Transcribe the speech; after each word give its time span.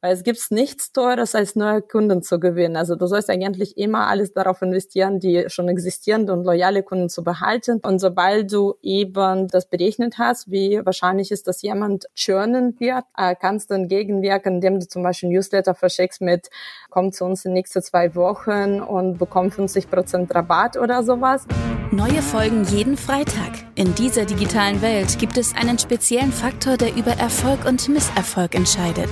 Weil 0.00 0.12
es 0.12 0.22
gibt 0.22 0.38
nichts 0.50 0.92
teures, 0.92 1.34
als 1.34 1.56
neue 1.56 1.82
Kunden 1.82 2.22
zu 2.22 2.38
gewinnen. 2.38 2.76
Also 2.76 2.94
du 2.94 3.06
sollst 3.06 3.30
eigentlich 3.30 3.76
immer 3.76 4.06
alles 4.06 4.32
darauf 4.32 4.62
investieren, 4.62 5.18
die 5.18 5.46
schon 5.48 5.68
existierenden 5.68 6.38
und 6.38 6.44
loyale 6.44 6.84
Kunden 6.84 7.08
zu 7.08 7.24
behalten. 7.24 7.80
Und 7.82 7.98
sobald 7.98 8.52
du 8.52 8.74
eben 8.80 9.48
das 9.48 9.68
berechnet 9.68 10.18
hast, 10.18 10.50
wie 10.52 10.80
wahrscheinlich 10.84 11.32
ist, 11.32 11.48
dass 11.48 11.62
jemand 11.62 12.06
churnen 12.14 12.78
wird, 12.78 13.04
äh, 13.16 13.34
kannst 13.34 13.70
du 13.70 13.74
entgegenwirken, 13.74 14.54
indem 14.54 14.78
du 14.78 14.86
zum 14.86 15.02
Beispiel 15.02 15.30
Newsletter 15.30 15.74
verschickst 15.74 16.20
mit, 16.20 16.48
komm 16.90 17.10
zu 17.10 17.24
uns 17.24 17.44
in 17.44 17.50
den 17.50 17.54
nächsten 17.54 17.82
zwei 17.82 18.14
Wochen 18.14 18.80
und 18.80 19.18
bekomm 19.18 19.50
50 19.50 19.90
Prozent 19.90 20.32
Rabatt 20.32 20.76
oder 20.76 21.02
sowas. 21.02 21.44
Neue 21.90 22.22
Folgen 22.22 22.62
jeden 22.64 22.96
Freitag. 22.96 23.64
In 23.74 23.94
dieser 23.96 24.26
digitalen 24.26 24.80
Welt 24.80 25.18
gibt 25.18 25.36
es 25.38 25.56
einen 25.56 25.78
speziellen 25.78 26.32
Faktor, 26.32 26.76
der 26.76 26.94
über 26.94 27.12
Erfolg 27.12 27.64
und 27.66 27.88
Misserfolg 27.88 28.54
entscheidet. 28.54 29.10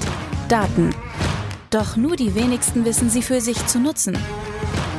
Daten. 0.49 0.95
Doch 1.71 1.97
nur 1.97 2.15
die 2.15 2.35
wenigsten 2.35 2.84
wissen 2.84 3.11
sie 3.11 3.23
für 3.23 3.41
sich 3.41 3.66
zu 3.66 3.80
nutzen. 3.80 4.16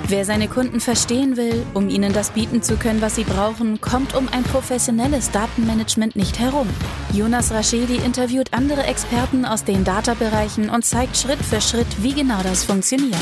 Wer 0.09 0.25
seine 0.25 0.47
Kunden 0.47 0.79
verstehen 0.79 1.35
will, 1.37 1.65
um 1.73 1.89
ihnen 1.89 2.13
das 2.13 2.31
bieten 2.31 2.61
zu 2.61 2.75
können, 2.77 3.01
was 3.01 3.15
sie 3.15 3.23
brauchen, 3.23 3.81
kommt 3.81 4.15
um 4.15 4.27
ein 4.31 4.43
professionelles 4.43 5.31
Datenmanagement 5.31 6.15
nicht 6.15 6.39
herum. 6.39 6.67
Jonas 7.13 7.51
Raschedi 7.51 7.97
interviewt 7.97 8.53
andere 8.53 8.83
Experten 8.83 9.45
aus 9.45 9.63
den 9.63 9.83
Data-Bereichen 9.83 10.69
und 10.69 10.85
zeigt 10.85 11.17
Schritt 11.17 11.39
für 11.43 11.61
Schritt, 11.61 11.87
wie 12.01 12.13
genau 12.13 12.41
das 12.43 12.63
funktioniert. 12.63 13.15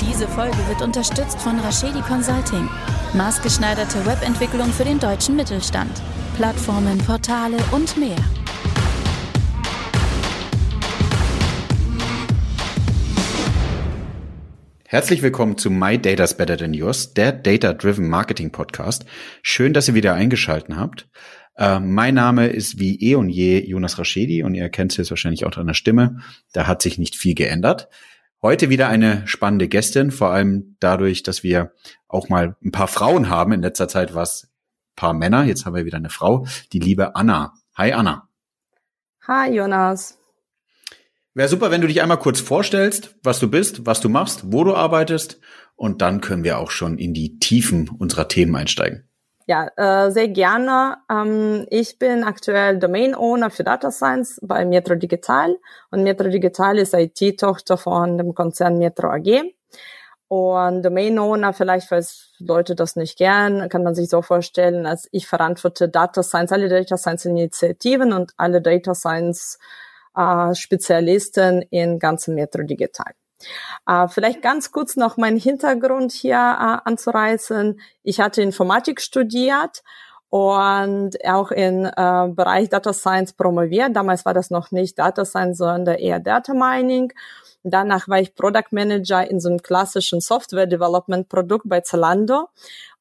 Diese 0.00 0.28
Folge 0.28 0.58
wird 0.68 0.82
unterstützt 0.82 1.40
von 1.40 1.58
Raschedi 1.60 2.00
Consulting. 2.02 2.68
Maßgeschneiderte 3.14 4.04
Webentwicklung 4.06 4.72
für 4.72 4.84
den 4.84 4.98
deutschen 4.98 5.36
Mittelstand. 5.36 6.02
Plattformen, 6.34 6.98
Portale 6.98 7.58
und 7.70 7.96
mehr. 7.96 8.16
Herzlich 14.84 15.22
willkommen 15.22 15.56
zu 15.58 15.70
My 15.70 15.96
Data's 15.96 16.36
Better 16.36 16.56
Than 16.56 16.74
Yours, 16.74 17.14
der 17.14 17.30
Data-Driven 17.30 18.08
Marketing 18.08 18.50
Podcast. 18.50 19.04
Schön, 19.42 19.72
dass 19.74 19.86
ihr 19.86 19.94
wieder 19.94 20.14
eingeschalten 20.14 20.76
habt. 20.76 21.08
Äh, 21.56 21.78
mein 21.78 22.14
Name 22.14 22.48
ist 22.48 22.80
wie 22.80 23.00
eh 23.00 23.14
und 23.14 23.28
je 23.28 23.64
Jonas 23.64 24.00
Raschedi 24.00 24.42
und 24.42 24.56
ihr 24.56 24.68
kennt 24.70 24.90
es 24.90 24.98
jetzt 24.98 25.10
wahrscheinlich 25.10 25.46
auch 25.46 25.56
an 25.56 25.68
der 25.68 25.74
Stimme. 25.74 26.18
Da 26.52 26.66
hat 26.66 26.82
sich 26.82 26.98
nicht 26.98 27.14
viel 27.14 27.36
geändert. 27.36 27.88
Heute 28.42 28.70
wieder 28.70 28.88
eine 28.88 29.22
spannende 29.28 29.68
Gästin, 29.68 30.10
vor 30.10 30.30
allem 30.30 30.76
dadurch, 30.80 31.22
dass 31.22 31.44
wir 31.44 31.72
auch 32.08 32.28
mal 32.28 32.56
ein 32.64 32.72
paar 32.72 32.88
Frauen 32.88 33.28
haben. 33.30 33.52
In 33.52 33.62
letzter 33.62 33.86
Zeit 33.86 34.14
war 34.14 34.24
es 34.24 34.50
paar 34.96 35.12
Männer, 35.12 35.44
jetzt 35.44 35.66
haben 35.66 35.74
wir 35.74 35.84
wieder 35.84 35.98
eine 35.98 36.10
Frau, 36.10 36.46
die 36.72 36.78
liebe 36.78 37.16
Anna. 37.16 37.54
Hi 37.76 37.92
Anna. 37.92 38.28
Hi 39.26 39.54
Jonas. 39.54 40.18
Wäre 41.34 41.48
super, 41.48 41.70
wenn 41.70 41.80
du 41.80 41.88
dich 41.88 42.00
einmal 42.00 42.18
kurz 42.18 42.40
vorstellst, 42.40 43.16
was 43.22 43.40
du 43.40 43.50
bist, 43.50 43.86
was 43.86 44.00
du 44.00 44.08
machst, 44.08 44.52
wo 44.52 44.62
du 44.62 44.74
arbeitest 44.74 45.40
und 45.74 46.00
dann 46.02 46.20
können 46.20 46.44
wir 46.44 46.58
auch 46.58 46.70
schon 46.70 46.98
in 46.98 47.12
die 47.12 47.38
Tiefen 47.40 47.88
unserer 47.88 48.28
Themen 48.28 48.54
einsteigen. 48.54 49.08
Ja, 49.46 49.68
äh, 49.76 50.10
sehr 50.10 50.28
gerne. 50.28 50.98
Ähm, 51.10 51.66
ich 51.68 51.98
bin 51.98 52.24
aktuell 52.24 52.78
Domain 52.78 53.14
Owner 53.14 53.50
für 53.50 53.64
Data 53.64 53.90
Science 53.90 54.40
bei 54.42 54.64
Metro 54.64 54.94
Digital 54.94 55.56
und 55.90 56.02
Metro 56.02 56.28
Digital 56.28 56.78
ist 56.78 56.94
IT-Tochter 56.94 57.76
von 57.76 58.16
dem 58.16 58.34
Konzern 58.34 58.78
Metro 58.78 59.08
AG. 59.08 59.42
Und 60.34 60.82
Domain 60.82 61.16
Owner, 61.20 61.52
vielleicht, 61.52 61.88
falls 61.88 62.32
Leute 62.40 62.74
das 62.74 62.96
nicht 62.96 63.16
gern, 63.16 63.68
kann 63.68 63.84
man 63.84 63.94
sich 63.94 64.08
so 64.08 64.20
vorstellen, 64.20 64.84
als 64.84 65.08
ich 65.12 65.28
verantworte 65.28 65.88
Data 65.88 66.24
Science, 66.24 66.50
alle 66.50 66.68
Data 66.68 66.96
Science 66.96 67.26
Initiativen 67.26 68.12
und 68.12 68.32
alle 68.36 68.60
Data 68.60 68.96
Science 68.96 69.60
äh, 70.16 70.52
Spezialisten 70.56 71.62
in 71.70 72.00
ganzen 72.00 72.34
Metro 72.34 72.64
Digital. 72.64 73.12
Äh, 73.86 74.08
vielleicht 74.08 74.42
ganz 74.42 74.72
kurz 74.72 74.96
noch 74.96 75.16
meinen 75.18 75.38
Hintergrund 75.38 76.10
hier 76.10 76.34
äh, 76.34 76.78
anzureißen. 76.84 77.78
Ich 78.02 78.18
hatte 78.18 78.42
Informatik 78.42 79.00
studiert 79.00 79.84
und 80.34 81.12
auch 81.24 81.52
im 81.52 81.84
äh, 81.84 82.28
Bereich 82.28 82.68
Data 82.68 82.92
Science 82.92 83.34
promoviert. 83.34 83.94
Damals 83.94 84.24
war 84.24 84.34
das 84.34 84.50
noch 84.50 84.72
nicht 84.72 84.98
Data 84.98 85.24
Science, 85.24 85.58
sondern 85.58 85.94
eher 85.94 86.18
Data 86.18 86.54
Mining. 86.54 87.12
Danach 87.62 88.08
war 88.08 88.18
ich 88.18 88.34
Product 88.34 88.72
Manager 88.72 89.30
in 89.30 89.38
so 89.38 89.48
einem 89.48 89.62
klassischen 89.62 90.20
Software 90.20 90.66
Development 90.66 91.28
Produkt 91.28 91.68
bei 91.68 91.82
Zalando. 91.82 92.48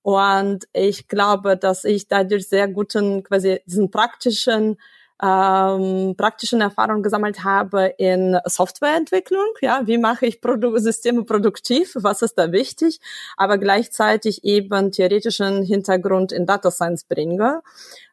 Und 0.04 0.68
ich 0.74 1.08
glaube, 1.08 1.58
dass 1.58 1.86
ich 1.86 2.08
dadurch 2.08 2.48
sehr 2.48 2.68
guten, 2.68 3.24
quasi 3.24 3.62
diesen 3.66 3.90
praktischen 3.90 4.78
ähm, 5.22 6.16
praktischen 6.18 6.62
Erfahrungen 6.62 7.04
gesammelt 7.04 7.44
habe 7.44 7.94
in 7.98 8.38
Softwareentwicklung. 8.46 9.46
Ja, 9.62 9.82
wie 9.86 9.98
mache 9.98 10.26
ich 10.26 10.42
Produ 10.42 10.78
Systeme 10.78 11.24
produktiv? 11.24 11.96
Was 11.96 12.22
ist 12.22 12.36
da 12.36 12.52
wichtig? 12.52 13.00
Aber 13.38 13.58
gleichzeitig 13.58 14.44
eben 14.44 14.92
theoretischen 14.92 15.64
Hintergrund 15.64 16.32
in 16.32 16.46
Data 16.46 16.72
Science 16.72 17.04
bringe, 17.04 17.62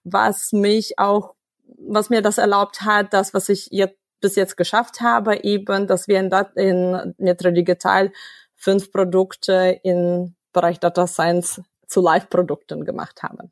was 0.05 0.53
mich 0.53 0.99
auch, 0.99 1.35
was 1.79 2.11
mir 2.11 2.23
das 2.23 2.39
erlaubt 2.39 2.83
hat, 2.83 3.13
das, 3.13 3.35
was 3.35 3.49
ich 3.49 3.69
jetzt 3.71 3.97
bis 4.21 4.37
jetzt 4.37 4.57
geschafft 4.57 5.01
habe, 5.01 5.45
eben, 5.45 5.87
dass 5.87 6.07
wir 6.07 6.21
in, 6.21 6.31
Dat 6.31 6.55
in 6.55 7.15
Netro 7.17 7.51
Digital 7.51 8.13
fünf 8.55 8.93
Produkte 8.93 9.81
im 9.83 10.35
Bereich 10.53 10.79
Data 10.79 11.07
Science 11.07 11.63
zu 11.87 12.03
Live-Produkten 12.03 12.85
gemacht 12.85 13.23
haben. 13.23 13.51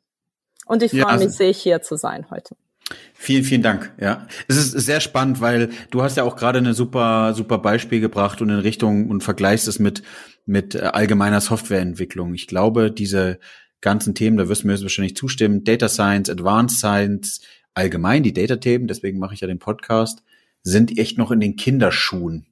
Und 0.65 0.83
ich 0.83 0.91
freue 0.91 1.01
ja, 1.01 1.07
also 1.07 1.25
mich 1.25 1.35
sehr, 1.35 1.51
hier 1.51 1.81
zu 1.81 1.95
sein 1.95 2.29
heute. 2.29 2.55
Vielen, 3.13 3.43
vielen 3.43 3.61
Dank. 3.61 3.93
Ja, 3.99 4.27
es 4.47 4.55
ist 4.55 4.71
sehr 4.71 5.01
spannend, 5.01 5.41
weil 5.41 5.69
du 5.91 6.01
hast 6.01 6.17
ja 6.17 6.23
auch 6.23 6.35
gerade 6.35 6.59
eine 6.59 6.73
super, 6.73 7.33
super 7.33 7.57
Beispiel 7.57 7.99
gebracht 7.99 8.41
und 8.41 8.49
in 8.49 8.59
Richtung 8.59 9.09
und 9.09 9.23
vergleichst 9.23 9.67
es 9.67 9.77
mit 9.77 10.03
mit 10.49 10.75
äh, 10.75 10.79
allgemeiner 10.79 11.41
Softwareentwicklung. 11.41 12.33
Ich 12.33 12.47
glaube, 12.47 12.91
diese 12.91 13.39
ganzen 13.81 14.15
Themen, 14.15 14.37
da 14.37 14.49
wirst 14.49 14.63
du 14.63 14.67
mir 14.67 14.81
wahrscheinlich 14.81 15.15
zustimmen, 15.15 15.63
Data 15.63 15.87
Science, 15.87 16.29
Advanced 16.29 16.79
Science, 16.79 17.41
allgemein 17.73 18.23
die 18.23 18.33
Data-Themen, 18.33 18.87
deswegen 18.87 19.19
mache 19.19 19.35
ich 19.35 19.41
ja 19.41 19.47
den 19.47 19.59
Podcast, 19.59 20.23
sind 20.63 20.97
echt 20.97 21.17
noch 21.17 21.31
in 21.31 21.39
den 21.39 21.55
Kinderschuhen. 21.55 22.47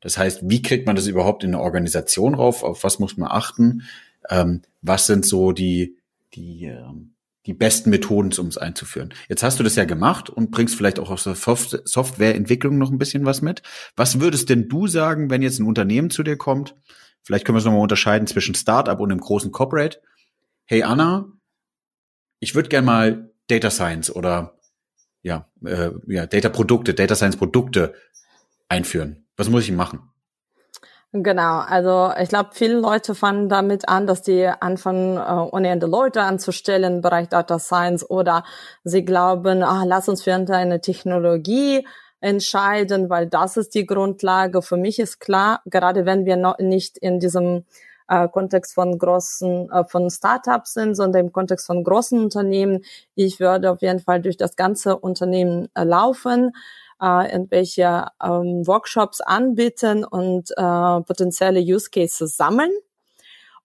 Das 0.00 0.18
heißt, 0.18 0.40
wie 0.44 0.62
kriegt 0.62 0.86
man 0.86 0.96
das 0.96 1.06
überhaupt 1.06 1.44
in 1.44 1.54
eine 1.54 1.62
Organisation 1.62 2.34
rauf? 2.34 2.62
Auf 2.62 2.82
was 2.82 2.98
muss 2.98 3.16
man 3.16 3.30
achten? 3.30 3.82
Ähm, 4.28 4.62
was 4.82 5.06
sind 5.06 5.24
so 5.24 5.52
die, 5.52 5.96
die 6.34 6.64
ähm, 6.64 7.13
die 7.46 7.54
besten 7.54 7.90
Methoden, 7.90 8.32
um 8.38 8.46
es 8.46 8.58
einzuführen. 8.58 9.12
Jetzt 9.28 9.42
hast 9.42 9.58
du 9.58 9.64
das 9.64 9.76
ja 9.76 9.84
gemacht 9.84 10.30
und 10.30 10.50
bringst 10.50 10.76
vielleicht 10.76 10.98
auch 10.98 11.10
aus 11.10 11.24
der 11.24 11.34
Softwareentwicklung 11.34 12.78
noch 12.78 12.90
ein 12.90 12.98
bisschen 12.98 13.26
was 13.26 13.42
mit. 13.42 13.62
Was 13.96 14.20
würdest 14.20 14.48
denn 14.48 14.68
du 14.68 14.86
sagen, 14.86 15.30
wenn 15.30 15.42
jetzt 15.42 15.58
ein 15.58 15.66
Unternehmen 15.66 16.10
zu 16.10 16.22
dir 16.22 16.36
kommt? 16.36 16.74
Vielleicht 17.22 17.44
können 17.44 17.56
wir 17.56 17.60
es 17.60 17.64
nochmal 17.64 17.82
unterscheiden 17.82 18.26
zwischen 18.26 18.54
Startup 18.54 18.98
und 18.98 19.10
einem 19.10 19.20
großen 19.20 19.52
Corporate. 19.52 20.00
Hey 20.64 20.82
Anna, 20.82 21.26
ich 22.40 22.54
würde 22.54 22.68
gern 22.68 22.84
mal 22.84 23.30
Data 23.46 23.70
Science 23.70 24.14
oder 24.14 24.58
ja, 25.22 25.48
äh, 25.64 25.90
ja, 26.06 26.26
Data 26.26 26.48
Produkte, 26.48 26.94
Data 26.94 27.14
Science 27.14 27.36
Produkte 27.36 27.94
einführen. 28.68 29.26
Was 29.36 29.48
muss 29.48 29.64
ich 29.64 29.72
machen? 29.72 30.00
Genau, 31.16 31.60
also 31.60 32.10
ich 32.20 32.28
glaube, 32.28 32.50
viele 32.54 32.74
Leute 32.74 33.14
fangen 33.14 33.48
damit 33.48 33.88
an, 33.88 34.08
dass 34.08 34.22
die 34.22 34.48
anfangen, 34.48 35.16
äh, 35.16 35.20
ohne 35.54 35.68
Ende 35.68 35.86
Leute 35.86 36.22
anzustellen 36.22 36.94
im 36.94 37.00
Bereich 37.02 37.28
Data 37.28 37.60
Science 37.60 38.10
oder 38.10 38.42
sie 38.82 39.04
glauben, 39.04 39.62
ah, 39.62 39.84
lass 39.86 40.08
uns 40.08 40.24
für 40.24 40.34
eine 40.34 40.80
Technologie 40.80 41.86
entscheiden, 42.20 43.10
weil 43.10 43.28
das 43.28 43.56
ist 43.56 43.76
die 43.76 43.86
Grundlage. 43.86 44.60
Für 44.60 44.76
mich 44.76 44.98
ist 44.98 45.20
klar, 45.20 45.62
gerade 45.66 46.04
wenn 46.04 46.24
wir 46.26 46.36
noch 46.36 46.58
nicht 46.58 46.98
in 46.98 47.20
diesem 47.20 47.64
äh, 48.08 48.26
Kontext 48.28 48.74
von 48.74 48.98
großen, 48.98 49.70
äh, 49.70 49.84
von 49.84 50.10
Startups 50.10 50.72
sind, 50.74 50.96
sondern 50.96 51.26
im 51.26 51.32
Kontext 51.32 51.66
von 51.66 51.84
großen 51.84 52.18
Unternehmen, 52.18 52.84
ich 53.14 53.38
würde 53.38 53.70
auf 53.70 53.82
jeden 53.82 54.00
Fall 54.00 54.20
durch 54.20 54.36
das 54.36 54.56
ganze 54.56 54.96
Unternehmen 54.96 55.68
äh, 55.76 55.84
laufen 55.84 56.50
äh, 57.00 57.32
irgendwelche 57.32 58.06
ähm, 58.22 58.66
Workshops 58.66 59.20
anbieten 59.20 60.04
und 60.04 60.50
äh, 60.56 61.00
potenzielle 61.02 61.60
Use 61.60 61.90
Cases 61.90 62.36
sammeln. 62.36 62.72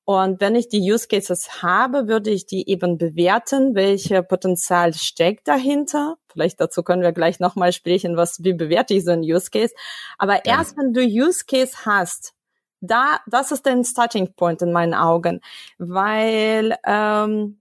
Und 0.09 0.41
wenn 0.41 0.55
ich 0.55 0.69
die 0.69 0.91
Use 0.91 1.07
Cases 1.07 1.61
habe, 1.61 2.07
würde 2.07 2.31
ich 2.31 2.47
die 2.47 2.67
eben 2.67 2.97
bewerten, 2.97 3.75
welche 3.75 4.23
Potenzial 4.23 4.95
steckt 4.95 5.47
dahinter. 5.47 6.17
Vielleicht 6.31 6.59
dazu 6.59 6.81
können 6.81 7.03
wir 7.03 7.11
gleich 7.11 7.39
nochmal 7.39 7.73
sprechen, 7.73 8.17
was, 8.17 8.43
wie 8.43 8.53
bewerte 8.53 8.95
ich 8.95 9.05
so 9.05 9.11
einen 9.11 9.21
Use 9.21 9.51
Case. 9.51 9.75
Aber 10.17 10.37
ja. 10.37 10.57
erst 10.57 10.77
wenn 10.77 10.93
du 10.93 11.01
Use 11.01 11.45
Case 11.45 11.85
hast, 11.85 12.33
da, 12.81 13.19
das 13.27 13.51
ist 13.51 13.67
ein 13.67 13.83
Starting 13.83 14.33
Point 14.33 14.63
in 14.63 14.71
meinen 14.71 14.95
Augen, 14.95 15.41
weil 15.77 16.75
ähm, 16.87 17.59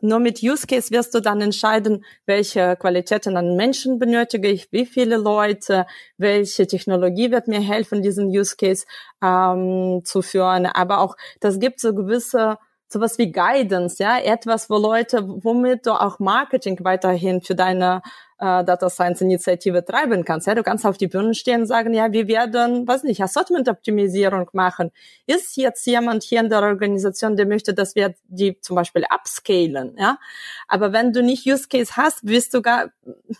nur 0.00 0.20
mit 0.20 0.42
Use 0.42 0.66
Case 0.66 0.90
wirst 0.90 1.14
du 1.14 1.20
dann 1.20 1.40
entscheiden, 1.40 2.04
welche 2.26 2.76
Qualitäten 2.76 3.36
an 3.36 3.56
Menschen 3.56 3.98
benötige 3.98 4.48
ich, 4.48 4.70
wie 4.72 4.86
viele 4.86 5.16
Leute, 5.16 5.86
welche 6.16 6.66
Technologie 6.66 7.30
wird 7.30 7.48
mir 7.48 7.60
helfen, 7.60 8.02
diesen 8.02 8.28
Use 8.28 8.56
Case 8.56 8.86
ähm, 9.22 10.02
zu 10.04 10.22
führen. 10.22 10.66
Aber 10.66 11.00
auch, 11.00 11.16
das 11.40 11.58
gibt 11.58 11.80
so 11.80 11.94
gewisse 11.94 12.58
sowas 12.88 13.18
wie 13.18 13.30
Guidance, 13.30 14.02
ja, 14.02 14.18
etwas, 14.18 14.70
wo 14.70 14.78
Leute, 14.78 15.22
womit 15.26 15.86
du 15.86 15.92
auch 15.92 16.18
Marketing 16.18 16.78
weiterhin 16.82 17.42
für 17.42 17.54
deine 17.54 18.02
äh, 18.38 18.64
Data 18.64 18.88
Science 18.88 19.20
Initiative 19.20 19.84
treiben 19.84 20.24
kannst. 20.24 20.46
Ja, 20.46 20.54
du 20.54 20.62
kannst 20.62 20.86
auf 20.86 20.96
die 20.96 21.08
Bühne 21.08 21.34
stehen 21.34 21.62
und 21.62 21.66
sagen, 21.66 21.92
ja, 21.94 22.12
wir 22.12 22.28
werden, 22.28 22.86
was 22.86 23.02
nicht, 23.02 23.22
Assortment 23.22 23.68
Optimisierung 23.68 24.48
machen. 24.52 24.90
Ist 25.26 25.56
jetzt 25.56 25.86
jemand 25.86 26.22
hier 26.22 26.40
in 26.40 26.48
der 26.48 26.62
Organisation, 26.62 27.36
der 27.36 27.46
möchte, 27.46 27.74
dass 27.74 27.94
wir 27.94 28.14
die 28.28 28.60
zum 28.60 28.76
Beispiel 28.76 29.04
upscalen, 29.12 29.96
ja? 29.98 30.18
Aber 30.68 30.92
wenn 30.92 31.12
du 31.12 31.22
nicht 31.22 31.46
Use 31.46 31.68
Case 31.68 31.96
hast, 31.96 32.26
wirst 32.26 32.54
du 32.54 32.62
gar, 32.62 32.90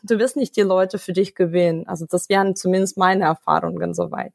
du 0.02 0.18
wirst 0.18 0.36
nicht 0.36 0.56
die 0.56 0.62
Leute 0.62 0.98
für 0.98 1.12
dich 1.12 1.34
gewinnen. 1.34 1.86
Also 1.86 2.06
das 2.08 2.28
wären 2.28 2.56
zumindest 2.56 2.96
meine 2.96 3.24
Erfahrungen 3.24 3.94
soweit. 3.94 4.32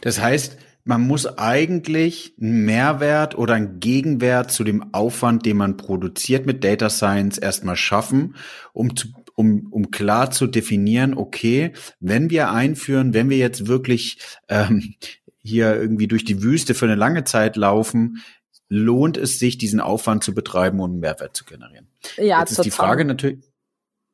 Das 0.00 0.20
heißt, 0.20 0.58
man 0.84 1.00
muss 1.00 1.26
eigentlich 1.26 2.34
einen 2.40 2.64
Mehrwert 2.64 3.36
oder 3.36 3.54
einen 3.54 3.80
Gegenwert 3.80 4.52
zu 4.52 4.62
dem 4.62 4.94
Aufwand, 4.94 5.44
den 5.44 5.56
man 5.56 5.76
produziert 5.76 6.46
mit 6.46 6.62
Data 6.62 6.88
Science 6.90 7.38
erstmal 7.38 7.74
schaffen, 7.74 8.36
um 8.72 8.94
zu, 8.94 9.08
um, 9.36 9.68
um 9.70 9.90
klar 9.92 10.30
zu 10.32 10.48
definieren, 10.48 11.14
okay, 11.14 11.72
wenn 12.00 12.30
wir 12.30 12.50
einführen, 12.50 13.14
wenn 13.14 13.30
wir 13.30 13.36
jetzt 13.36 13.68
wirklich 13.68 14.18
ähm, 14.48 14.94
hier 15.42 15.76
irgendwie 15.76 16.08
durch 16.08 16.24
die 16.24 16.42
Wüste 16.42 16.74
für 16.74 16.86
eine 16.86 16.96
lange 16.96 17.22
Zeit 17.22 17.54
laufen, 17.56 18.22
lohnt 18.68 19.16
es 19.16 19.38
sich, 19.38 19.58
diesen 19.58 19.78
Aufwand 19.78 20.24
zu 20.24 20.34
betreiben 20.34 20.80
und 20.80 20.92
einen 20.92 21.00
Mehrwert 21.00 21.36
zu 21.36 21.44
generieren. 21.44 21.86
Ja, 22.16 22.40
Jetzt 22.40 22.52
ist 22.52 22.64
die 22.64 22.70
Frage 22.70 23.04
natürlich, 23.04 23.44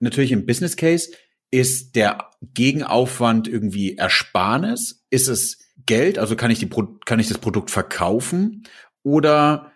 natürlich 0.01 0.33
im 0.33 0.45
Business 0.45 0.77
Case, 0.77 1.11
ist 1.51 1.97
der 1.97 2.31
Gegenaufwand 2.55 3.49
irgendwie 3.49 3.97
Ersparnis? 3.97 5.05
Ist 5.11 5.29
es 5.29 5.59
Geld? 5.87 6.19
Also 6.19 6.37
kann 6.37 6.51
ich 6.51 6.59
die, 6.59 6.69
kann 7.05 7.21
ich 7.21 7.29
das 7.29 7.39
Produkt 7.39 7.71
verkaufen? 7.71 8.65
Oder, 9.03 9.73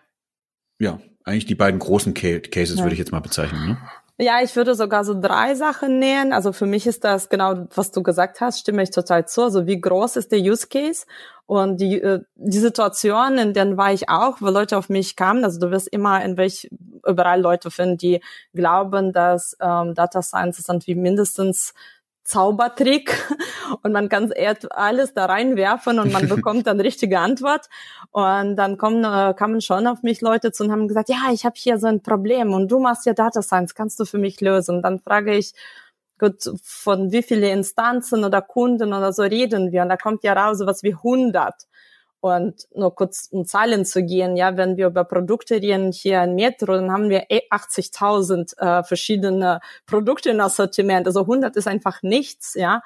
ja, 0.78 1.00
eigentlich 1.24 1.46
die 1.46 1.54
beiden 1.54 1.78
großen 1.78 2.14
Cases 2.14 2.76
ja. 2.76 2.82
würde 2.82 2.94
ich 2.94 2.98
jetzt 2.98 3.12
mal 3.12 3.20
bezeichnen. 3.20 3.66
Ne? 3.66 3.78
Ja, 4.18 4.40
ich 4.42 4.56
würde 4.56 4.74
sogar 4.74 5.04
so 5.04 5.18
drei 5.20 5.54
Sachen 5.54 5.98
nähen. 5.98 6.32
Also 6.32 6.52
für 6.52 6.64
mich 6.64 6.86
ist 6.86 7.04
das 7.04 7.28
genau, 7.28 7.66
was 7.74 7.90
du 7.92 8.02
gesagt 8.02 8.40
hast, 8.40 8.60
stimme 8.60 8.82
ich 8.82 8.90
total 8.90 9.28
zu. 9.28 9.42
Also 9.42 9.66
wie 9.66 9.78
groß 9.78 10.16
ist 10.16 10.32
der 10.32 10.40
Use 10.40 10.68
Case? 10.68 11.04
Und 11.44 11.80
die, 11.82 12.00
äh, 12.00 12.20
die 12.34 12.58
Situation, 12.58 13.36
in 13.36 13.52
denen 13.52 13.76
war 13.76 13.92
ich 13.92 14.08
auch, 14.08 14.40
wo 14.40 14.46
Leute 14.46 14.78
auf 14.78 14.88
mich 14.88 15.16
kamen. 15.16 15.44
Also 15.44 15.60
du 15.60 15.70
wirst 15.70 15.88
immer 15.88 16.24
in 16.24 16.38
welch, 16.38 16.70
überall 17.06 17.40
Leute 17.42 17.70
finden, 17.70 17.98
die 17.98 18.22
glauben, 18.54 19.12
dass 19.12 19.54
ähm, 19.60 19.94
Data 19.94 20.22
Science 20.22 20.58
ist 20.60 20.86
wie 20.86 20.94
mindestens 20.94 21.74
Zaubertrick 22.26 23.16
und 23.82 23.92
man 23.92 24.08
kann 24.08 24.32
alles 24.70 25.14
da 25.14 25.26
reinwerfen 25.26 25.98
und 25.98 26.12
man 26.12 26.28
bekommt 26.28 26.66
dann 26.66 26.80
richtige 26.80 27.20
Antwort. 27.20 27.66
Und 28.10 28.56
dann 28.56 28.76
kommen, 28.76 29.04
äh, 29.04 29.34
kamen 29.34 29.60
schon 29.60 29.86
auf 29.86 30.02
mich 30.02 30.20
Leute 30.20 30.52
zu 30.52 30.64
und 30.64 30.72
haben 30.72 30.88
gesagt, 30.88 31.08
ja, 31.08 31.30
ich 31.32 31.44
habe 31.44 31.54
hier 31.56 31.78
so 31.78 31.86
ein 31.86 32.02
Problem 32.02 32.52
und 32.52 32.68
du 32.68 32.80
machst 32.80 33.06
ja 33.06 33.14
Data 33.14 33.42
Science, 33.42 33.74
kannst 33.74 33.98
du 34.00 34.04
für 34.04 34.18
mich 34.18 34.40
lösen? 34.40 34.76
Und 34.76 34.82
dann 34.82 34.98
frage 34.98 35.36
ich, 35.36 35.54
gut, 36.18 36.42
von 36.62 37.12
wie 37.12 37.22
viele 37.22 37.50
Instanzen 37.50 38.24
oder 38.24 38.42
Kunden 38.42 38.92
oder 38.92 39.12
so 39.12 39.22
reden 39.22 39.72
wir? 39.72 39.82
Und 39.82 39.88
da 39.88 39.96
kommt 39.96 40.24
ja 40.24 40.32
raus 40.32 40.60
was 40.64 40.82
wie 40.82 40.94
100. 40.94 41.54
Und 42.26 42.66
nur 42.74 42.94
kurz 42.94 43.28
um 43.30 43.44
Zahlen 43.44 43.84
zu 43.84 44.02
gehen, 44.02 44.36
ja, 44.36 44.56
wenn 44.56 44.76
wir 44.76 44.88
über 44.88 45.04
Produkte 45.04 45.56
reden 45.56 45.92
hier 45.92 46.22
in 46.24 46.34
Metro, 46.34 46.74
dann 46.74 46.90
haben 46.90 47.08
wir 47.08 47.26
80.000 47.28 48.54
eh 48.58 48.64
äh, 48.64 48.82
verschiedene 48.82 49.60
Produkte 49.86 50.30
im 50.30 50.40
Assortiment. 50.40 51.06
Also 51.06 51.20
100 51.20 51.54
ist 51.56 51.68
einfach 51.68 52.02
nichts, 52.02 52.54
ja. 52.54 52.82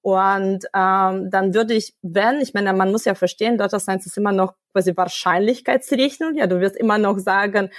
Und 0.00 0.66
ähm, 0.74 1.30
dann 1.30 1.54
würde 1.54 1.74
ich, 1.74 1.94
wenn, 2.02 2.40
ich 2.40 2.52
meine, 2.52 2.72
man 2.74 2.92
muss 2.92 3.06
ja 3.06 3.14
verstehen, 3.14 3.56
Data 3.58 3.80
Science 3.80 4.06
ist 4.06 4.18
immer 4.18 4.32
noch 4.32 4.54
quasi 4.72 4.96
Wahrscheinlichkeitsrechnung. 4.96 6.36
Ja, 6.36 6.46
du 6.46 6.60
wirst 6.60 6.76
immer 6.76 6.98
noch 6.98 7.18
sagen, 7.18 7.70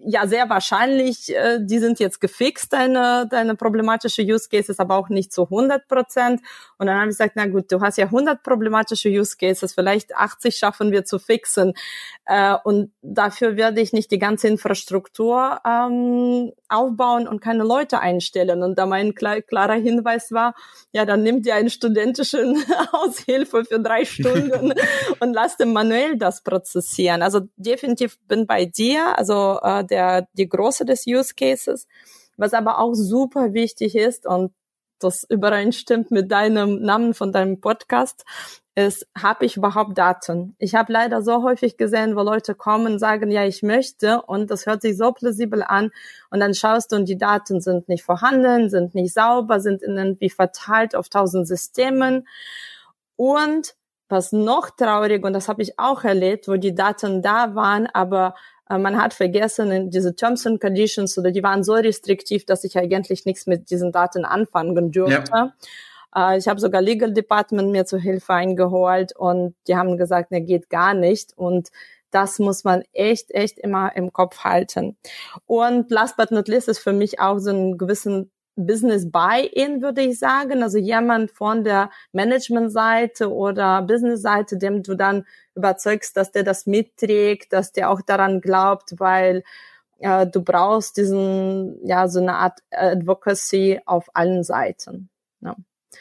ja, 0.00 0.26
sehr 0.26 0.48
wahrscheinlich, 0.48 1.34
äh, 1.34 1.58
die 1.60 1.78
sind 1.78 2.00
jetzt 2.00 2.20
gefixt, 2.20 2.72
deine, 2.72 3.26
deine 3.30 3.54
problematische 3.54 4.22
Use 4.22 4.48
Cases, 4.48 4.78
aber 4.80 4.96
auch 4.96 5.08
nicht 5.08 5.32
zu 5.32 5.44
100 5.44 5.86
Prozent. 5.88 6.40
Und 6.78 6.86
dann 6.86 6.96
habe 6.96 7.06
ich 7.06 7.16
gesagt, 7.16 7.34
na 7.36 7.46
gut, 7.46 7.70
du 7.70 7.80
hast 7.80 7.98
ja 7.98 8.06
100 8.06 8.42
problematische 8.42 9.08
Use 9.08 9.36
Cases, 9.36 9.72
vielleicht 9.74 10.16
80 10.16 10.56
schaffen 10.56 10.92
wir 10.92 11.04
zu 11.04 11.18
fixen. 11.18 11.74
Äh, 12.24 12.56
und 12.64 12.92
dafür 13.02 13.56
werde 13.56 13.80
ich 13.80 13.92
nicht 13.92 14.10
die 14.10 14.18
ganze 14.18 14.48
Infrastruktur 14.48 15.60
ähm, 15.64 16.52
aufbauen 16.68 17.26
und 17.26 17.40
keine 17.40 17.64
Leute 17.64 18.00
einstellen. 18.00 18.62
Und 18.62 18.78
da 18.78 18.86
mein 18.86 19.14
klar, 19.14 19.40
klarer 19.42 19.74
Hinweis 19.74 20.32
war, 20.32 20.54
ja, 20.92 21.04
dann 21.04 21.22
nimmt 21.22 21.46
ihr 21.46 21.54
einen 21.54 21.70
studentischen 21.70 22.62
Aushilfe 22.92 23.64
für 23.64 23.80
drei 23.80 24.04
Stunden 24.04 24.72
und 25.20 25.32
lasst 25.32 25.60
dem 25.60 25.72
manuell 25.72 26.16
das 26.16 26.42
prozessieren. 26.42 27.22
Also 27.22 27.40
definitiv 27.56 28.18
bin 28.26 28.46
bei 28.46 28.64
dir. 28.64 29.18
Also 29.18 29.58
äh, 29.62 29.84
der, 29.84 30.28
die 30.32 30.48
Große 30.48 30.84
des 30.84 31.06
Use 31.06 31.34
Cases. 31.34 31.86
Was 32.36 32.54
aber 32.54 32.78
auch 32.78 32.94
super 32.94 33.52
wichtig 33.52 33.96
ist 33.96 34.26
und 34.26 34.52
das 35.00 35.24
übereinstimmt 35.28 36.10
mit 36.10 36.30
deinem 36.30 36.82
Namen 36.82 37.14
von 37.14 37.32
deinem 37.32 37.60
Podcast, 37.60 38.24
ist, 38.78 39.08
habe 39.20 39.44
ich 39.44 39.56
überhaupt 39.56 39.98
Daten? 39.98 40.54
Ich 40.58 40.76
habe 40.76 40.92
leider 40.92 41.20
so 41.20 41.42
häufig 41.42 41.76
gesehen, 41.76 42.14
wo 42.14 42.22
Leute 42.22 42.54
kommen 42.54 42.92
und 42.92 42.98
sagen, 43.00 43.28
ja, 43.28 43.44
ich 43.44 43.64
möchte 43.64 44.22
und 44.22 44.52
das 44.52 44.66
hört 44.66 44.82
sich 44.82 44.96
so 44.96 45.10
plausibel 45.10 45.64
an 45.64 45.90
und 46.30 46.38
dann 46.38 46.54
schaust 46.54 46.92
du 46.92 46.96
und 46.96 47.08
die 47.08 47.18
Daten 47.18 47.60
sind 47.60 47.88
nicht 47.88 48.04
vorhanden, 48.04 48.70
sind 48.70 48.94
nicht 48.94 49.12
sauber, 49.12 49.58
sind 49.58 49.82
irgendwie 49.82 50.30
verteilt 50.30 50.94
auf 50.94 51.08
tausend 51.08 51.48
Systemen 51.48 52.28
und 53.16 53.74
was 54.08 54.30
noch 54.30 54.70
traurig, 54.70 55.24
und 55.24 55.32
das 55.32 55.48
habe 55.48 55.60
ich 55.60 55.78
auch 55.78 56.04
erlebt, 56.04 56.46
wo 56.46 56.54
die 56.54 56.74
Daten 56.74 57.20
da 57.20 57.56
waren, 57.56 57.88
aber 57.92 58.36
äh, 58.70 58.78
man 58.78 59.02
hat 59.02 59.12
vergessen, 59.12 59.90
diese 59.90 60.14
Terms 60.14 60.46
and 60.46 60.60
Conditions 60.60 61.18
oder 61.18 61.32
die 61.32 61.42
waren 61.42 61.64
so 61.64 61.74
restriktiv, 61.74 62.46
dass 62.46 62.62
ich 62.62 62.78
eigentlich 62.78 63.26
nichts 63.26 63.46
mit 63.46 63.70
diesen 63.70 63.90
Daten 63.90 64.24
anfangen 64.24 64.92
dürfte. 64.92 65.32
Ja. 65.32 65.52
Äh, 66.14 66.38
ich 66.38 66.48
habe 66.48 66.60
sogar 66.60 66.82
Legal 66.82 67.12
Department 67.12 67.70
mir 67.70 67.86
zur 67.86 67.98
Hilfe 67.98 68.34
eingeholt 68.34 69.14
und 69.16 69.54
die 69.66 69.76
haben 69.76 69.96
gesagt, 69.96 70.30
ne, 70.30 70.40
geht 70.42 70.70
gar 70.70 70.94
nicht. 70.94 71.36
Und 71.36 71.68
das 72.10 72.38
muss 72.38 72.64
man 72.64 72.82
echt, 72.92 73.30
echt 73.32 73.58
immer 73.58 73.94
im 73.96 74.12
Kopf 74.12 74.44
halten. 74.44 74.96
Und 75.46 75.90
last 75.90 76.16
but 76.16 76.30
not 76.30 76.48
least 76.48 76.68
ist 76.68 76.78
für 76.78 76.92
mich 76.92 77.20
auch 77.20 77.38
so 77.38 77.50
einen 77.50 77.78
gewissen 77.78 78.30
Business 78.56 79.10
Buy-in, 79.10 79.82
würde 79.82 80.02
ich 80.02 80.18
sagen. 80.18 80.62
Also 80.62 80.78
jemand 80.78 81.30
von 81.30 81.64
der 81.64 81.90
Management-Seite 82.12 83.32
oder 83.32 83.82
Business-Seite, 83.82 84.58
dem 84.58 84.82
du 84.82 84.94
dann 84.94 85.26
überzeugst, 85.54 86.16
dass 86.16 86.32
der 86.32 86.42
das 86.42 86.66
mitträgt, 86.66 87.52
dass 87.52 87.72
der 87.72 87.90
auch 87.90 88.02
daran 88.02 88.40
glaubt, 88.40 88.94
weil 88.98 89.44
äh, 90.00 90.26
du 90.26 90.42
brauchst 90.42 90.96
diesen, 90.96 91.86
ja, 91.86 92.08
so 92.08 92.20
eine 92.20 92.34
Art 92.34 92.60
Advocacy 92.70 93.80
auf 93.86 94.08
allen 94.14 94.42
Seiten. 94.44 95.08
Ja. 95.40 95.56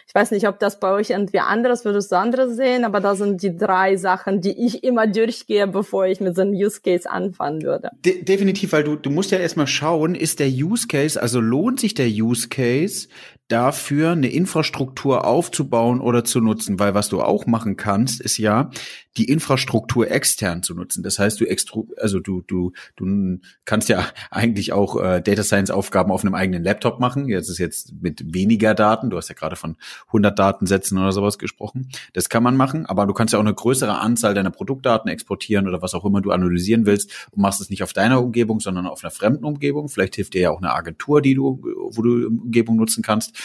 Ich 0.07 0.15
weiß 0.15 0.31
nicht, 0.31 0.47
ob 0.47 0.59
das 0.59 0.79
bei 0.79 0.91
euch 0.91 1.11
irgendwie 1.11 1.39
anderes, 1.39 1.85
würdest 1.85 2.11
du 2.11 2.17
anderes 2.17 2.55
sehen, 2.55 2.83
aber 2.83 2.99
da 2.99 3.15
sind 3.15 3.41
die 3.41 3.55
drei 3.55 3.95
Sachen, 3.95 4.41
die 4.41 4.65
ich 4.65 4.83
immer 4.83 5.07
durchgehe, 5.07 5.67
bevor 5.67 6.05
ich 6.07 6.19
mit 6.19 6.35
so 6.35 6.41
einem 6.41 6.53
Use 6.53 6.81
Case 6.81 7.09
anfangen 7.09 7.61
würde. 7.61 7.89
De 8.05 8.23
definitiv, 8.23 8.73
weil 8.73 8.83
du, 8.83 8.95
du 8.95 9.09
musst 9.09 9.31
ja 9.31 9.37
erstmal 9.37 9.67
schauen, 9.67 10.15
ist 10.15 10.39
der 10.39 10.49
Use 10.49 10.87
Case, 10.87 11.21
also 11.21 11.39
lohnt 11.39 11.79
sich 11.79 11.93
der 11.93 12.07
Use 12.07 12.49
Case, 12.49 13.07
dafür 13.47 14.11
eine 14.11 14.29
Infrastruktur 14.29 15.25
aufzubauen 15.25 16.01
oder 16.01 16.23
zu 16.23 16.41
nutzen, 16.41 16.79
weil 16.79 16.93
was 16.93 17.09
du 17.09 17.21
auch 17.21 17.45
machen 17.45 17.77
kannst, 17.77 18.19
ist 18.19 18.37
ja 18.37 18.69
die 19.15 19.25
Infrastruktur 19.25 20.11
extern 20.11 20.63
zu 20.63 20.75
nutzen. 20.75 21.01
Das 21.01 21.17
heißt, 21.17 21.39
du 21.39 21.45
extru 21.45 21.87
also 21.97 22.19
du 22.19 22.43
du 22.45 22.73
du 22.95 23.39
kannst 23.65 23.89
ja 23.89 24.05
eigentlich 24.31 24.73
auch 24.73 25.01
äh, 25.01 25.21
Data 25.21 25.43
Science 25.43 25.71
Aufgaben 25.71 26.11
auf 26.11 26.23
einem 26.23 26.35
eigenen 26.35 26.63
Laptop 26.63 26.99
machen. 26.99 27.27
Jetzt 27.27 27.49
ist 27.49 27.57
jetzt 27.57 27.93
mit 28.01 28.33
weniger 28.33 28.75
Daten. 28.75 29.09
Du 29.09 29.17
hast 29.17 29.29
ja 29.29 29.35
gerade 29.35 29.55
von 29.55 29.77
100 30.07 30.37
Datensätzen 30.37 30.97
oder 30.97 31.11
sowas 31.11 31.39
gesprochen. 31.39 31.89
Das 32.13 32.29
kann 32.29 32.43
man 32.43 32.57
machen, 32.57 32.85
aber 32.85 33.05
du 33.07 33.13
kannst 33.13 33.33
ja 33.33 33.39
auch 33.39 33.43
eine 33.43 33.53
größere 33.53 33.99
Anzahl 33.99 34.33
deiner 34.33 34.51
Produktdaten 34.51 35.09
exportieren 35.09 35.67
oder 35.67 35.81
was 35.81 35.93
auch 35.93 36.05
immer 36.05 36.21
du 36.21 36.31
analysieren 36.31 36.85
willst 36.85 37.27
und 37.31 37.41
machst 37.41 37.61
es 37.61 37.69
nicht 37.69 37.81
auf 37.81 37.93
deiner 37.93 38.21
Umgebung, 38.21 38.59
sondern 38.59 38.85
auf 38.85 39.03
einer 39.03 39.11
fremden 39.11 39.45
Umgebung. 39.45 39.89
Vielleicht 39.89 40.15
hilft 40.15 40.33
dir 40.33 40.41
ja 40.41 40.51
auch 40.51 40.59
eine 40.59 40.73
Agentur, 40.73 41.21
die 41.21 41.33
du 41.33 41.63
wo 41.63 42.01
du 42.01 42.27
Umgebung 42.27 42.75
nutzen 42.75 43.03
kannst. 43.03 43.36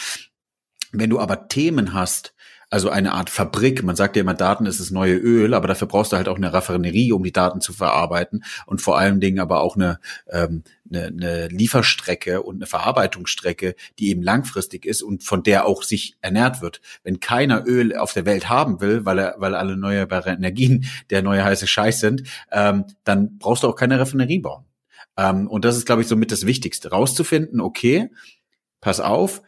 Wenn 0.91 1.09
du 1.09 1.19
aber 1.19 1.47
Themen 1.47 1.93
hast, 1.93 2.33
also 2.73 2.89
eine 2.89 3.13
Art 3.13 3.29
Fabrik. 3.29 3.83
Man 3.83 3.95
sagt 3.95 4.15
ja 4.15 4.21
immer, 4.21 4.33
Daten 4.33 4.65
ist 4.65 4.79
das 4.79 4.89
neue 4.89 5.13
Öl, 5.13 5.53
aber 5.53 5.67
dafür 5.67 5.87
brauchst 5.87 6.11
du 6.11 6.17
halt 6.17 6.27
auch 6.27 6.37
eine 6.37 6.53
Raffinerie, 6.53 7.11
um 7.11 7.21
die 7.21 7.31
Daten 7.31 7.61
zu 7.61 7.71
verarbeiten 7.71 8.43
und 8.65 8.81
vor 8.81 8.97
allen 8.97 9.19
Dingen 9.19 9.39
aber 9.39 9.61
auch 9.61 9.75
eine, 9.75 9.99
ähm, 10.27 10.63
eine, 10.89 11.05
eine 11.05 11.47
Lieferstrecke 11.49 12.41
und 12.41 12.55
eine 12.55 12.65
Verarbeitungsstrecke, 12.65 13.75
die 13.99 14.09
eben 14.09 14.23
langfristig 14.23 14.87
ist 14.87 15.03
und 15.03 15.23
von 15.23 15.43
der 15.43 15.67
auch 15.67 15.83
sich 15.83 16.15
ernährt 16.21 16.63
wird. 16.63 16.81
Wenn 17.03 17.19
keiner 17.19 17.63
Öl 17.67 17.95
auf 17.95 18.13
der 18.13 18.25
Welt 18.25 18.49
haben 18.49 18.81
will, 18.81 19.05
weil 19.05 19.19
er, 19.19 19.35
weil 19.37 19.53
alle 19.53 19.73
erneuerbare 19.73 20.31
Energien 20.31 20.87
der 21.11 21.21
neue 21.21 21.43
heiße 21.43 21.67
Scheiß 21.67 21.99
sind, 21.99 22.23
ähm, 22.51 22.85
dann 23.03 23.37
brauchst 23.37 23.61
du 23.61 23.67
auch 23.67 23.75
keine 23.75 23.99
Raffinerie 23.99 24.39
bauen. 24.39 24.65
Ähm, 25.15 25.47
und 25.47 25.63
das 25.63 25.77
ist, 25.77 25.85
glaube 25.85 26.01
ich, 26.01 26.07
somit 26.07 26.31
das 26.31 26.47
Wichtigste, 26.47 26.89
rauszufinden, 26.89 27.61
okay, 27.61 28.09
pass 28.81 28.99
auf, 28.99 29.43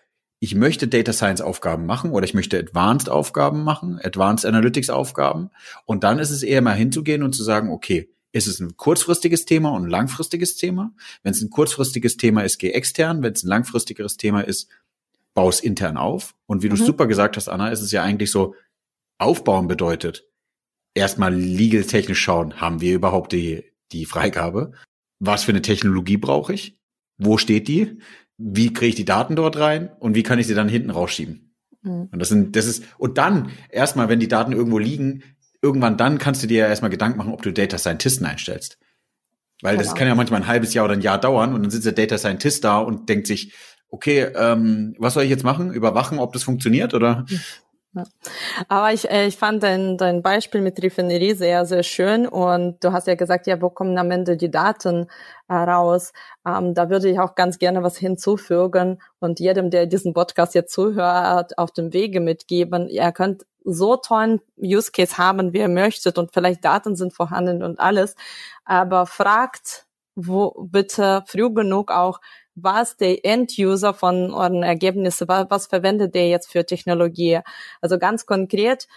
ich 0.45 0.53
möchte 0.53 0.87
Data 0.87 1.11
Science 1.11 1.41
Aufgaben 1.41 1.87
machen 1.87 2.11
oder 2.11 2.23
ich 2.23 2.35
möchte 2.35 2.59
Advanced 2.59 3.09
Aufgaben 3.09 3.63
machen, 3.63 3.99
Advanced 4.03 4.45
Analytics 4.45 4.91
Aufgaben. 4.91 5.49
Und 5.85 6.03
dann 6.03 6.19
ist 6.19 6.29
es 6.29 6.43
eher 6.43 6.61
mal 6.61 6.75
hinzugehen 6.75 7.23
und 7.23 7.33
zu 7.33 7.43
sagen, 7.43 7.71
okay, 7.71 8.11
ist 8.31 8.45
es 8.45 8.59
ein 8.59 8.77
kurzfristiges 8.77 9.45
Thema 9.45 9.71
und 9.71 9.85
ein 9.85 9.89
langfristiges 9.89 10.55
Thema. 10.55 10.93
Wenn 11.23 11.31
es 11.31 11.41
ein 11.41 11.49
kurzfristiges 11.49 12.17
Thema 12.17 12.43
ist, 12.43 12.59
geh 12.59 12.69
extern. 12.69 13.23
Wenn 13.23 13.33
es 13.33 13.43
ein 13.43 13.47
langfristigeres 13.47 14.17
Thema 14.17 14.41
ist, 14.41 14.69
bau 15.33 15.49
es 15.49 15.61
intern 15.61 15.97
auf. 15.97 16.35
Und 16.45 16.61
wie 16.61 16.67
mhm. 16.67 16.75
du 16.75 16.85
super 16.85 17.07
gesagt 17.07 17.37
hast, 17.37 17.49
Anna, 17.49 17.69
ist 17.69 17.81
es 17.81 17.91
ja 17.91 18.03
eigentlich 18.03 18.29
so, 18.29 18.53
aufbauen 19.17 19.67
bedeutet, 19.67 20.27
erstmal 20.93 21.33
legal 21.33 21.85
technisch 21.85 22.21
schauen, 22.21 22.61
haben 22.61 22.81
wir 22.81 22.93
überhaupt 22.93 23.31
die, 23.31 23.63
die 23.91 24.05
Freigabe? 24.05 24.73
Was 25.17 25.45
für 25.45 25.53
eine 25.53 25.63
Technologie 25.63 26.17
brauche 26.17 26.53
ich? 26.53 26.77
Wo 27.17 27.39
steht 27.39 27.67
die? 27.67 27.97
Wie 28.37 28.73
kriege 28.73 28.89
ich 28.89 28.95
die 28.95 29.05
Daten 29.05 29.35
dort 29.35 29.57
rein? 29.57 29.89
Und 29.99 30.15
wie 30.15 30.23
kann 30.23 30.39
ich 30.39 30.47
sie 30.47 30.55
dann 30.55 30.69
hinten 30.69 30.89
rausschieben? 30.89 31.55
Mhm. 31.81 32.09
Und 32.11 32.19
das 32.19 32.29
sind, 32.29 32.55
das 32.55 32.65
ist, 32.65 32.83
und 32.97 33.17
dann 33.17 33.49
erstmal, 33.69 34.09
wenn 34.09 34.19
die 34.19 34.27
Daten 34.27 34.51
irgendwo 34.51 34.79
liegen, 34.79 35.23
irgendwann 35.61 35.97
dann 35.97 36.17
kannst 36.17 36.43
du 36.43 36.47
dir 36.47 36.59
ja 36.59 36.67
erstmal 36.67 36.91
Gedanken 36.91 37.17
machen, 37.17 37.33
ob 37.33 37.41
du 37.41 37.51
Data 37.51 37.77
Scientisten 37.77 38.25
einstellst. 38.25 38.77
Weil 39.61 39.77
das 39.77 39.87
genau. 39.87 39.97
kann 39.97 40.07
ja 40.07 40.15
manchmal 40.15 40.41
ein 40.41 40.47
halbes 40.47 40.73
Jahr 40.73 40.85
oder 40.85 40.95
ein 40.95 41.01
Jahr 41.01 41.19
dauern 41.19 41.53
und 41.53 41.63
dann 41.63 41.71
sitzt 41.71 41.85
der 41.85 41.93
Data 41.93 42.17
Scientist 42.17 42.63
da 42.63 42.79
und 42.79 43.07
denkt 43.09 43.27
sich, 43.27 43.53
okay, 43.89 44.27
ähm, 44.35 44.95
was 44.99 45.13
soll 45.13 45.23
ich 45.23 45.29
jetzt 45.29 45.43
machen? 45.43 45.71
Überwachen, 45.71 46.19
ob 46.19 46.33
das 46.33 46.43
funktioniert 46.43 46.93
oder 46.93 47.25
Aber 48.67 48.93
ich, 48.93 49.09
äh, 49.09 49.27
ich 49.27 49.37
fand 49.37 49.63
dein, 49.63 49.97
dein 49.97 50.21
Beispiel 50.21 50.61
mit 50.61 50.83
Raffinerie 50.83 51.33
sehr, 51.33 51.65
sehr 51.65 51.83
schön. 51.83 52.27
Und 52.27 52.83
du 52.83 52.91
hast 52.91 53.07
ja 53.07 53.15
gesagt, 53.15 53.47
ja, 53.47 53.61
wo 53.61 53.69
kommen 53.69 53.97
am 53.97 54.11
Ende 54.11 54.37
die 54.37 54.51
Daten 54.51 55.07
äh, 55.47 55.53
raus? 55.53 56.13
Ähm, 56.45 56.73
da 56.73 56.89
würde 56.89 57.09
ich 57.09 57.19
auch 57.19 57.35
ganz 57.35 57.59
gerne 57.59 57.83
was 57.83 57.97
hinzufügen 57.97 59.01
und 59.19 59.39
jedem, 59.39 59.69
der 59.69 59.85
diesen 59.85 60.13
Podcast 60.13 60.55
jetzt 60.55 60.73
zuhört, 60.73 61.57
auf 61.57 61.71
dem 61.71 61.93
Wege 61.93 62.19
mitgeben. 62.19 62.87
Ihr 62.89 63.11
könnt 63.11 63.45
so 63.63 63.95
tollen 63.95 64.41
Use 64.57 64.91
Case 64.91 65.17
haben, 65.17 65.53
wie 65.53 65.59
ihr 65.59 65.67
möchtet 65.67 66.17
und 66.17 66.31
vielleicht 66.33 66.63
Daten 66.63 66.95
sind 66.95 67.13
vorhanden 67.13 67.63
und 67.63 67.79
alles. 67.79 68.15
Aber 68.63 69.05
fragt, 69.05 69.85
wo 70.15 70.67
bitte 70.69 71.23
früh 71.27 71.51
genug 71.51 71.91
auch, 71.91 72.19
was 72.55 72.95
der 72.97 73.25
End-User 73.25 73.93
von 73.93 74.33
euren 74.33 74.63
Ergebnissen, 74.63 75.27
was, 75.27 75.47
was 75.49 75.67
verwendet 75.67 76.15
der 76.15 76.29
jetzt 76.29 76.51
für 76.51 76.65
Technologie? 76.65 77.39
Also 77.81 77.97
ganz 77.97 78.25
konkret, 78.25 78.87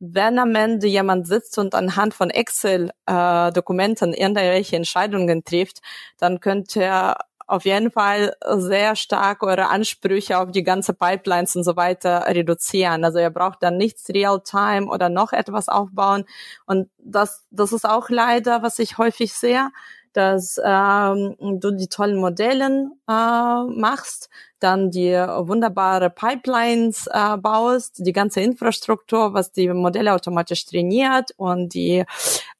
wenn 0.00 0.38
am 0.38 0.54
Ende 0.54 0.86
jemand 0.86 1.26
sitzt 1.26 1.58
und 1.58 1.74
anhand 1.74 2.14
von 2.14 2.30
Excel-Dokumenten 2.30 4.14
äh, 4.14 4.22
irgendwelche 4.22 4.76
Entscheidungen 4.76 5.44
trifft, 5.44 5.80
dann 6.18 6.38
könnt 6.38 6.76
ihr 6.76 7.16
auf 7.48 7.64
jeden 7.64 7.90
Fall 7.90 8.36
sehr 8.56 8.94
stark 8.94 9.42
eure 9.42 9.68
Ansprüche 9.68 10.38
auf 10.38 10.50
die 10.52 10.62
ganze 10.62 10.92
Pipelines 10.92 11.56
und 11.56 11.64
so 11.64 11.76
weiter 11.76 12.26
reduzieren. 12.26 13.04
Also 13.04 13.18
ihr 13.18 13.30
braucht 13.30 13.62
dann 13.62 13.78
nichts 13.78 14.10
Real-Time 14.10 14.86
oder 14.86 15.08
noch 15.08 15.32
etwas 15.32 15.68
aufbauen. 15.68 16.26
Und 16.66 16.90
das, 16.98 17.46
das 17.50 17.72
ist 17.72 17.88
auch 17.88 18.10
leider, 18.10 18.62
was 18.62 18.78
ich 18.78 18.98
häufig 18.98 19.32
sehe, 19.32 19.70
dass 20.18 20.60
ähm, 20.62 21.36
du 21.38 21.70
die 21.70 21.86
tollen 21.86 22.16
Modellen 22.16 22.92
äh, 23.08 23.12
machst, 23.12 24.28
dann 24.58 24.90
die 24.90 25.12
wunderbare 25.12 26.10
Pipelines 26.10 27.06
äh, 27.06 27.36
baust, 27.36 28.04
die 28.04 28.12
ganze 28.12 28.40
Infrastruktur, 28.40 29.32
was 29.32 29.52
die 29.52 29.68
Modelle 29.68 30.12
automatisch 30.12 30.66
trainiert 30.66 31.30
und 31.36 31.72
die 31.72 32.04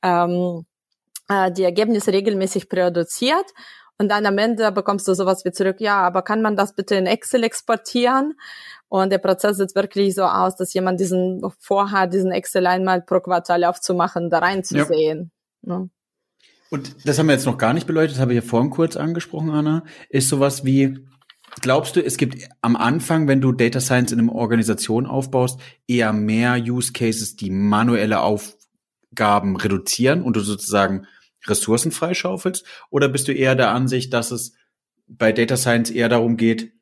ähm, 0.02 0.64
äh, 1.28 1.50
die 1.50 1.64
Ergebnisse 1.64 2.12
regelmäßig 2.12 2.68
produziert. 2.68 3.46
Und 3.98 4.08
dann 4.10 4.26
am 4.26 4.38
Ende 4.38 4.70
bekommst 4.70 5.08
du 5.08 5.14
sowas 5.14 5.44
wie 5.44 5.50
zurück, 5.50 5.80
ja, 5.80 6.00
aber 6.00 6.22
kann 6.22 6.40
man 6.40 6.54
das 6.54 6.72
bitte 6.72 6.94
in 6.94 7.06
Excel 7.06 7.42
exportieren? 7.42 8.38
Und 8.88 9.10
der 9.10 9.18
Prozess 9.18 9.56
sieht 9.56 9.74
wirklich 9.74 10.14
so 10.14 10.22
aus, 10.22 10.54
dass 10.54 10.72
jemand 10.72 11.00
diesen 11.00 11.42
vorhat, 11.58 12.14
diesen 12.14 12.30
Excel 12.30 12.68
einmal 12.68 13.02
pro 13.02 13.18
Quartal 13.18 13.64
aufzumachen, 13.64 14.30
da 14.30 14.38
reinzusehen. 14.38 15.32
Ja. 15.62 15.78
Ne? 15.80 15.90
Und 16.70 16.96
das 17.04 17.18
haben 17.18 17.26
wir 17.26 17.34
jetzt 17.34 17.46
noch 17.46 17.58
gar 17.58 17.72
nicht 17.72 17.86
beleuchtet, 17.86 18.18
habe 18.18 18.32
ich 18.32 18.42
ja 18.42 18.48
vorhin 18.48 18.70
kurz 18.70 18.96
angesprochen, 18.96 19.50
Anna, 19.50 19.84
ist 20.10 20.28
sowas 20.28 20.64
wie, 20.64 20.98
glaubst 21.60 21.96
du, 21.96 22.04
es 22.04 22.16
gibt 22.16 22.48
am 22.60 22.76
Anfang, 22.76 23.26
wenn 23.26 23.40
du 23.40 23.52
Data 23.52 23.80
Science 23.80 24.12
in 24.12 24.20
einer 24.20 24.34
Organisation 24.34 25.06
aufbaust, 25.06 25.60
eher 25.86 26.12
mehr 26.12 26.58
Use 26.58 26.92
Cases, 26.92 27.36
die 27.36 27.50
manuelle 27.50 28.20
Aufgaben 28.20 29.56
reduzieren 29.56 30.22
und 30.22 30.36
du 30.36 30.40
sozusagen 30.40 31.06
Ressourcen 31.46 31.92
freischaufelst? 31.92 32.66
Oder 32.90 33.08
bist 33.08 33.28
du 33.28 33.32
eher 33.32 33.54
der 33.54 33.70
Ansicht, 33.70 34.12
dass 34.12 34.30
es 34.30 34.52
bei 35.06 35.32
Data 35.32 35.56
Science 35.56 35.90
eher 35.90 36.08
darum 36.08 36.36
geht, 36.36 36.72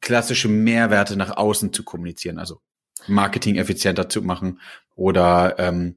klassische 0.00 0.48
Mehrwerte 0.48 1.16
nach 1.16 1.36
außen 1.36 1.72
zu 1.72 1.82
kommunizieren, 1.82 2.38
also 2.38 2.60
Marketing 3.08 3.56
effizienter 3.56 4.08
zu 4.08 4.22
machen 4.22 4.60
oder 4.94 5.58
ähm, 5.58 5.96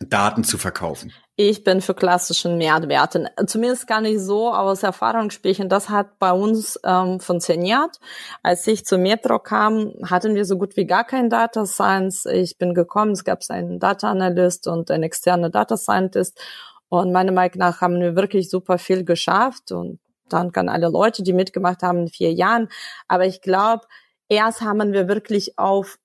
Daten 0.00 0.44
zu 0.44 0.56
verkaufen? 0.58 1.12
Ich 1.36 1.62
bin 1.62 1.80
für 1.80 1.94
klassischen 1.94 2.58
Mehrwerten. 2.58 3.28
Zumindest 3.46 3.86
kann 3.86 4.04
ich 4.04 4.20
so 4.20 4.52
aus 4.52 4.82
Erfahrung 4.82 5.30
sprechen. 5.30 5.68
Das 5.68 5.88
hat 5.88 6.18
bei 6.18 6.32
uns 6.32 6.78
ähm, 6.84 7.20
funktioniert. 7.20 7.98
Als 8.42 8.66
ich 8.66 8.84
zu 8.84 8.98
Metro 8.98 9.38
kam, 9.38 9.92
hatten 10.04 10.34
wir 10.34 10.44
so 10.44 10.58
gut 10.58 10.76
wie 10.76 10.86
gar 10.86 11.04
kein 11.04 11.30
Data 11.30 11.66
Science. 11.66 12.26
Ich 12.26 12.58
bin 12.58 12.74
gekommen, 12.74 13.12
es 13.12 13.24
gab 13.24 13.40
einen 13.48 13.78
Data 13.78 14.10
Analyst 14.10 14.66
und 14.66 14.90
einen 14.90 15.04
externen 15.04 15.52
Data 15.52 15.76
Scientist. 15.76 16.40
Und 16.88 17.12
meiner 17.12 17.32
Meinung 17.32 17.58
nach 17.58 17.80
haben 17.80 18.00
wir 18.00 18.16
wirklich 18.16 18.50
super 18.50 18.78
viel 18.78 19.04
geschafft. 19.04 19.70
Und 19.70 20.00
danke 20.28 20.60
an 20.60 20.68
alle 20.68 20.88
Leute, 20.88 21.22
die 21.22 21.32
mitgemacht 21.32 21.82
haben 21.82 22.00
in 22.00 22.08
vier 22.08 22.32
Jahren. 22.32 22.68
Aber 23.06 23.26
ich 23.26 23.42
glaube, 23.42 23.86
erst 24.28 24.62
haben 24.62 24.92
wir 24.92 25.08
wirklich 25.08 25.58
auf 25.58 25.98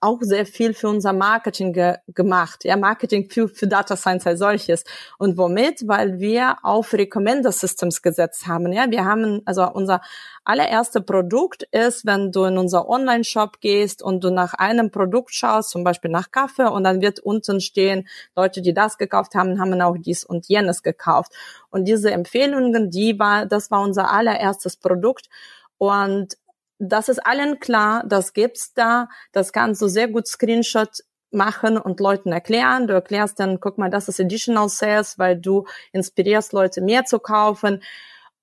auch 0.00 0.18
sehr 0.20 0.46
viel 0.46 0.74
für 0.74 0.88
unser 0.88 1.12
Marketing 1.12 1.72
ge 1.72 1.96
gemacht, 2.08 2.64
ja, 2.64 2.76
Marketing 2.76 3.28
für, 3.30 3.48
für 3.48 3.66
Data 3.66 3.96
Science 3.96 4.26
als 4.26 4.38
solches. 4.38 4.84
Und 5.18 5.36
womit? 5.36 5.86
Weil 5.86 6.18
wir 6.18 6.56
auf 6.62 6.92
Recommender 6.92 7.52
Systems 7.52 8.02
gesetzt 8.02 8.46
haben, 8.46 8.72
ja. 8.72 8.90
Wir 8.90 9.04
haben, 9.04 9.42
also 9.44 9.70
unser 9.70 10.00
allererste 10.44 11.00
Produkt 11.00 11.64
ist, 11.72 12.06
wenn 12.06 12.32
du 12.32 12.44
in 12.44 12.58
unser 12.58 12.88
Online-Shop 12.88 13.60
gehst 13.60 14.02
und 14.02 14.24
du 14.24 14.30
nach 14.30 14.54
einem 14.54 14.90
Produkt 14.90 15.34
schaust, 15.34 15.70
zum 15.70 15.84
Beispiel 15.84 16.10
nach 16.10 16.30
Kaffee, 16.30 16.70
und 16.70 16.84
dann 16.84 17.00
wird 17.00 17.20
unten 17.20 17.60
stehen, 17.60 18.08
Leute, 18.34 18.62
die 18.62 18.72
das 18.72 18.98
gekauft 18.98 19.34
haben, 19.34 19.60
haben 19.60 19.80
auch 19.82 19.96
dies 19.98 20.24
und 20.24 20.48
jenes 20.48 20.82
gekauft. 20.82 21.32
Und 21.70 21.86
diese 21.86 22.10
Empfehlungen, 22.10 22.90
die 22.90 23.18
war, 23.18 23.46
das 23.46 23.70
war 23.70 23.82
unser 23.82 24.10
allererstes 24.10 24.76
Produkt. 24.76 25.28
Und 25.76 26.36
das 26.78 27.08
ist 27.08 27.24
allen 27.24 27.60
klar, 27.60 28.04
das 28.06 28.32
gibt's 28.32 28.72
da, 28.74 29.08
das 29.32 29.52
kannst 29.52 29.82
du 29.82 29.88
sehr 29.88 30.08
gut 30.08 30.26
Screenshot 30.26 31.02
machen 31.30 31.76
und 31.76 32.00
Leuten 32.00 32.32
erklären. 32.32 32.86
Du 32.86 32.94
erklärst 32.94 33.38
dann, 33.40 33.60
guck 33.60 33.78
mal, 33.78 33.90
das 33.90 34.08
ist 34.08 34.20
Additional 34.20 34.68
Sales, 34.68 35.18
weil 35.18 35.36
du 35.38 35.66
inspirierst 35.92 36.52
Leute 36.52 36.80
mehr 36.80 37.04
zu 37.04 37.18
kaufen. 37.18 37.82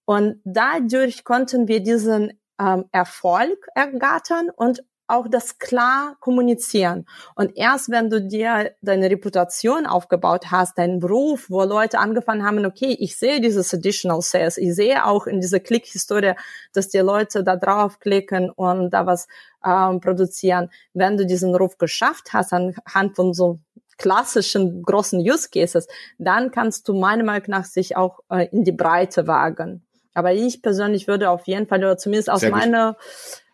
Und 0.05 0.39
dadurch 0.43 1.23
konnten 1.23 1.67
wir 1.67 1.81
diesen 1.81 2.39
ähm, 2.59 2.85
Erfolg 2.91 3.67
ergattern 3.73 4.49
und 4.55 4.83
auch 5.07 5.27
das 5.29 5.59
klar 5.59 6.15
kommunizieren. 6.19 7.05
Und 7.35 7.55
erst 7.55 7.89
wenn 7.89 8.09
du 8.09 8.21
dir 8.21 8.71
deine 8.81 9.09
Reputation 9.09 9.85
aufgebaut 9.85 10.51
hast, 10.51 10.77
deinen 10.77 10.99
Beruf, 10.99 11.49
wo 11.49 11.63
Leute 11.63 11.99
angefangen 11.99 12.45
haben, 12.45 12.65
okay, 12.65 12.95
ich 12.99 13.17
sehe 13.17 13.41
dieses 13.41 13.73
Additional 13.73 14.21
Sales, 14.21 14.57
ich 14.57 14.73
sehe 14.75 15.05
auch 15.05 15.27
in 15.27 15.41
dieser 15.41 15.59
Klick-Historie, 15.59 16.33
dass 16.73 16.89
die 16.89 16.99
Leute 16.99 17.43
da 17.43 17.55
draufklicken 17.55 18.49
und 18.49 18.91
da 18.91 19.05
was 19.05 19.27
ähm, 19.63 19.99
produzieren. 19.99 20.69
Wenn 20.93 21.17
du 21.17 21.25
diesen 21.25 21.55
Ruf 21.55 21.77
geschafft 21.77 22.33
hast, 22.33 22.53
anhand 22.53 23.15
von 23.15 23.33
so 23.33 23.59
klassischen 23.97 24.83
großen 24.83 25.19
Use 25.19 25.49
Cases, 25.49 25.87
dann 26.17 26.51
kannst 26.51 26.87
du 26.87 26.93
meiner 26.93 27.23
Meinung 27.23 27.47
nach 27.47 27.65
sich 27.65 27.95
auch 27.95 28.19
äh, 28.29 28.47
in 28.51 28.63
die 28.63 28.71
Breite 28.71 29.27
wagen. 29.27 29.85
Aber 30.13 30.33
ich 30.33 30.61
persönlich 30.61 31.07
würde 31.07 31.29
auf 31.29 31.45
jeden 31.45 31.67
Fall, 31.67 31.79
oder 31.79 31.97
zumindest 31.97 32.29
aus 32.29 32.41
meiner 32.43 32.95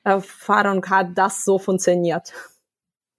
Erfahrung 0.03 0.85
hat 0.87 1.09
das 1.15 1.43
so 1.43 1.59
funktioniert. 1.59 2.33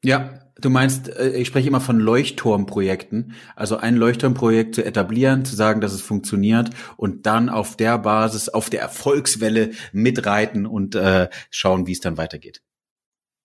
Ja, 0.05 0.41
du 0.61 0.69
meinst, 0.69 1.09
äh, 1.09 1.31
ich 1.31 1.47
spreche 1.47 1.69
immer 1.69 1.81
von 1.81 2.01
Leuchtturmprojekten. 2.01 3.35
Also 3.55 3.77
ein 3.77 3.97
Leuchtturmprojekt 3.97 4.75
zu 4.75 4.85
etablieren, 4.85 5.45
zu 5.45 5.55
sagen, 5.55 5.81
dass 5.81 5.93
es 5.93 6.03
funktioniert 6.03 6.71
und 6.97 7.27
dann 7.27 7.49
auf 7.49 7.77
der 7.77 7.99
Basis, 7.99 8.49
auf 8.49 8.69
der 8.69 8.81
Erfolgswelle 8.81 9.71
mitreiten 9.93 10.67
und 10.67 10.97
äh, 10.97 11.29
schauen, 11.51 11.87
wie 11.87 11.93
es 11.93 12.01
dann 12.01 12.17
weitergeht. 12.19 12.63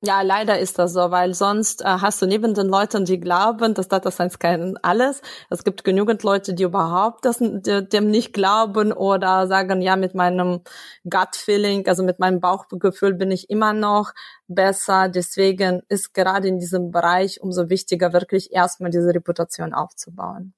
Ja, 0.03 0.21
leider 0.21 0.59
ist 0.59 0.77
das 0.77 0.93
so, 0.93 1.09
weil 1.09 1.33
sonst 1.33 1.81
äh, 1.81 1.85
hast 1.85 2.21
du 2.21 2.27
neben 2.27 2.53
den 2.53 2.67
Leuten, 2.67 3.05
die 3.05 3.19
glauben, 3.19 3.73
dass 3.73 3.87
Data 3.87 4.11
Science 4.11 4.37
kann 4.37 4.77
alles. 4.83 5.23
Es 5.49 5.63
gibt 5.63 5.83
genügend 5.83 6.21
Leute, 6.21 6.53
die 6.53 6.63
überhaupt 6.63 7.25
das, 7.25 7.39
dem 7.39 8.11
nicht 8.11 8.31
glauben 8.31 8.91
oder 8.93 9.47
sagen, 9.47 9.81
ja, 9.81 9.95
mit 9.95 10.13
meinem 10.13 10.61
Gut-Feeling, 11.03 11.87
also 11.87 12.03
mit 12.03 12.19
meinem 12.19 12.39
Bauchgefühl 12.39 13.15
bin 13.15 13.31
ich 13.31 13.49
immer 13.49 13.73
noch 13.73 14.13
besser. 14.47 15.09
Deswegen 15.09 15.81
ist 15.89 16.13
gerade 16.13 16.47
in 16.47 16.59
diesem 16.59 16.91
Bereich 16.91 17.41
umso 17.41 17.69
wichtiger, 17.69 18.13
wirklich 18.13 18.51
erstmal 18.51 18.91
diese 18.91 19.15
Reputation 19.15 19.73
aufzubauen. 19.73 20.53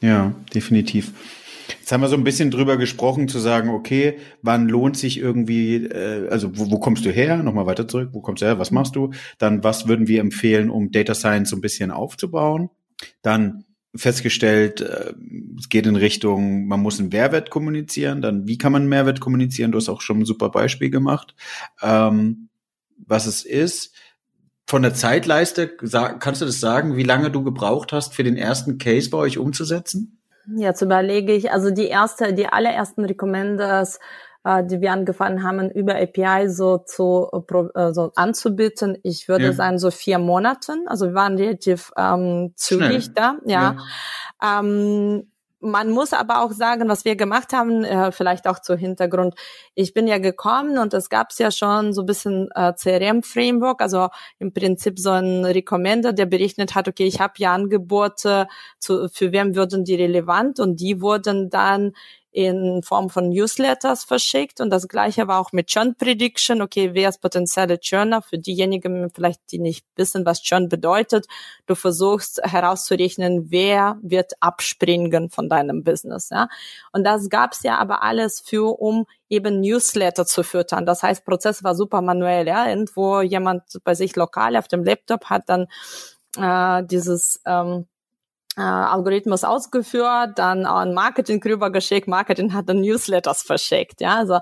Ja, 0.00 0.32
definitiv. 0.54 1.12
Jetzt 1.68 1.92
haben 1.92 2.00
wir 2.00 2.08
so 2.08 2.16
ein 2.16 2.24
bisschen 2.24 2.50
drüber 2.50 2.76
gesprochen, 2.76 3.28
zu 3.28 3.38
sagen, 3.38 3.70
okay, 3.70 4.18
wann 4.42 4.68
lohnt 4.68 4.96
sich 4.96 5.18
irgendwie, 5.18 5.76
äh, 5.76 6.28
also 6.28 6.56
wo, 6.58 6.70
wo 6.70 6.78
kommst 6.78 7.04
du 7.04 7.10
her? 7.10 7.42
Nochmal 7.42 7.66
weiter 7.66 7.88
zurück, 7.88 8.10
wo 8.12 8.20
kommst 8.20 8.42
du 8.42 8.46
her? 8.46 8.58
Was 8.58 8.70
machst 8.70 8.96
du? 8.96 9.10
Dann, 9.38 9.64
was 9.64 9.88
würden 9.88 10.08
wir 10.08 10.20
empfehlen, 10.20 10.70
um 10.70 10.90
Data 10.90 11.14
Science 11.14 11.50
so 11.50 11.56
ein 11.56 11.60
bisschen 11.60 11.90
aufzubauen? 11.90 12.70
Dann, 13.22 13.64
festgestellt, 13.96 14.80
äh, 14.80 15.14
es 15.58 15.68
geht 15.68 15.86
in 15.86 15.96
Richtung, 15.96 16.66
man 16.66 16.80
muss 16.80 16.98
einen 16.98 17.10
Mehrwert 17.10 17.50
kommunizieren. 17.50 18.22
Dann, 18.22 18.46
wie 18.46 18.58
kann 18.58 18.72
man 18.72 18.82
einen 18.82 18.88
Mehrwert 18.88 19.20
kommunizieren? 19.20 19.72
Du 19.72 19.78
hast 19.78 19.88
auch 19.88 20.00
schon 20.00 20.20
ein 20.20 20.24
super 20.24 20.50
Beispiel 20.50 20.90
gemacht. 20.90 21.34
Ähm, 21.82 22.48
was 22.96 23.26
es 23.26 23.44
ist. 23.44 23.94
Von 24.66 24.82
der 24.82 24.94
Zeitleiste, 24.94 25.68
kannst 25.68 26.40
du 26.40 26.46
das 26.46 26.58
sagen, 26.58 26.96
wie 26.96 27.02
lange 27.02 27.30
du 27.30 27.44
gebraucht 27.44 27.92
hast, 27.92 28.14
für 28.14 28.24
den 28.24 28.36
ersten 28.36 28.78
Case 28.78 29.10
bei 29.10 29.18
euch 29.18 29.36
umzusetzen? 29.36 30.18
Jetzt 30.56 30.82
überlege 30.82 31.32
ich, 31.32 31.50
also 31.50 31.70
die 31.70 31.86
erste, 31.86 32.32
die 32.34 32.46
allerersten 32.46 33.04
Recommenders, 33.04 33.98
äh, 34.44 34.64
die 34.64 34.80
wir 34.80 34.92
angefangen 34.92 35.42
haben, 35.42 35.70
über 35.70 35.96
API 35.96 36.48
so 36.48 36.78
zu 36.78 37.28
äh, 37.74 37.92
so 37.92 38.12
anzubieten. 38.14 38.98
Ich 39.02 39.28
würde 39.28 39.46
ja. 39.46 39.52
sagen, 39.52 39.78
so 39.78 39.90
vier 39.90 40.18
Monaten. 40.18 40.86
Also 40.86 41.06
wir 41.06 41.14
waren 41.14 41.36
relativ 41.36 41.92
ähm, 41.96 42.52
zügig 42.56 43.04
Schnell. 43.04 43.14
da, 43.14 43.36
ja. 43.46 43.76
ja. 44.42 44.60
Ähm, 44.60 45.30
man 45.64 45.90
muss 45.90 46.12
aber 46.12 46.42
auch 46.42 46.52
sagen, 46.52 46.88
was 46.88 47.04
wir 47.04 47.16
gemacht 47.16 47.52
haben, 47.52 47.84
äh, 47.84 48.12
vielleicht 48.12 48.46
auch 48.46 48.60
zu 48.60 48.76
Hintergrund. 48.76 49.34
Ich 49.74 49.94
bin 49.94 50.06
ja 50.06 50.18
gekommen 50.18 50.78
und 50.78 50.94
es 50.94 51.08
gab 51.08 51.32
ja 51.38 51.50
schon 51.50 51.92
so 51.92 52.02
ein 52.02 52.06
bisschen 52.06 52.50
äh, 52.54 52.74
CRM-Framework, 52.74 53.80
also 53.80 54.08
im 54.38 54.52
Prinzip 54.52 54.98
so 54.98 55.10
ein 55.10 55.44
Recommender, 55.44 56.12
der 56.12 56.26
berechnet 56.26 56.74
hat, 56.74 56.86
okay, 56.86 57.06
ich 57.06 57.20
habe 57.20 57.34
ja 57.38 57.54
Angebote, 57.54 58.46
zu, 58.78 59.08
für 59.08 59.32
wem 59.32 59.56
würden 59.56 59.84
die 59.84 59.94
relevant 59.94 60.60
und 60.60 60.80
die 60.80 61.00
wurden 61.00 61.50
dann 61.50 61.92
in 62.34 62.82
Form 62.82 63.10
von 63.10 63.28
Newsletters 63.28 64.02
verschickt 64.02 64.60
und 64.60 64.70
das 64.70 64.88
gleiche 64.88 65.28
war 65.28 65.40
auch 65.40 65.52
mit 65.52 65.68
Churn 65.68 65.94
Prediction. 65.94 66.62
Okay, 66.62 66.90
wer 66.92 67.08
ist 67.08 67.20
potenzielle 67.20 67.78
Churner? 67.78 68.22
Für 68.22 68.38
diejenigen 68.38 69.08
vielleicht, 69.14 69.40
die 69.52 69.60
nicht 69.60 69.86
wissen, 69.94 70.26
was 70.26 70.42
Churn 70.42 70.68
bedeutet, 70.68 71.26
du 71.66 71.76
versuchst 71.76 72.40
herauszurechnen, 72.42 73.52
wer 73.52 73.98
wird 74.02 74.32
abspringen 74.40 75.30
von 75.30 75.48
deinem 75.48 75.84
Business. 75.84 76.30
Ja? 76.30 76.48
Und 76.92 77.04
das 77.04 77.28
gab's 77.28 77.62
ja 77.62 77.78
aber 77.78 78.02
alles 78.02 78.40
für, 78.40 78.80
um 78.80 79.06
eben 79.28 79.60
Newsletter 79.60 80.26
zu 80.26 80.42
füttern. 80.42 80.86
Das 80.86 81.04
heißt, 81.04 81.24
Prozess 81.24 81.62
war 81.62 81.76
super 81.76 82.02
manuell. 82.02 82.48
Ja? 82.48 82.68
Irgendwo 82.68 83.20
jemand 83.20 83.62
bei 83.84 83.94
sich 83.94 84.16
lokal 84.16 84.56
auf 84.56 84.66
dem 84.66 84.82
Laptop 84.82 85.26
hat 85.26 85.44
dann 85.46 85.68
äh, 86.36 86.84
dieses 86.84 87.40
ähm, 87.46 87.86
äh, 88.56 88.62
Algorithmus 88.62 89.44
ausgeführt, 89.44 90.38
dann 90.38 90.66
an 90.66 90.94
Marketing 90.94 91.42
rübergeschickt, 91.42 92.08
Marketing 92.08 92.54
hat 92.54 92.68
dann 92.68 92.80
Newsletters 92.80 93.42
verschickt, 93.42 94.00
ja, 94.00 94.16
also 94.16 94.40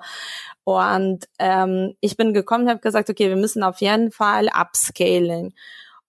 und 0.64 1.26
ähm, 1.38 1.94
ich 2.00 2.16
bin 2.16 2.32
gekommen 2.32 2.64
und 2.64 2.70
habe 2.70 2.80
gesagt, 2.80 3.10
okay, 3.10 3.28
wir 3.28 3.36
müssen 3.36 3.62
auf 3.62 3.80
jeden 3.80 4.12
Fall 4.12 4.48
upscaling 4.48 5.54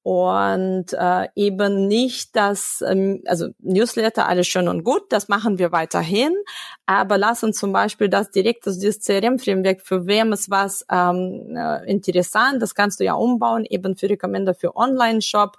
und 0.04 0.88
äh, 0.92 1.30
eben 1.36 1.88
nicht 1.88 2.36
das, 2.36 2.84
ähm, 2.86 3.24
also 3.26 3.48
Newsletter, 3.60 4.28
alles 4.28 4.48
schön 4.48 4.68
und 4.68 4.84
gut, 4.84 5.04
das 5.10 5.30
machen 5.30 5.58
wir 5.60 5.72
weiterhin, 5.72 6.34
aber 6.86 7.18
lass 7.18 7.42
uns 7.44 7.58
zum 7.58 7.72
Beispiel 7.72 8.10
das 8.10 8.30
direkt 8.30 8.68
aus 8.68 8.78
dieses 8.78 9.00
CRM-Framework, 9.00 9.82
für 9.82 10.06
wem 10.06 10.34
ist 10.34 10.50
was 10.50 10.86
ähm, 10.92 11.56
äh, 11.56 11.90
interessant, 11.90 12.62
das 12.62 12.76
kannst 12.76 13.00
du 13.00 13.06
ja 13.06 13.14
umbauen, 13.14 13.66
eben 13.70 13.96
für 13.96 14.10
Recommender 14.10 14.54
für 14.54 14.76
Online-Shop. 14.76 15.56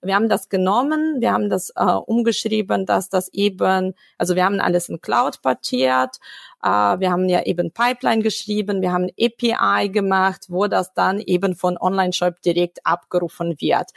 Wir 0.00 0.14
haben 0.14 0.28
das 0.28 0.48
genommen, 0.48 1.16
wir 1.18 1.32
haben 1.32 1.50
das 1.50 1.70
äh, 1.74 1.82
umgeschrieben, 1.82 2.86
dass 2.86 3.08
das 3.08 3.28
eben, 3.32 3.94
also 4.16 4.36
wir 4.36 4.44
haben 4.44 4.60
alles 4.60 4.88
in 4.88 5.00
Cloud 5.00 5.42
portiert, 5.42 6.18
äh, 6.18 6.47
wir 6.62 7.10
haben 7.10 7.28
ja 7.28 7.42
eben 7.44 7.70
Pipeline 7.70 8.22
geschrieben, 8.22 8.82
wir 8.82 8.92
haben 8.92 9.08
API 9.18 9.90
gemacht, 9.90 10.46
wo 10.48 10.66
das 10.66 10.92
dann 10.92 11.20
eben 11.20 11.54
von 11.54 11.78
Online-Shop 11.78 12.42
direkt 12.42 12.80
abgerufen 12.84 13.56
wird. 13.60 13.90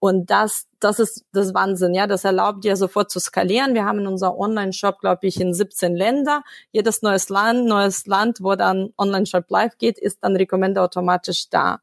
Und 0.00 0.30
das 0.30 0.66
das 0.80 1.00
ist 1.00 1.24
das 1.32 1.54
Wahnsinn, 1.54 1.94
ja. 1.94 2.06
Das 2.06 2.24
erlaubt 2.24 2.64
dir 2.64 2.76
sofort 2.76 3.10
zu 3.10 3.18
skalieren. 3.18 3.74
Wir 3.74 3.84
haben 3.84 4.00
in 4.00 4.06
unser 4.06 4.38
Online-Shop, 4.38 5.00
glaube 5.00 5.26
ich, 5.26 5.40
in 5.40 5.52
17 5.52 5.96
Länder. 5.96 6.42
Jedes 6.70 7.02
neues 7.02 7.28
Land, 7.28 7.66
neues 7.66 8.06
Land, 8.06 8.38
wo 8.40 8.54
dann 8.54 8.90
Online-Shop 8.96 9.44
live 9.48 9.76
geht, 9.78 9.98
ist 9.98 10.18
dann 10.22 10.36
Recommender 10.36 10.82
automatisch 10.84 11.48
da. 11.50 11.80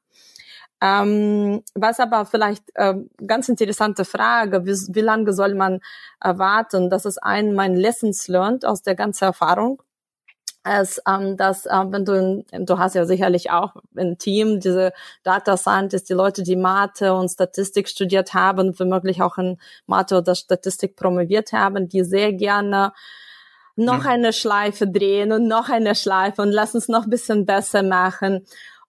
Ähm, 0.82 1.62
was 1.74 2.00
aber 2.00 2.26
vielleicht 2.26 2.64
äh, 2.76 2.96
ganz 3.26 3.50
interessante 3.50 4.06
Frage, 4.06 4.66
wie, 4.66 4.74
wie 4.94 5.02
lange 5.02 5.34
soll 5.34 5.56
man 5.56 5.80
erwarten? 6.22 6.90
Das 6.90 7.06
ist 7.06 7.18
ein 7.24 7.54
mein 7.54 7.76
Lessons 7.76 8.28
learned 8.28 8.66
aus 8.66 8.82
der 8.82 8.96
ganzen 8.96 9.26
Erfahrung 9.26 9.82
als 10.66 11.02
ähm, 11.08 11.38
dass 11.38 11.66
äh, 11.66 11.84
wenn 11.90 12.06
du 12.06 12.44
du 12.52 12.80
hast 12.80 12.96
ja 12.96 13.06
sicherlich 13.06 13.52
auch 13.52 13.76
ein 13.96 14.18
Team 14.18 14.60
diese 14.60 14.94
Data 15.24 15.58
Scientists 15.58 16.08
die 16.08 16.14
Leute 16.14 16.44
die 16.44 16.56
Mathe 16.56 17.14
und 17.14 17.30
Statistik 17.30 17.88
studiert 17.88 18.34
haben 18.34 18.78
womöglich 18.78 19.22
auch 19.22 19.38
in 19.38 19.58
Mathe 19.86 20.18
oder 20.18 20.34
Statistik 20.34 20.96
promoviert 20.96 21.54
haben 21.54 21.88
die 21.88 22.04
sehr 22.04 22.34
gerne 22.34 22.94
noch 23.76 24.06
eine 24.06 24.34
Schleife 24.34 24.88
drehen 24.88 25.32
und 25.32 25.48
noch 25.48 25.70
eine 25.70 25.96
Schleife 25.96 26.42
und 26.42 26.52
lass 26.52 26.74
uns 26.74 26.88
noch 26.88 27.04
ein 27.04 27.10
bisschen 27.10 27.46
besser 27.46 27.84
machen 27.84 28.46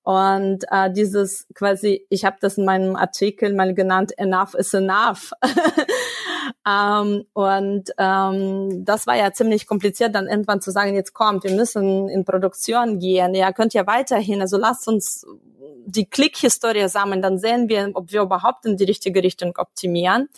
und 0.07 0.65
äh, 0.71 0.89
dieses 0.93 1.49
quasi, 1.53 2.07
ich 2.11 2.25
habe 2.25 2.37
das 2.41 2.59
in 2.59 2.65
meinem 2.65 2.95
Artikel 2.95 3.53
mal 3.53 3.75
genannt, 3.75 4.17
enough 4.17 4.55
is 4.55 4.73
enough. 4.73 5.33
ähm, 6.65 7.25
und 7.33 7.91
ähm, 7.99 8.85
das 8.85 9.09
war 9.09 9.17
ja 9.17 9.33
ziemlich 9.33 9.67
kompliziert, 9.67 10.15
dann 10.15 10.29
irgendwann 10.29 10.61
zu 10.61 10.71
sagen, 10.71 10.95
jetzt 10.95 11.13
kommt, 11.13 11.43
wir 11.43 11.51
müssen 11.51 12.09
in 12.09 12.25
Produktion 12.25 13.01
gehen. 13.01 13.35
Ja, 13.35 13.51
könnt 13.51 13.75
ihr 13.75 13.89
weiterhin, 13.89 14.41
also 14.41 14.57
lasst 14.57 14.87
uns 14.87 15.27
die 15.87 16.07
Klick-Historie 16.09 16.89
sammeln, 16.89 17.21
dann 17.21 17.41
sehen 17.41 17.69
wir, 17.69 17.91
ob 17.95 18.13
wir 18.13 18.23
überhaupt 18.23 18.65
in 18.65 18.77
die 18.77 18.85
richtige 18.85 19.25
Richtung 19.25 19.55
optimieren. 19.57 20.29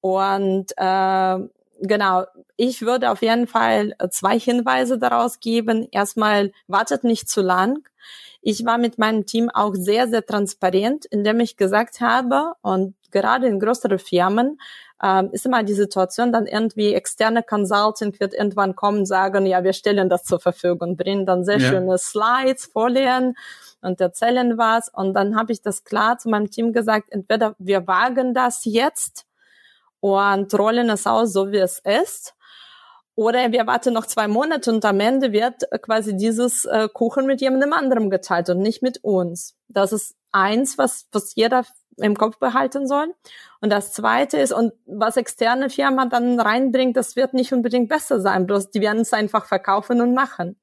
Und 0.00 0.72
äh, 0.78 1.38
genau, 1.82 2.24
ich 2.56 2.80
würde 2.80 3.10
auf 3.10 3.20
jeden 3.20 3.46
Fall 3.46 3.94
zwei 4.08 4.40
Hinweise 4.40 4.96
daraus 4.96 5.38
geben. 5.38 5.86
Erstmal, 5.92 6.52
wartet 6.66 7.04
nicht 7.04 7.28
zu 7.28 7.42
lang. 7.42 7.86
Ich 8.48 8.64
war 8.64 8.78
mit 8.78 8.96
meinem 8.96 9.26
Team 9.26 9.50
auch 9.52 9.74
sehr, 9.74 10.06
sehr 10.06 10.24
transparent, 10.24 11.04
indem 11.06 11.40
ich 11.40 11.56
gesagt 11.56 12.00
habe, 12.00 12.52
und 12.62 12.94
gerade 13.10 13.48
in 13.48 13.58
größeren 13.58 13.98
Firmen 13.98 14.60
ähm, 15.02 15.30
ist 15.32 15.46
immer 15.46 15.64
die 15.64 15.74
Situation, 15.74 16.30
dann 16.30 16.46
irgendwie 16.46 16.94
externe 16.94 17.42
Consulting 17.42 18.14
wird 18.20 18.34
irgendwann 18.34 18.76
kommen 18.76 18.98
und 18.98 19.06
sagen, 19.06 19.46
ja, 19.46 19.64
wir 19.64 19.72
stellen 19.72 20.08
das 20.08 20.22
zur 20.22 20.38
Verfügung, 20.38 20.96
bringen 20.96 21.26
dann 21.26 21.44
sehr 21.44 21.58
ja. 21.58 21.70
schöne 21.70 21.98
Slides, 21.98 22.66
Folien 22.66 23.34
und 23.80 24.00
erzählen 24.00 24.56
was. 24.56 24.90
Und 24.90 25.14
dann 25.14 25.34
habe 25.34 25.50
ich 25.50 25.60
das 25.60 25.82
klar 25.82 26.18
zu 26.18 26.28
meinem 26.28 26.48
Team 26.48 26.72
gesagt, 26.72 27.08
entweder 27.10 27.56
wir 27.58 27.88
wagen 27.88 28.32
das 28.32 28.64
jetzt 28.64 29.26
und 29.98 30.56
rollen 30.56 30.88
es 30.90 31.04
aus, 31.08 31.32
so 31.32 31.50
wie 31.50 31.58
es 31.58 31.80
ist, 31.80 32.35
oder 33.16 33.50
wir 33.50 33.66
warten 33.66 33.94
noch 33.94 34.06
zwei 34.06 34.28
Monate 34.28 34.70
und 34.70 34.84
am 34.84 35.00
Ende 35.00 35.32
wird 35.32 35.64
quasi 35.82 36.16
dieses 36.16 36.66
äh, 36.66 36.88
Kuchen 36.92 37.26
mit 37.26 37.40
jemandem 37.40 37.72
anderem 37.72 38.10
geteilt 38.10 38.50
und 38.50 38.58
nicht 38.58 38.82
mit 38.82 39.02
uns. 39.02 39.56
Das 39.68 39.92
ist 39.92 40.14
eins, 40.32 40.76
was, 40.76 41.06
was 41.12 41.34
jeder 41.34 41.64
im 41.96 42.14
Kopf 42.14 42.38
behalten 42.38 42.86
soll. 42.86 43.14
Und 43.62 43.70
das 43.70 43.94
zweite 43.94 44.36
ist, 44.36 44.52
und 44.52 44.74
was 44.84 45.16
externe 45.16 45.70
Firma 45.70 46.04
dann 46.04 46.38
reinbringt, 46.38 46.94
das 46.96 47.16
wird 47.16 47.32
nicht 47.32 47.54
unbedingt 47.54 47.88
besser 47.88 48.20
sein, 48.20 48.46
bloß 48.46 48.70
die 48.70 48.82
werden 48.82 49.00
es 49.00 49.14
einfach 49.14 49.46
verkaufen 49.46 50.02
und 50.02 50.12
machen. 50.12 50.60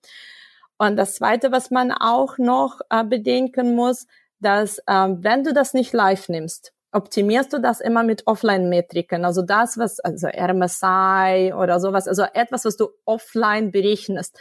Und 0.77 0.95
das 0.95 1.15
zweite, 1.15 1.51
was 1.51 1.71
man 1.71 1.91
auch 1.91 2.37
noch 2.37 2.81
äh, 2.91 3.03
bedenken 3.03 3.75
muss, 3.75 4.05
dass 4.39 4.77
äh, 4.79 5.07
wenn 5.09 5.43
du 5.43 5.53
das 5.53 5.73
nicht 5.73 5.91
live 5.91 6.29
nimmst, 6.29 6.71
optimierst 6.93 7.51
du 7.53 7.59
das 7.59 7.81
immer 7.81 8.03
mit 8.03 8.27
Offline-Metriken. 8.27 9.25
Also 9.25 9.41
das, 9.41 9.77
was, 9.77 9.99
also 9.99 10.27
RMSI 10.27 11.53
oder 11.53 11.79
sowas, 11.79 12.07
also 12.07 12.23
etwas, 12.33 12.65
was 12.65 12.77
du 12.77 12.89
offline 13.05 13.71
berechnest. 13.71 14.37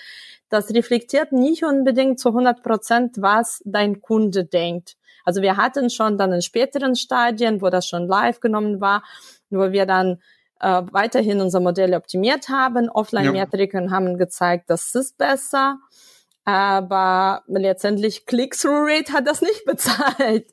Das 0.49 0.71
reflektiert 0.71 1.33
nicht 1.33 1.65
unbedingt 1.65 2.21
zu 2.21 2.29
100 2.29 2.63
Prozent, 2.63 3.17
was 3.19 3.63
dein 3.65 4.03
Kunde 4.03 4.45
denkt. 4.45 4.97
Also 5.25 5.41
wir 5.41 5.57
hatten 5.57 5.89
schon 5.89 6.19
dann 6.19 6.33
in 6.33 6.43
späteren 6.43 6.95
Stadien, 6.95 7.63
wo 7.63 7.71
das 7.71 7.87
schon 7.87 8.07
live 8.07 8.41
genommen 8.41 8.81
war, 8.81 9.03
wo 9.51 9.73
wir 9.73 9.87
dann 9.87 10.21
äh, 10.61 10.83
weiterhin 10.91 11.41
unser 11.41 11.61
Modell 11.61 11.95
optimiert 11.95 12.49
haben. 12.49 12.91
Offline-Metriken 12.91 13.85
ja. 13.87 13.91
haben 13.91 14.19
gezeigt, 14.19 14.69
das 14.69 14.95
ist 14.95 15.17
besser 15.17 15.79
aber 16.45 17.43
letztendlich 17.47 18.27
Click-Through-Rate 18.27 19.13
hat 19.13 19.27
das 19.27 19.43
nicht 19.43 19.65
bezahlt. 19.67 20.47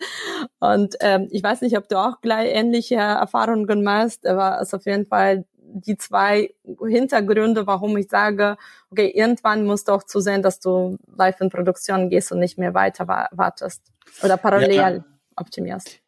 Und 0.60 0.96
ähm, 1.00 1.28
ich 1.32 1.44
weiß 1.44 1.62
nicht, 1.62 1.78
ob 1.78 1.88
du 1.90 1.98
auch 1.98 2.22
gleich 2.22 2.54
ähnliche 2.54 2.96
Erfahrungen 2.96 3.84
machst, 3.84 4.26
aber 4.28 4.60
es 4.62 4.70
ist 4.70 4.74
auf 4.74 4.86
jeden 4.86 5.06
Fall 5.06 5.46
die 5.72 5.98
zwei 5.98 6.54
Hintergründe, 6.88 7.68
warum 7.68 7.96
ich 7.98 8.10
sage, 8.10 8.58
okay, 8.90 9.12
irgendwann 9.14 9.66
musst 9.66 9.88
du 9.88 9.92
auch 9.92 10.04
zusehen, 10.04 10.42
dass 10.42 10.60
du 10.60 10.98
live 11.16 11.40
in 11.42 11.50
Produktion 11.50 12.10
gehst 12.10 12.32
und 12.32 12.40
nicht 12.40 12.58
mehr 12.58 12.74
weiter 12.74 13.08
wartest 13.08 13.84
oder 14.24 14.38
parallel 14.38 14.74
ja, 14.74 15.04
optimierst. 15.36 16.02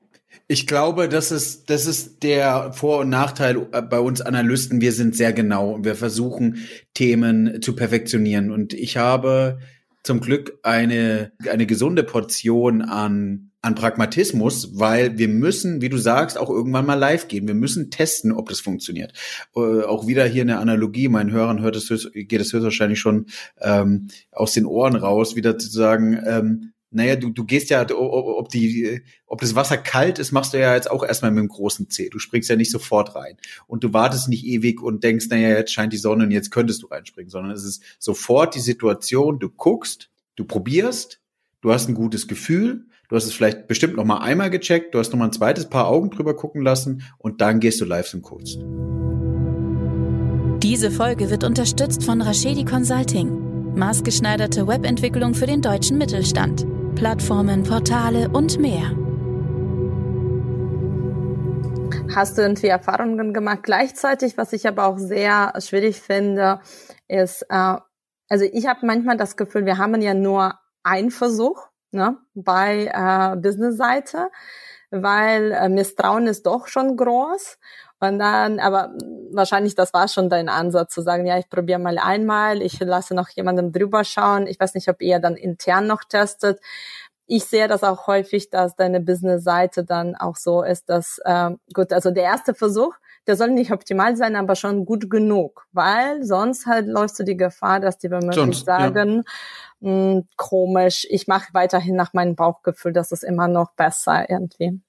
Ich 0.47 0.67
glaube, 0.67 1.07
das 1.07 1.31
ist, 1.31 1.69
das 1.69 1.85
ist 1.85 2.23
der 2.23 2.73
Vor- 2.73 2.99
und 2.99 3.09
Nachteil 3.09 3.67
äh, 3.71 3.81
bei 3.81 3.99
uns 3.99 4.21
Analysten. 4.21 4.81
Wir 4.81 4.91
sind 4.91 5.15
sehr 5.15 5.33
genau 5.33 5.71
und 5.71 5.85
wir 5.85 5.95
versuchen 5.95 6.67
Themen 6.93 7.61
zu 7.61 7.75
perfektionieren. 7.75 8.51
Und 8.51 8.73
ich 8.73 8.97
habe 8.97 9.59
zum 10.03 10.19
Glück 10.19 10.59
eine, 10.63 11.31
eine 11.49 11.65
gesunde 11.65 12.03
Portion 12.03 12.81
an 12.81 13.51
an 13.61 13.75
Pragmatismus, 13.75 14.79
weil 14.79 15.17
wir 15.19 15.27
müssen, 15.27 15.81
wie 15.81 15.89
du 15.89 15.97
sagst, 15.97 16.37
auch 16.37 16.49
irgendwann 16.49 16.85
mal 16.85 16.95
live 16.95 17.27
gehen. 17.27 17.47
Wir 17.47 17.53
müssen 17.53 17.91
testen, 17.91 18.31
ob 18.31 18.49
das 18.49 18.59
funktioniert. 18.59 19.13
Äh, 19.55 19.83
auch 19.83 20.07
wieder 20.07 20.25
hier 20.25 20.41
eine 20.41 20.57
Analogie. 20.57 21.07
Meinen 21.07 21.31
Hörern 21.31 21.61
hört 21.61 21.75
es, 21.75 21.87
geht 22.13 22.41
es 22.41 22.53
höchstwahrscheinlich 22.53 22.99
schon 22.99 23.27
ähm, 23.59 24.07
aus 24.31 24.53
den 24.53 24.65
Ohren 24.65 24.95
raus, 24.95 25.35
wieder 25.35 25.59
zu 25.59 25.69
sagen, 25.69 26.19
ähm, 26.25 26.73
naja, 26.91 27.15
du, 27.15 27.29
du 27.29 27.45
gehst 27.45 27.69
ja, 27.69 27.85
ob 27.89 28.49
die, 28.49 29.01
ob 29.25 29.39
das 29.39 29.55
Wasser 29.55 29.77
kalt 29.77 30.19
ist, 30.19 30.33
machst 30.33 30.53
du 30.53 30.59
ja 30.59 30.75
jetzt 30.75 30.91
auch 30.91 31.03
erstmal 31.03 31.31
mit 31.31 31.39
dem 31.39 31.47
großen 31.47 31.89
C. 31.89 32.09
Du 32.09 32.19
springst 32.19 32.49
ja 32.49 32.57
nicht 32.57 32.69
sofort 32.69 33.15
rein. 33.15 33.37
Und 33.65 33.83
du 33.85 33.93
wartest 33.93 34.27
nicht 34.27 34.45
ewig 34.45 34.81
und 34.81 35.03
denkst, 35.03 35.27
naja, 35.29 35.49
jetzt 35.49 35.71
scheint 35.71 35.93
die 35.93 35.97
Sonne 35.97 36.25
und 36.25 36.31
jetzt 36.31 36.51
könntest 36.51 36.83
du 36.83 36.87
reinspringen, 36.87 37.29
sondern 37.29 37.53
es 37.53 37.63
ist 37.63 37.81
sofort 37.97 38.55
die 38.55 38.59
Situation, 38.59 39.39
du 39.39 39.49
guckst, 39.49 40.09
du 40.35 40.43
probierst, 40.43 41.21
du 41.61 41.71
hast 41.71 41.87
ein 41.87 41.95
gutes 41.95 42.27
Gefühl, 42.27 42.85
du 43.07 43.15
hast 43.15 43.25
es 43.25 43.33
vielleicht 43.33 43.67
bestimmt 43.67 43.95
noch 43.95 44.05
mal 44.05 44.17
einmal 44.17 44.49
gecheckt, 44.49 44.93
du 44.93 44.99
hast 44.99 45.11
noch 45.13 45.19
mal 45.19 45.25
ein 45.25 45.33
zweites 45.33 45.69
Paar 45.69 45.87
Augen 45.87 46.09
drüber 46.09 46.35
gucken 46.35 46.61
lassen 46.61 47.03
und 47.17 47.39
dann 47.39 47.61
gehst 47.61 47.79
du 47.79 47.85
live 47.85 48.13
und 48.13 48.21
guckst. 48.21 48.59
Diese 50.61 50.91
Folge 50.91 51.29
wird 51.29 51.45
unterstützt 51.45 52.03
von 52.03 52.21
Rashedi 52.21 52.65
Consulting. 52.65 53.75
Maßgeschneiderte 53.75 54.67
Webentwicklung 54.67 55.33
für 55.33 55.47
den 55.47 55.61
deutschen 55.61 55.97
Mittelstand. 55.97 56.65
Plattformen, 56.95 57.63
Portale 57.63 58.29
und 58.29 58.59
mehr. 58.59 58.91
Hast 62.15 62.37
du 62.37 62.41
irgendwie 62.41 62.67
Erfahrungen 62.67 63.33
gemacht? 63.33 63.63
Gleichzeitig, 63.63 64.37
was 64.37 64.53
ich 64.53 64.67
aber 64.67 64.85
auch 64.85 64.97
sehr 64.97 65.53
schwierig 65.59 66.01
finde, 66.01 66.59
ist, 67.07 67.43
äh, 67.49 67.75
also 68.29 68.45
ich 68.51 68.67
habe 68.67 68.85
manchmal 68.85 69.17
das 69.17 69.37
Gefühl, 69.37 69.65
wir 69.65 69.77
haben 69.77 70.01
ja 70.01 70.13
nur 70.13 70.53
einen 70.83 71.11
Versuch 71.11 71.67
ne, 71.91 72.17
bei 72.33 72.91
äh, 72.93 73.35
Business-Seite, 73.37 74.29
weil 74.89 75.51
äh, 75.51 75.69
Misstrauen 75.69 76.27
ist 76.27 76.45
doch 76.45 76.67
schon 76.67 76.97
groß. 76.97 77.57
Und 78.01 78.17
dann, 78.17 78.59
aber 78.59 78.93
wahrscheinlich 79.31 79.75
das 79.75 79.93
war 79.93 80.07
schon 80.07 80.27
dein 80.27 80.49
Ansatz 80.49 80.93
zu 80.93 81.01
sagen, 81.01 81.27
ja, 81.27 81.37
ich 81.37 81.49
probiere 81.49 81.77
mal 81.77 81.99
einmal, 81.99 82.63
ich 82.63 82.79
lasse 82.79 83.13
noch 83.13 83.29
jemandem 83.29 83.71
drüber 83.71 84.03
schauen. 84.03 84.47
Ich 84.47 84.59
weiß 84.59 84.73
nicht, 84.73 84.89
ob 84.89 85.03
ihr 85.03 85.19
dann 85.19 85.35
intern 85.35 85.85
noch 85.85 86.03
testet. 86.03 86.59
Ich 87.27 87.45
sehe 87.45 87.67
das 87.67 87.83
auch 87.83 88.07
häufig, 88.07 88.49
dass 88.49 88.75
deine 88.75 89.01
Business-Seite 89.01 89.85
dann 89.85 90.15
auch 90.15 90.35
so 90.35 90.63
ist, 90.63 90.89
dass 90.89 91.19
äh, 91.25 91.51
gut, 91.73 91.93
also 91.93 92.09
der 92.09 92.23
erste 92.23 92.55
Versuch, 92.55 92.95
der 93.27 93.35
soll 93.35 93.51
nicht 93.51 93.71
optimal 93.71 94.17
sein, 94.17 94.35
aber 94.35 94.55
schon 94.55 94.83
gut 94.83 95.07
genug, 95.07 95.67
weil 95.71 96.23
sonst 96.23 96.65
halt 96.65 96.87
läufst 96.87 97.19
du 97.19 97.23
die 97.23 97.37
Gefahr, 97.37 97.79
dass 97.79 97.99
die 97.99 98.09
womöglich 98.09 98.63
sagen, 98.63 99.23
ja. 99.79 99.89
mh, 99.91 100.13
hm, 100.13 100.27
komisch, 100.37 101.05
ich 101.07 101.27
mache 101.27 101.53
weiterhin 101.53 101.95
nach 101.95 102.13
meinem 102.13 102.35
Bauchgefühl, 102.35 102.93
das 102.93 103.11
ist 103.11 103.23
immer 103.23 103.47
noch 103.47 103.73
besser 103.73 104.27
irgendwie. 104.27 104.81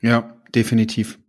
Ja, 0.00 0.34
definitiv. 0.52 1.19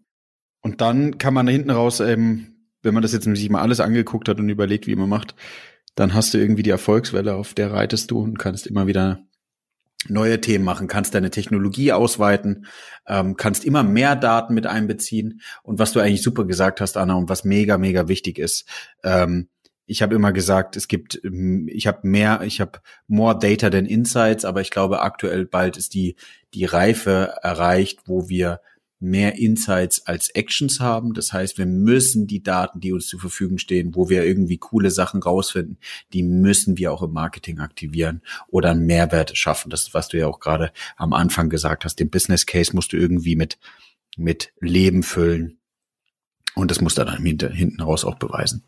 Und 0.62 0.82
dann 0.82 1.18
kann 1.18 1.34
man 1.34 1.46
da 1.46 1.52
hinten 1.52 1.72
raus, 1.72 2.00
ähm, 2.00 2.56
wenn 2.84 2.94
man 2.94 3.04
das 3.04 3.14
jetzt 3.14 3.26
sich 3.26 3.50
mal 3.50 3.62
alles 3.62 3.80
angeguckt 3.80 4.30
hat 4.30 4.40
und 4.40 4.50
überlegt, 4.50 4.88
wie 4.88 4.96
man 4.96 5.10
macht, 5.10 5.36
dann 5.96 6.14
hast 6.14 6.34
du 6.34 6.38
irgendwie 6.38 6.64
die 6.64 6.70
Erfolgswelle, 6.70 7.36
auf 7.36 7.54
der 7.54 7.72
reitest 7.72 8.12
du 8.12 8.20
und 8.20 8.40
kannst 8.40 8.68
immer 8.68 8.88
wieder 8.88 9.24
neue 10.08 10.42
Themen 10.42 10.66
machen, 10.66 10.88
kannst 10.88 11.14
deine 11.14 11.30
Technologie 11.30 11.92
ausweiten, 11.92 12.66
ähm, 13.08 13.36
kannst 13.36 13.66
immer 13.66 13.84
mehr 13.84 14.16
Daten 14.16 14.54
mit 14.54 14.66
einbeziehen. 14.66 15.42
Und 15.62 15.80
was 15.80 15.92
du 15.92 16.00
eigentlich 16.00 16.24
super 16.24 16.46
gesagt 16.46 16.82
hast, 16.82 16.98
Anna, 16.98 17.16
und 17.16 17.30
was 17.30 17.44
mega, 17.44 17.78
mega 17.78 18.08
wichtig 18.08 18.40
ist, 18.40 18.66
ähm, 19.04 19.50
ich 19.86 20.02
habe 20.02 20.16
immer 20.16 20.32
gesagt, 20.32 20.78
es 20.78 20.88
gibt, 20.88 21.22
ich 21.68 21.86
habe 21.86 22.08
mehr, 22.08 22.42
ich 22.44 22.62
habe 22.62 22.80
more 23.08 23.38
data 23.38 23.70
than 23.70 23.86
insights, 23.86 24.46
aber 24.46 24.62
ich 24.62 24.72
glaube, 24.72 25.02
aktuell 25.02 25.46
bald 25.46 25.76
ist 25.76 25.94
die 25.94 26.16
die 26.54 26.66
Reife 26.66 27.34
erreicht, 27.42 28.00
wo 28.06 28.30
wir 28.30 28.62
mehr 29.02 29.38
Insights 29.38 30.06
als 30.06 30.30
Actions 30.30 30.80
haben. 30.80 31.14
Das 31.14 31.34
heißt, 31.34 31.58
wir 31.58 31.66
müssen 31.66 32.28
die 32.28 32.44
Daten, 32.44 32.80
die 32.80 32.94
uns 32.94 33.08
zur 33.08 33.20
Verfügung 33.20 33.58
stehen, 33.58 33.96
wo 33.96 34.10
wir 34.10 34.24
irgendwie 34.24 34.58
coole 34.58 34.92
Sachen 34.92 35.22
rausfinden, 35.22 35.78
die 36.14 36.24
müssen 36.24 36.78
wir 36.78 36.94
auch 36.94 37.02
im 37.02 37.12
Marketing 37.12 37.60
aktivieren 37.60 38.22
oder 38.48 38.72
einen 38.72 38.86
Mehrwert 38.86 39.36
schaffen. 39.36 39.70
Das, 39.70 39.94
was 39.94 40.08
du 40.08 40.18
ja 40.18 40.28
auch 40.28 40.40
gerade 40.40 40.72
am 40.98 41.14
Anfang 41.14 41.50
gesagt 41.50 41.84
hast, 41.84 41.96
den 42.00 42.10
Business 42.10 42.46
Case 42.46 42.76
musst 42.76 42.94
du 42.94 42.98
irgendwie 42.98 43.36
mit, 43.36 43.58
mit 44.18 44.54
Leben 44.60 45.04
füllen. 45.04 45.58
Und 46.54 46.70
das 46.70 46.80
muss 46.80 46.96
dann 46.96 47.10
hinten 47.24 47.82
raus 47.82 48.06
auch 48.06 48.16
beweisen. 48.16 48.64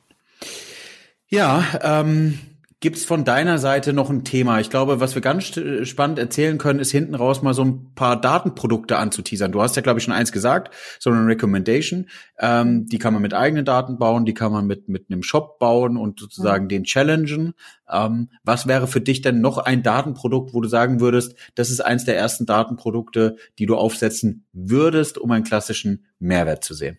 Ja, 1.27 1.63
ähm, 1.81 2.39
Gibt 2.83 2.97
es 2.97 3.05
von 3.05 3.23
deiner 3.23 3.59
Seite 3.59 3.93
noch 3.93 4.09
ein 4.09 4.25
Thema? 4.25 4.59
Ich 4.59 4.69
glaube, 4.69 4.99
was 4.99 5.15
wir 5.15 5.21
ganz 5.21 5.57
spannend 5.83 6.19
erzählen 6.19 6.57
können, 6.57 6.79
ist 6.79 6.91
hinten 6.91 7.15
raus 7.15 7.41
mal 7.41 7.53
so 7.53 7.63
ein 7.63 7.93
paar 7.95 8.19
Datenprodukte 8.19 8.97
anzuteasern. 8.97 9.53
Du 9.53 9.61
hast 9.61 9.77
ja, 9.77 9.81
glaube 9.81 9.99
ich, 9.99 10.03
schon 10.03 10.13
eins 10.13 10.33
gesagt, 10.33 10.75
so 10.99 11.09
eine 11.09 11.25
Recommendation. 11.25 12.09
Ähm, 12.39 12.85
die 12.89 12.97
kann 12.97 13.13
man 13.13 13.21
mit 13.21 13.33
eigenen 13.33 13.63
Daten 13.63 13.97
bauen, 13.97 14.25
die 14.25 14.33
kann 14.33 14.51
man 14.51 14.67
mit, 14.67 14.89
mit 14.89 15.05
einem 15.09 15.23
Shop 15.23 15.59
bauen 15.59 15.95
und 15.95 16.19
sozusagen 16.19 16.65
mhm. 16.65 16.69
den 16.69 16.83
challengen. 16.83 17.53
Ähm, 17.89 18.27
was 18.43 18.67
wäre 18.67 18.87
für 18.87 18.99
dich 18.99 19.21
denn 19.21 19.39
noch 19.39 19.59
ein 19.59 19.81
Datenprodukt, 19.81 20.53
wo 20.53 20.59
du 20.59 20.67
sagen 20.67 20.99
würdest, 20.99 21.37
das 21.55 21.69
ist 21.69 21.79
eins 21.79 22.03
der 22.03 22.17
ersten 22.17 22.45
Datenprodukte, 22.45 23.37
die 23.59 23.65
du 23.65 23.77
aufsetzen 23.77 24.45
würdest, 24.51 25.17
um 25.17 25.31
einen 25.31 25.45
klassischen 25.45 26.07
Mehrwert 26.19 26.65
zu 26.65 26.73
sehen? 26.73 26.97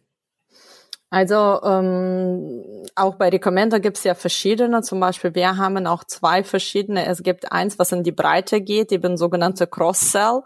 Also 1.11 1.61
ähm, 1.63 2.65
auch 2.97 3.15
bei 3.15 3.29
Recommender 3.29 3.79
gibt 3.79 3.99
es 3.99 4.05
ja 4.05 4.15
verschiedene. 4.15 4.83
Zum 4.83 4.99
Beispiel 5.01 5.35
wir 5.35 5.57
haben 5.57 5.87
auch 5.87 6.05
zwei 6.05 6.43
verschiedene. 6.43 7.07
Es 7.07 7.23
gibt 7.23 7.53
eins, 7.53 7.79
was 7.79 7.93
in 7.93 8.03
die 8.03 8.13
Breite 8.13 8.61
geht, 8.61 8.91
eben 8.91 9.17
sogenannte 9.17 9.67
Cross-Sell. 9.67 10.43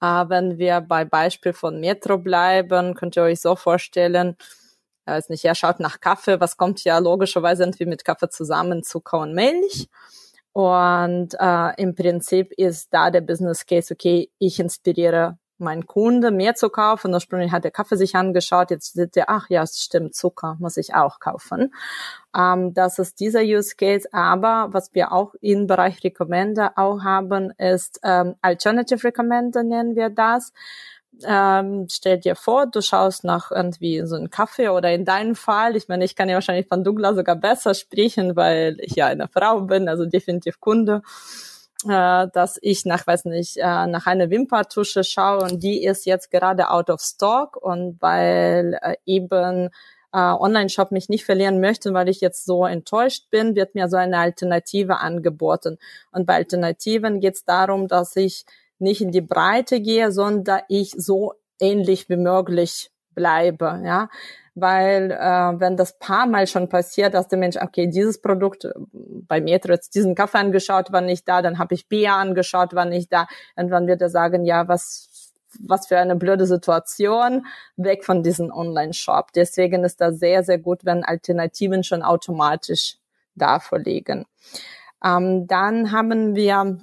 Äh, 0.00 0.28
wenn 0.28 0.58
wir 0.58 0.80
bei 0.80 1.04
Beispiel 1.04 1.52
von 1.52 1.80
Metro 1.80 2.18
bleiben, 2.18 2.94
könnt 2.94 3.16
ihr 3.16 3.24
euch 3.24 3.40
so 3.40 3.56
vorstellen, 3.56 4.36
weiß 5.06 5.28
nicht, 5.30 5.44
er 5.44 5.54
schaut 5.54 5.80
nach 5.80 6.00
Kaffee, 6.00 6.40
was 6.40 6.56
kommt 6.56 6.84
ja 6.84 6.98
logischerweise 6.98 7.64
irgendwie 7.64 7.86
mit 7.86 8.04
Kaffee 8.04 8.28
zusammen, 8.28 8.82
Zucker 8.82 9.18
und 9.20 9.34
Milch. 9.34 9.88
Und 10.52 11.34
äh, 11.40 11.82
im 11.82 11.94
Prinzip 11.94 12.52
ist 12.52 12.88
da 12.92 13.10
der 13.10 13.20
Business 13.22 13.66
Case, 13.66 13.92
okay, 13.92 14.30
ich 14.38 14.60
inspiriere 14.60 15.38
mein 15.64 15.86
Kunde 15.86 16.30
mehr 16.30 16.54
zu 16.54 16.68
kaufen. 16.68 17.12
Ursprünglich 17.12 17.50
hat 17.50 17.64
der 17.64 17.70
Kaffee 17.70 17.96
sich 17.96 18.14
angeschaut, 18.14 18.70
jetzt 18.70 18.94
sieht 18.94 19.16
er, 19.16 19.28
ach 19.28 19.48
ja, 19.48 19.62
es 19.62 19.80
stimmt, 19.80 20.14
Zucker 20.14 20.56
muss 20.60 20.76
ich 20.76 20.94
auch 20.94 21.18
kaufen. 21.18 21.74
Ähm, 22.36 22.74
das 22.74 22.98
ist 22.98 23.18
dieser 23.20 23.40
Use 23.40 23.74
Case. 23.76 24.08
Aber 24.12 24.68
was 24.72 24.94
wir 24.94 25.12
auch 25.12 25.34
im 25.40 25.66
Bereich 25.66 26.04
Recommender 26.04 26.72
auch 26.76 27.02
haben, 27.02 27.50
ist 27.58 28.00
ähm, 28.04 28.36
Alternative 28.42 29.02
Recommender 29.02 29.62
nennen 29.64 29.96
wir 29.96 30.10
das. 30.10 30.52
Ähm, 31.24 31.86
stell 31.90 32.18
dir 32.18 32.34
vor, 32.34 32.66
du 32.66 32.80
schaust 32.80 33.24
nach 33.24 33.50
irgendwie 33.50 34.04
so 34.04 34.16
einem 34.16 34.30
Kaffee 34.30 34.68
oder 34.68 34.92
in 34.92 35.04
deinem 35.04 35.36
Fall, 35.36 35.76
ich 35.76 35.88
meine, 35.88 36.04
ich 36.04 36.16
kann 36.16 36.28
ja 36.28 36.34
wahrscheinlich 36.34 36.66
von 36.66 36.82
Douglas 36.82 37.14
sogar 37.14 37.36
besser 37.36 37.74
sprechen, 37.74 38.36
weil 38.36 38.78
ich 38.80 38.96
ja 38.96 39.06
eine 39.06 39.28
Frau 39.28 39.60
bin, 39.62 39.88
also 39.88 40.06
definitiv 40.06 40.60
Kunde 40.60 41.02
äh, 41.88 42.28
dass 42.32 42.58
ich 42.62 42.84
nach, 42.84 43.06
weiß 43.06 43.26
nicht, 43.26 43.56
äh, 43.56 43.86
nach 43.86 44.06
einer 44.06 44.30
Wimpertusche 44.30 45.04
schaue 45.04 45.42
und 45.44 45.62
die 45.62 45.84
ist 45.84 46.06
jetzt 46.06 46.30
gerade 46.30 46.70
out 46.70 46.90
of 46.90 47.00
stock 47.00 47.56
und 47.56 48.00
weil 48.00 48.78
äh, 48.82 48.96
eben 49.06 49.70
Online-Shop 50.16 50.92
mich 50.92 51.08
nicht 51.08 51.24
verlieren 51.24 51.58
möchte, 51.58 51.92
weil 51.92 52.08
ich 52.08 52.20
jetzt 52.20 52.44
so 52.44 52.64
enttäuscht 52.64 53.30
bin, 53.30 53.56
wird 53.56 53.74
mir 53.74 53.88
so 53.88 53.96
eine 53.96 54.18
Alternative 54.18 54.98
angeboten. 54.98 55.76
Und 56.12 56.24
bei 56.24 56.34
Alternativen 56.34 57.18
geht 57.18 57.34
es 57.34 57.44
darum, 57.44 57.88
dass 57.88 58.14
ich 58.14 58.44
nicht 58.78 59.00
in 59.00 59.10
die 59.10 59.22
Breite 59.22 59.80
gehe, 59.80 60.12
sondern 60.12 60.60
ich 60.68 60.92
so 60.96 61.34
ähnlich 61.58 62.08
wie 62.08 62.16
möglich 62.16 62.92
bleibe. 63.16 63.82
Ja, 63.84 64.08
weil 64.54 65.10
äh, 65.10 65.60
wenn 65.60 65.76
das 65.76 65.98
paar 65.98 66.26
Mal 66.26 66.46
schon 66.46 66.68
passiert, 66.68 67.14
dass 67.14 67.28
der 67.28 67.38
Mensch, 67.38 67.56
okay, 67.56 67.88
dieses 67.88 68.20
Produkt, 68.20 68.68
bei 68.92 69.40
mir 69.40 69.60
jetzt 69.62 69.94
diesen 69.94 70.14
Kaffee 70.14 70.38
angeschaut, 70.38 70.92
war 70.92 71.00
nicht 71.00 71.26
da, 71.28 71.42
dann 71.42 71.58
habe 71.58 71.74
ich 71.74 71.88
Bier 71.88 72.14
angeschaut, 72.14 72.74
war 72.74 72.84
nicht 72.84 73.12
da, 73.12 73.26
irgendwann 73.56 73.86
wird 73.86 74.02
er 74.02 74.10
sagen, 74.10 74.44
ja, 74.44 74.68
was 74.68 75.10
was 75.60 75.86
für 75.86 75.98
eine 75.98 76.16
blöde 76.16 76.46
Situation, 76.46 77.46
weg 77.76 78.04
von 78.04 78.24
diesem 78.24 78.50
Online-Shop. 78.50 79.32
Deswegen 79.36 79.84
ist 79.84 80.00
das 80.00 80.18
sehr, 80.18 80.42
sehr 80.42 80.58
gut, 80.58 80.84
wenn 80.84 81.04
Alternativen 81.04 81.84
schon 81.84 82.02
automatisch 82.02 82.96
da 83.36 83.60
vorliegen. 83.60 84.26
Ähm, 85.04 85.46
dann 85.46 85.92
haben 85.92 86.34
wir 86.34 86.78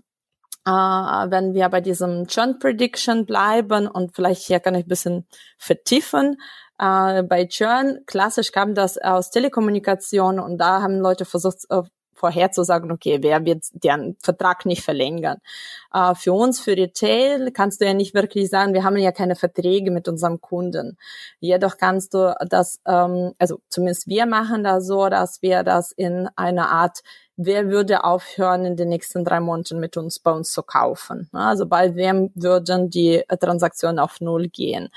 äh, 0.66 0.70
wenn 0.70 1.54
wir 1.54 1.70
bei 1.70 1.82
diesem 1.82 2.28
Churn 2.28 2.60
Prediction 2.60 3.26
bleiben 3.26 3.88
und 3.88 4.16
vielleicht 4.16 4.44
hier 4.44 4.60
kann 4.60 4.76
ich 4.76 4.86
ein 4.86 4.90
bisschen 4.90 5.26
vertiefen, 5.58 6.40
äh, 6.82 7.24
bei 7.24 7.46
Churn, 7.46 8.00
klassisch 8.08 8.52
kam 8.52 8.74
das 8.74 8.98
aus 8.98 9.30
Telekommunikation 9.30 10.40
und 10.40 10.58
da 10.58 10.82
haben 10.82 11.00
Leute 11.00 11.26
versucht, 11.26 11.60
äh, 11.70 11.84
vorherzusagen, 12.22 12.92
okay, 12.92 13.20
wer 13.22 13.46
wird 13.46 13.66
deren 13.74 14.16
Vertrag 14.22 14.66
nicht 14.66 14.84
verlängern. 14.84 15.40
Äh, 15.94 16.16
für 16.16 16.34
uns, 16.34 16.60
für 16.60 16.78
Retail, 16.78 17.52
kannst 17.52 17.82
du 17.82 17.86
ja 17.86 17.94
nicht 17.94 18.14
wirklich 18.14 18.50
sagen, 18.50 18.74
wir 18.74 18.84
haben 18.84 18.98
ja 18.98 19.12
keine 19.12 19.36
Verträge 19.36 19.92
mit 19.92 20.08
unserem 20.08 20.40
Kunden. 20.42 20.98
Jedoch 21.40 21.78
kannst 21.78 22.14
du 22.14 22.36
das, 22.48 22.80
ähm, 22.88 23.34
also 23.40 23.60
zumindest 23.70 24.08
wir 24.08 24.26
machen 24.26 24.64
das 24.64 24.86
so, 24.88 25.10
dass 25.10 25.42
wir 25.42 25.64
das 25.64 25.92
in 25.92 26.30
einer 26.36 26.70
Art 26.70 27.00
wer 27.38 27.70
würde 27.70 28.04
aufhören, 28.04 28.66
in 28.66 28.76
den 28.76 28.90
nächsten 28.90 29.26
drei 29.26 29.40
Monaten 29.40 29.80
mit 29.80 29.98
uns 29.98 30.20
bei 30.20 30.32
uns 30.32 30.52
zu 30.52 30.64
kaufen. 30.64 31.30
Also 31.34 31.66
bei 31.66 31.96
wem 31.96 32.32
würden 32.36 32.90
die 32.90 33.24
Transaktionen 33.40 34.00
auf 34.00 34.22
Null 34.22 34.50
gehen. 34.50 34.90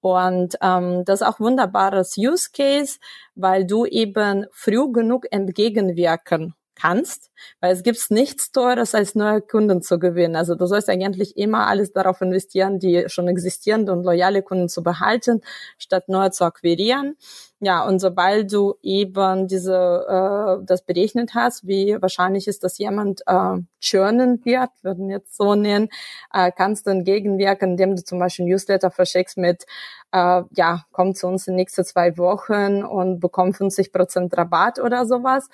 Und 0.00 0.56
ähm, 0.62 1.04
das 1.04 1.20
ist 1.20 1.26
auch 1.26 1.40
wunderbares 1.40 2.16
Use 2.16 2.50
Case, 2.52 2.98
weil 3.34 3.66
du 3.66 3.84
eben 3.84 4.46
früh 4.52 4.90
genug 4.92 5.26
entgegenwirken 5.30 6.54
kannst, 6.80 7.30
weil 7.60 7.72
es 7.72 7.82
gibt 7.82 8.10
nichts 8.10 8.52
teures 8.52 8.94
als 8.94 9.14
neue 9.14 9.40
Kunden 9.40 9.82
zu 9.82 9.98
gewinnen. 9.98 10.36
Also 10.36 10.54
du 10.54 10.66
sollst 10.66 10.88
eigentlich 10.88 11.36
immer 11.36 11.66
alles 11.66 11.92
darauf 11.92 12.20
investieren, 12.20 12.78
die 12.78 13.04
schon 13.08 13.28
existierenden 13.28 13.98
und 13.98 14.04
loyale 14.04 14.42
Kunden 14.42 14.68
zu 14.68 14.82
behalten, 14.82 15.42
statt 15.78 16.08
neue 16.08 16.30
zu 16.30 16.44
akquirieren. 16.44 17.16
Ja, 17.62 17.86
und 17.86 17.98
sobald 17.98 18.50
du 18.52 18.76
eben 18.82 19.46
diese 19.46 19.74
äh, 20.08 20.64
das 20.64 20.82
berechnet 20.82 21.34
hast, 21.34 21.66
wie 21.66 22.00
wahrscheinlich 22.00 22.48
ist, 22.48 22.64
dass 22.64 22.78
jemand 22.78 23.20
äh, 23.26 23.58
churnen 23.80 24.42
wird, 24.46 24.70
würden 24.80 25.10
jetzt 25.10 25.36
so 25.36 25.54
nennen, 25.54 25.90
äh, 26.32 26.50
kannst 26.56 26.86
du 26.86 26.90
entgegenwirken, 26.90 27.72
indem 27.72 27.96
du 27.96 28.02
zum 28.02 28.18
Beispiel 28.18 28.46
Newsletter 28.46 28.90
verschickst 28.90 29.36
mit 29.36 29.66
äh, 30.12 30.42
ja, 30.52 30.84
komm 30.92 31.14
zu 31.14 31.26
uns 31.26 31.46
in 31.48 31.56
nächsten 31.56 31.84
zwei 31.84 32.16
Wochen 32.16 32.82
und 32.82 33.20
bekomm 33.20 33.52
50 33.52 33.92
Prozent 33.92 34.36
Rabatt 34.38 34.80
oder 34.80 35.04
sowas 35.04 35.48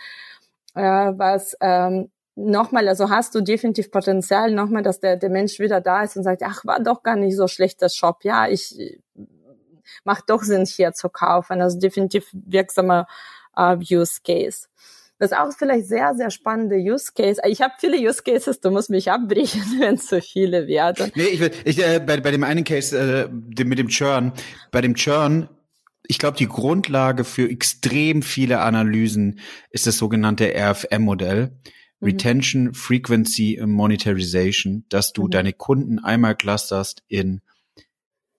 äh, 0.76 1.12
was 1.16 1.56
ähm, 1.60 2.10
nochmal, 2.36 2.86
also 2.86 3.10
hast 3.10 3.34
du 3.34 3.40
definitiv 3.40 3.90
Potenzial 3.90 4.52
nochmal, 4.52 4.82
dass 4.82 5.00
der, 5.00 5.16
der 5.16 5.30
Mensch 5.30 5.58
wieder 5.58 5.80
da 5.80 6.02
ist 6.02 6.16
und 6.16 6.22
sagt, 6.22 6.42
ach, 6.44 6.64
war 6.64 6.80
doch 6.80 7.02
gar 7.02 7.16
nicht 7.16 7.34
so 7.34 7.48
schlecht 7.48 7.82
das 7.82 7.96
Shop, 7.96 8.24
ja, 8.24 8.46
ich 8.48 9.00
macht 10.04 10.28
doch 10.28 10.42
Sinn 10.42 10.66
hier 10.66 10.92
zu 10.92 11.08
kaufen, 11.08 11.60
also 11.60 11.78
definitiv 11.78 12.28
wirksamer 12.32 13.06
äh, 13.56 13.76
Use 13.76 14.20
Case. 14.24 14.68
Das 15.18 15.30
ist 15.30 15.38
auch 15.38 15.50
vielleicht 15.56 15.86
sehr, 15.86 16.14
sehr 16.14 16.30
spannende 16.30 16.76
Use 16.76 17.10
Case. 17.16 17.40
Ich 17.46 17.62
habe 17.62 17.72
viele 17.78 17.96
Use 17.96 18.22
Cases, 18.22 18.60
du 18.60 18.70
musst 18.70 18.90
mich 18.90 19.10
abbrechen, 19.10 19.62
wenn 19.80 19.94
es 19.94 20.06
zu 20.06 20.20
viele 20.20 20.66
werden. 20.66 21.10
Nee, 21.14 21.28
ich 21.28 21.40
will, 21.40 21.50
ich, 21.64 21.82
äh, 21.82 22.00
bei, 22.00 22.20
bei 22.20 22.30
dem 22.30 22.44
einen 22.44 22.64
Case 22.64 22.98
äh, 22.98 23.28
dem, 23.30 23.68
mit 23.68 23.78
dem 23.78 23.88
Churn, 23.88 24.32
bei 24.70 24.82
dem 24.82 24.94
Churn 24.94 25.48
ich 26.08 26.18
glaube, 26.18 26.36
die 26.36 26.48
Grundlage 26.48 27.24
für 27.24 27.48
extrem 27.48 28.22
viele 28.22 28.60
Analysen 28.60 29.40
ist 29.70 29.86
das 29.86 29.98
sogenannte 29.98 30.52
RFM-Modell. 30.54 31.58
Mhm. 32.00 32.06
Retention, 32.06 32.74
Frequency, 32.74 33.60
Monetarization, 33.64 34.84
dass 34.88 35.12
du 35.12 35.24
mhm. 35.24 35.30
deine 35.30 35.52
Kunden 35.52 35.98
einmal 35.98 36.36
clusterst 36.36 37.02
in 37.08 37.40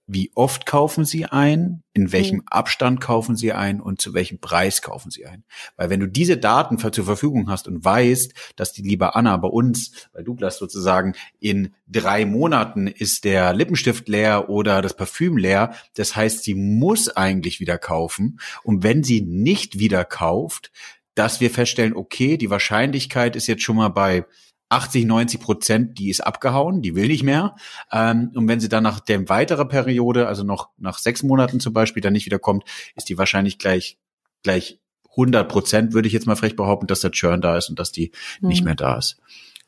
wie 0.07 0.31
oft 0.35 0.65
kaufen 0.65 1.03
sie 1.03 1.25
ein, 1.25 1.83
in 1.93 2.13
welchem 2.13 2.37
mhm. 2.37 2.43
Abstand 2.49 3.01
kaufen 3.01 3.35
sie 3.35 3.51
ein 3.51 3.81
und 3.81 3.99
zu 3.99 4.13
welchem 4.13 4.39
Preis 4.39 4.81
kaufen 4.81 5.11
sie 5.11 5.25
ein. 5.25 5.43
Weil 5.75 5.89
wenn 5.89 5.99
du 5.99 6.07
diese 6.07 6.37
Daten 6.37 6.77
zur 6.77 7.03
Verfügung 7.03 7.49
hast 7.49 7.67
und 7.67 7.83
weißt, 7.83 8.33
dass 8.55 8.71
die 8.71 8.83
liebe 8.83 9.15
Anna 9.15 9.35
bei 9.35 9.49
uns, 9.49 10.07
bei 10.13 10.23
Douglas 10.23 10.57
sozusagen, 10.57 11.13
in 11.41 11.73
drei 11.87 12.25
Monaten 12.25 12.87
ist 12.87 13.25
der 13.25 13.53
Lippenstift 13.53 14.07
leer 14.07 14.49
oder 14.49 14.81
das 14.81 14.95
Parfüm 14.95 15.35
leer, 15.35 15.75
das 15.95 16.15
heißt, 16.15 16.41
sie 16.43 16.55
muss 16.55 17.09
eigentlich 17.09 17.59
wieder 17.59 17.77
kaufen. 17.77 18.39
Und 18.63 18.83
wenn 18.83 19.03
sie 19.03 19.21
nicht 19.21 19.77
wieder 19.77 20.05
kauft, 20.05 20.71
dass 21.15 21.41
wir 21.41 21.49
feststellen, 21.49 21.95
okay, 21.95 22.37
die 22.37 22.49
Wahrscheinlichkeit 22.49 23.35
ist 23.35 23.47
jetzt 23.47 23.63
schon 23.63 23.75
mal 23.75 23.89
bei 23.89 24.25
80, 24.69 25.05
90 25.05 25.39
Prozent, 25.39 25.99
die 25.99 26.09
ist 26.09 26.21
abgehauen, 26.21 26.81
die 26.81 26.95
will 26.95 27.07
nicht 27.07 27.23
mehr. 27.23 27.55
Ähm, 27.91 28.31
und 28.35 28.47
wenn 28.47 28.59
sie 28.59 28.69
dann 28.69 28.83
nach 28.83 28.99
der 28.99 29.29
weiteren 29.29 29.67
Periode, 29.67 30.27
also 30.27 30.43
noch 30.43 30.69
nach 30.77 30.97
sechs 30.97 31.23
Monaten 31.23 31.59
zum 31.59 31.73
Beispiel, 31.73 32.01
dann 32.01 32.13
nicht 32.13 32.25
wiederkommt, 32.25 32.63
ist 32.95 33.09
die 33.09 33.17
wahrscheinlich 33.17 33.59
gleich, 33.59 33.97
gleich 34.43 34.79
100 35.11 35.49
Prozent, 35.49 35.93
würde 35.93 36.07
ich 36.07 36.13
jetzt 36.13 36.27
mal 36.27 36.35
frech 36.35 36.55
behaupten, 36.55 36.87
dass 36.87 36.99
der 36.99 37.11
Churn 37.11 37.41
da 37.41 37.57
ist 37.57 37.69
und 37.69 37.79
dass 37.79 37.91
die 37.91 38.11
mhm. 38.41 38.49
nicht 38.49 38.63
mehr 38.63 38.75
da 38.75 38.97
ist. 38.97 39.17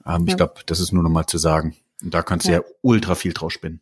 Ähm, 0.06 0.26
ja. 0.26 0.32
Ich 0.32 0.38
glaube, 0.38 0.56
das 0.66 0.80
ist 0.80 0.92
nur 0.92 1.04
noch 1.04 1.10
mal 1.10 1.26
zu 1.26 1.38
sagen. 1.38 1.76
Und 2.04 2.14
da 2.14 2.22
kannst 2.22 2.48
du 2.48 2.52
ja. 2.52 2.60
ja 2.60 2.64
ultra 2.82 3.16
viel 3.16 3.34
draus 3.34 3.54
spinnen. 3.54 3.82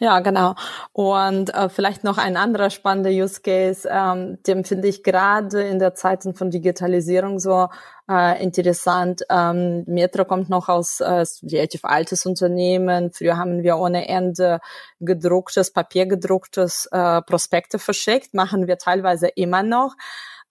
Ja, 0.00 0.20
genau. 0.20 0.54
Und 0.92 1.54
äh, 1.54 1.68
vielleicht 1.68 2.04
noch 2.04 2.18
ein 2.18 2.36
anderer 2.36 2.70
spannender 2.70 3.10
Use 3.10 3.40
Case, 3.40 3.88
ähm, 3.90 4.38
den 4.46 4.64
finde 4.64 4.88
ich 4.88 5.02
gerade 5.02 5.62
in 5.62 5.78
der 5.78 5.94
Zeiten 5.94 6.34
von 6.34 6.50
Digitalisierung 6.50 7.38
so 7.38 7.68
äh, 8.10 8.42
interessant. 8.42 9.22
Ähm, 9.30 9.84
Metro 9.86 10.24
kommt 10.24 10.50
noch 10.50 10.68
aus 10.68 11.00
äh, 11.00 11.24
relativ 11.44 11.84
altes 11.84 12.26
Unternehmen. 12.26 13.12
Früher 13.12 13.36
haben 13.36 13.62
wir 13.62 13.78
ohne 13.78 14.08
Ende 14.08 14.60
gedrucktes, 15.00 15.72
papiergedrucktes 15.72 16.88
äh, 16.92 17.22
Prospekte 17.22 17.78
verschickt, 17.78 18.34
machen 18.34 18.66
wir 18.66 18.78
teilweise 18.78 19.28
immer 19.28 19.62
noch. 19.62 19.94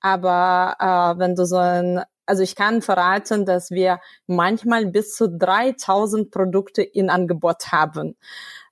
Aber 0.02 0.76
äh, 0.80 1.20
wenn 1.20 1.36
du 1.36 1.46
so 1.46 1.58
ein 1.58 2.02
also 2.26 2.44
ich 2.44 2.56
kann 2.56 2.82
verraten, 2.82 3.46
dass 3.46 3.72
wir 3.72 4.00
manchmal 4.28 4.86
bis 4.86 5.16
zu 5.16 5.28
3000 5.28 6.32
Produkte 6.32 6.82
in 6.82 7.10
Angebot 7.10 7.72
haben. 7.72 8.16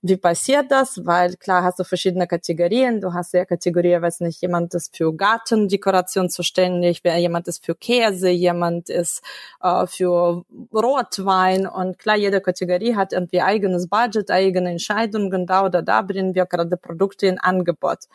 Wie 0.02 0.16
passiert 0.16 0.72
das? 0.72 1.06
Weil 1.06 1.36
klar 1.36 1.64
hast 1.64 1.80
du 1.80 1.84
verschiedene 1.84 2.26
Kategorien. 2.26 3.02
Du 3.02 3.14
hast 3.14 3.34
ja 3.34 3.44
Kategorie, 3.44 4.02
weiß 4.02 4.22
nicht, 4.22 4.42
jemand 4.42 4.74
ist 4.74 4.96
für 4.96 5.14
Gartendekoration 5.14 6.30
zuständig, 6.30 7.02
jemand 7.04 7.50
ist 7.50 7.66
für 7.66 7.76
Käse, 7.76 8.30
jemand 8.30 8.90
ist 8.90 9.22
äh, 9.62 9.86
für 9.88 10.46
Rotwein. 10.74 11.68
Und 11.68 12.00
klar, 12.00 12.16
jede 12.16 12.40
Kategorie 12.40 12.96
hat 12.96 13.12
irgendwie 13.12 13.42
eigenes 13.42 13.90
Budget, 13.90 14.32
eigene 14.32 14.72
Entscheidungen. 14.72 15.46
Da 15.46 15.66
oder 15.66 15.82
da 15.82 16.02
bringen 16.02 16.34
wir 16.34 16.46
gerade 16.46 16.78
Produkte 16.78 17.28
in 17.28 17.38
Angebot. 17.38 18.06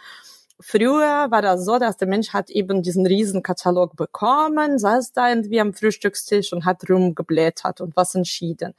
Früher 0.67 1.31
war 1.31 1.43
das 1.43 1.67
so, 1.67 1.79
dass 1.79 1.99
der 1.99 2.09
Mensch 2.09 2.31
hat 2.33 2.49
eben 2.49 2.83
diesen 2.83 3.05
Riesenkatalog 3.05 3.97
bekommen, 3.97 4.79
saß 4.79 5.13
da 5.13 5.29
irgendwie 5.29 5.61
am 5.61 5.75
Frühstückstisch 5.75 6.55
und 6.55 6.65
hat 6.65 6.89
rumgeblättert 6.89 7.83
und 7.83 7.95
was 7.97 8.15
entschieden. 8.15 8.75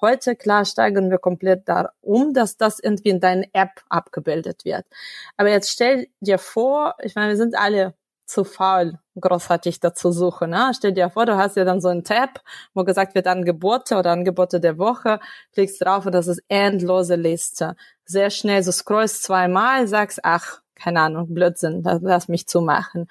Heute, 0.00 0.36
klar, 0.36 0.64
steigen 0.64 1.10
wir 1.10 1.18
komplett 1.18 1.68
da 1.68 1.90
um, 2.02 2.34
dass 2.34 2.56
das 2.56 2.78
irgendwie 2.78 3.08
in 3.08 3.18
deiner 3.18 3.46
App 3.52 3.82
abgebildet 3.88 4.64
wird. 4.64 4.86
Aber 5.36 5.50
jetzt 5.50 5.70
stell 5.70 6.06
dir 6.20 6.38
vor, 6.38 6.94
ich 7.02 7.16
meine, 7.16 7.30
wir 7.30 7.36
sind 7.36 7.58
alle 7.58 7.94
zu 8.26 8.44
faul, 8.44 9.00
großartig 9.20 9.80
dazu 9.80 10.12
suchen. 10.12 10.50
Ne? 10.50 10.70
Stell 10.72 10.92
dir 10.92 11.10
vor, 11.10 11.26
du 11.26 11.36
hast 11.36 11.56
ja 11.56 11.64
dann 11.64 11.80
so 11.80 11.88
einen 11.88 12.04
Tab, 12.04 12.42
wo 12.74 12.84
gesagt 12.84 13.16
wird 13.16 13.26
Angebote 13.26 13.96
oder 13.96 14.12
Angebote 14.12 14.60
der 14.60 14.78
Woche, 14.78 15.18
klickst 15.52 15.84
drauf 15.84 16.06
und 16.06 16.12
das 16.12 16.28
ist 16.28 16.44
endlose 16.46 17.16
Liste. 17.16 17.74
Sehr 18.04 18.30
schnell, 18.30 18.62
so 18.62 18.70
scrollst 18.70 19.24
zweimal, 19.24 19.88
sagst, 19.88 20.20
ach, 20.22 20.60
keine 20.74 21.00
Ahnung, 21.00 21.32
Blödsinn, 21.32 21.82
lass 21.82 22.28
mich 22.28 22.46
zumachen. 22.46 23.08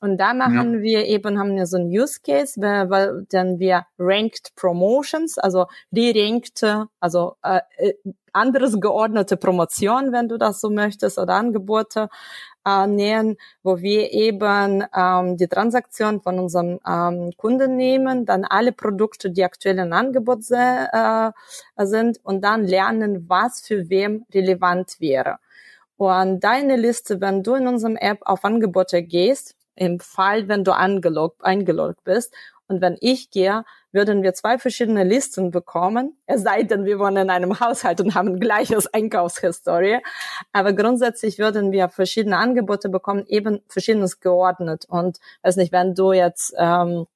Und 0.00 0.18
da 0.18 0.34
machen 0.34 0.74
ja. 0.74 0.80
wir 0.82 1.06
eben, 1.06 1.38
haben 1.38 1.56
wir 1.56 1.66
so 1.66 1.76
ein 1.76 1.86
Use 1.86 2.20
Case, 2.24 2.60
weil, 2.60 2.90
weil 2.90 3.26
dann 3.30 3.58
wir 3.58 3.86
Ranked 3.98 4.54
Promotions, 4.56 5.38
also 5.38 5.66
re-rankte, 5.94 6.86
also 7.00 7.36
äh, 7.42 7.60
äh, 7.76 7.94
anderes 8.32 8.80
geordnete 8.80 9.36
Promotion, 9.36 10.12
wenn 10.12 10.28
du 10.28 10.38
das 10.38 10.60
so 10.60 10.70
möchtest, 10.70 11.18
oder 11.18 11.34
Angebote 11.34 12.08
äh, 12.66 12.86
nähen, 12.86 13.36
wo 13.62 13.78
wir 13.78 14.12
eben 14.12 14.84
ähm, 14.94 15.36
die 15.36 15.48
Transaktion 15.48 16.20
von 16.20 16.38
unserem 16.38 16.78
ähm, 16.86 17.32
Kunden 17.36 17.76
nehmen, 17.76 18.24
dann 18.24 18.44
alle 18.44 18.72
Produkte, 18.72 19.30
die 19.30 19.44
aktuell 19.44 19.78
im 19.78 19.92
Angebot 19.92 20.40
äh, 20.50 21.30
sind 21.78 22.20
und 22.22 22.42
dann 22.42 22.64
lernen, 22.64 23.28
was 23.28 23.60
für 23.60 23.88
wem 23.90 24.24
relevant 24.32 24.96
wäre. 24.98 25.38
Und 26.10 26.40
deine 26.40 26.74
Liste, 26.74 27.20
wenn 27.20 27.44
du 27.44 27.54
in 27.54 27.68
unserem 27.68 27.96
App 27.96 28.18
auf 28.22 28.44
Angebote 28.44 29.04
gehst, 29.04 29.54
im 29.76 30.00
Fall, 30.00 30.48
wenn 30.48 30.64
du 30.64 30.72
eingeloggt, 30.72 31.44
eingeloggt 31.44 32.02
bist, 32.02 32.34
und 32.66 32.80
wenn 32.80 32.96
ich 33.00 33.30
gehe, 33.30 33.64
würden 33.92 34.22
wir 34.22 34.32
zwei 34.34 34.56
verschiedene 34.58 35.04
Listen 35.04 35.50
bekommen. 35.50 36.16
Es 36.26 36.42
sei 36.42 36.62
denn, 36.62 36.86
wir 36.86 36.98
wohnen 36.98 37.24
in 37.24 37.30
einem 37.30 37.60
Haushalt 37.60 38.00
und 38.00 38.14
haben 38.14 38.40
gleiches 38.40 38.92
Einkaufshistorie. 38.92 39.98
Aber 40.52 40.72
grundsätzlich 40.72 41.38
würden 41.38 41.70
wir 41.70 41.88
verschiedene 41.88 42.38
Angebote 42.38 42.88
bekommen, 42.88 43.24
eben 43.26 43.60
verschiedenes 43.68 44.20
geordnet. 44.20 44.86
Und 44.88 45.20
weiß 45.42 45.56
nicht, 45.56 45.70
wenn 45.70 45.94
du 45.94 46.12
jetzt 46.12 46.54
ähm, 46.56 47.06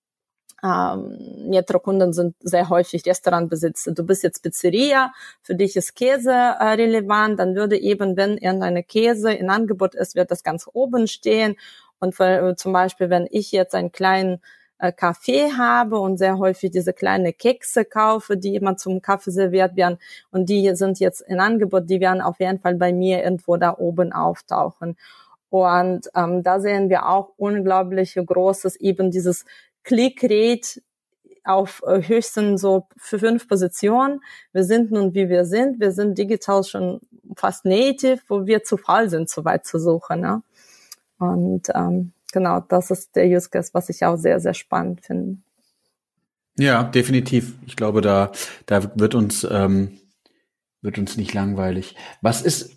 ähm, 0.67 1.49
Metro-Kunden 1.49 2.13
sind 2.13 2.35
sehr 2.41 2.69
häufig 2.69 3.07
Restaurantbesitzer. 3.07 3.93
Du 3.93 4.05
bist 4.05 4.23
jetzt 4.23 4.43
Pizzeria, 4.43 5.13
für 5.43 5.55
dich 5.55 5.77
ist 5.77 5.95
Käse 5.95 6.33
äh, 6.33 6.65
relevant, 6.75 7.39
dann 7.39 7.55
würde 7.55 7.79
eben, 7.79 8.17
wenn 8.17 8.37
irgendeine 8.39 8.83
Käse 8.83 9.33
in 9.33 9.51
Angebot 9.51 9.95
ist, 9.95 10.17
wird 10.17 10.31
das 10.31 10.43
ganz 10.43 10.69
oben 10.73 11.07
stehen. 11.07 11.57
Und 11.99 12.15
für, 12.15 12.51
äh, 12.51 12.57
zum 12.57 12.73
Beispiel, 12.73 13.11
wenn 13.11 13.29
ich 13.31 13.53
jetzt 13.53 13.75
einen 13.75 13.93
kleinen 13.93 14.41
äh, 14.79 14.93
Kaffee 14.93 15.53
habe 15.57 15.99
und 15.99 16.19
sehr 16.19 16.39
häufig 16.39 16.71
diese 16.71 16.93
kleine 16.93 17.33
Kekse 17.33 17.85
kaufe, 17.85 18.37
die 18.37 18.55
immer 18.55 18.77
zum 18.77 19.01
Kaffee 19.01 19.31
serviert 19.31 19.77
werden 19.77 19.99
und 20.31 20.49
die 20.49 20.75
sind 20.75 21.01
jetzt 21.01 21.23
in 21.23 21.41
Angebot, 21.41 21.89
die 21.89 22.01
werden 22.01 22.21
auf 22.21 22.41
jeden 22.41 22.61
Fall 22.61 22.75
bei 22.75 22.93
mir 22.93 23.23
irgendwo 23.25 23.57
da 23.57 23.77
oben 23.77 24.13
auftauchen. 24.13 24.97
Und 25.49 26.11
ähm, 26.15 26.43
da 26.43 26.61
sehen 26.61 26.91
wir 26.91 27.09
auch 27.09 27.33
unglaublich 27.37 28.15
großes 28.15 28.77
eben 28.77 29.11
dieses 29.11 29.45
Click-Rate 29.87 30.83
auf 31.45 31.83
äh, 31.87 32.03
höchsten 32.07 32.59
so 32.59 32.89
für 32.97 33.19
fünf 33.21 33.49
Positionen. 33.49 34.21
Wir 34.53 34.65
sind 34.65 34.91
nun, 34.91 35.15
wie 35.15 35.29
wir 35.29 35.45
sind. 35.45 35.81
Wir 35.81 35.93
sind 35.93 36.19
digital 36.19 36.65
schon 36.65 37.01
fast 37.37 37.65
native, 37.65 38.19
wo 38.29 38.47
wir 38.47 38.65
zu 38.65 38.77
faul 38.77 39.09
sind, 39.09 39.31
so 39.31 39.45
weit 39.45 39.65
zu 39.65 39.79
suchen. 39.79 40.21
Ne? 40.21 40.43
Und 41.19 41.69
ähm, 41.75 42.13
genau, 42.33 42.61
das 42.61 42.91
ist 42.91 43.15
der 43.15 43.27
Use 43.27 43.49
Case, 43.49 43.71
was 43.73 43.89
ich 43.89 44.05
auch 44.05 44.17
sehr, 44.17 44.41
sehr 44.41 44.55
spannend 44.55 45.03
finde. 45.05 45.39
Ja, 46.59 46.83
definitiv. 46.83 47.55
Ich 47.67 47.77
glaube, 47.77 48.01
da, 48.01 48.33
da 48.67 48.99
wird 48.99 49.15
uns, 49.15 49.47
ähm, 49.49 50.01
wird 50.83 50.99
uns 50.99 51.17
nicht 51.17 51.33
langweilig. 51.33 51.95
Was 52.23 52.43
ist, 52.43 52.76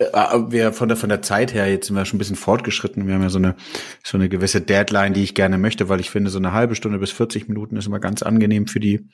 wir 0.00 0.72
von 0.72 0.88
der, 0.88 0.96
von 0.96 1.10
der 1.10 1.20
Zeit 1.20 1.52
her, 1.52 1.70
jetzt 1.70 1.86
sind 1.86 1.96
wir 1.96 2.04
schon 2.04 2.16
ein 2.16 2.18
bisschen 2.18 2.36
fortgeschritten. 2.36 3.06
Wir 3.06 3.14
haben 3.14 3.22
ja 3.22 3.28
so 3.28 3.38
eine, 3.38 3.54
so 4.02 4.16
eine 4.16 4.28
gewisse 4.28 4.60
Deadline, 4.60 5.12
die 5.12 5.22
ich 5.22 5.34
gerne 5.34 5.58
möchte, 5.58 5.88
weil 5.88 6.00
ich 6.00 6.10
finde, 6.10 6.30
so 6.30 6.38
eine 6.38 6.52
halbe 6.52 6.74
Stunde 6.74 6.98
bis 6.98 7.10
40 7.10 7.48
Minuten 7.48 7.76
ist 7.76 7.86
immer 7.86 8.00
ganz 8.00 8.22
angenehm 8.22 8.66
für 8.66 8.80
die, 8.80 9.06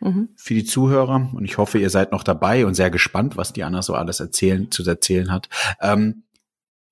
mhm. 0.00 0.30
für 0.36 0.54
die 0.54 0.64
Zuhörer. 0.64 1.30
Und 1.34 1.44
ich 1.44 1.58
hoffe, 1.58 1.78
ihr 1.78 1.90
seid 1.90 2.12
noch 2.12 2.24
dabei 2.24 2.64
und 2.64 2.74
sehr 2.74 2.90
gespannt, 2.90 3.36
was 3.36 3.52
die 3.52 3.62
Anna 3.62 3.82
so 3.82 3.94
alles 3.94 4.20
erzählen, 4.20 4.70
zu 4.70 4.82
erzählen 4.84 5.30
hat. 5.30 5.50
Ähm, 5.80 6.24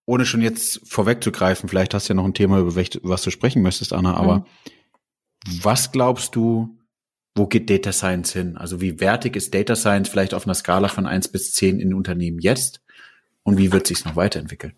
ohne 0.05 0.27
schon 0.27 0.43
jetzt 0.43 0.81
vorwegzugreifen, 0.85 1.69
vielleicht 1.69 1.95
hast 1.95 2.09
du 2.09 2.13
ja 2.13 2.17
noch 2.17 2.25
ein 2.25 2.35
Thema, 2.35 2.59
über 2.59 2.75
was 2.75 3.23
du 3.23 3.31
sprechen 3.31 3.63
möchtest, 3.63 3.93
Anna, 3.93 4.15
aber 4.15 4.41
mhm. 4.41 4.45
was 5.63 5.93
glaubst 5.93 6.37
du, 6.37 6.77
wo 7.35 7.47
geht 7.47 7.71
Data 7.71 7.93
Science 7.93 8.33
hin? 8.33 8.57
Also 8.57 8.81
wie 8.81 9.01
wertig 9.01 9.37
ist 9.37 9.55
Data 9.55 9.77
Science 9.77 10.09
vielleicht 10.09 10.35
auf 10.35 10.47
einer 10.47 10.55
Skala 10.55 10.89
von 10.89 11.07
eins 11.07 11.29
bis 11.29 11.53
zehn 11.53 11.79
in 11.79 11.95
Unternehmen 11.95 12.41
jetzt? 12.41 12.83
Und 13.43 13.59
wie 13.59 13.73
wird 13.73 13.87
sich 13.87 14.05
noch 14.05 14.17
weiterentwickeln? 14.17 14.75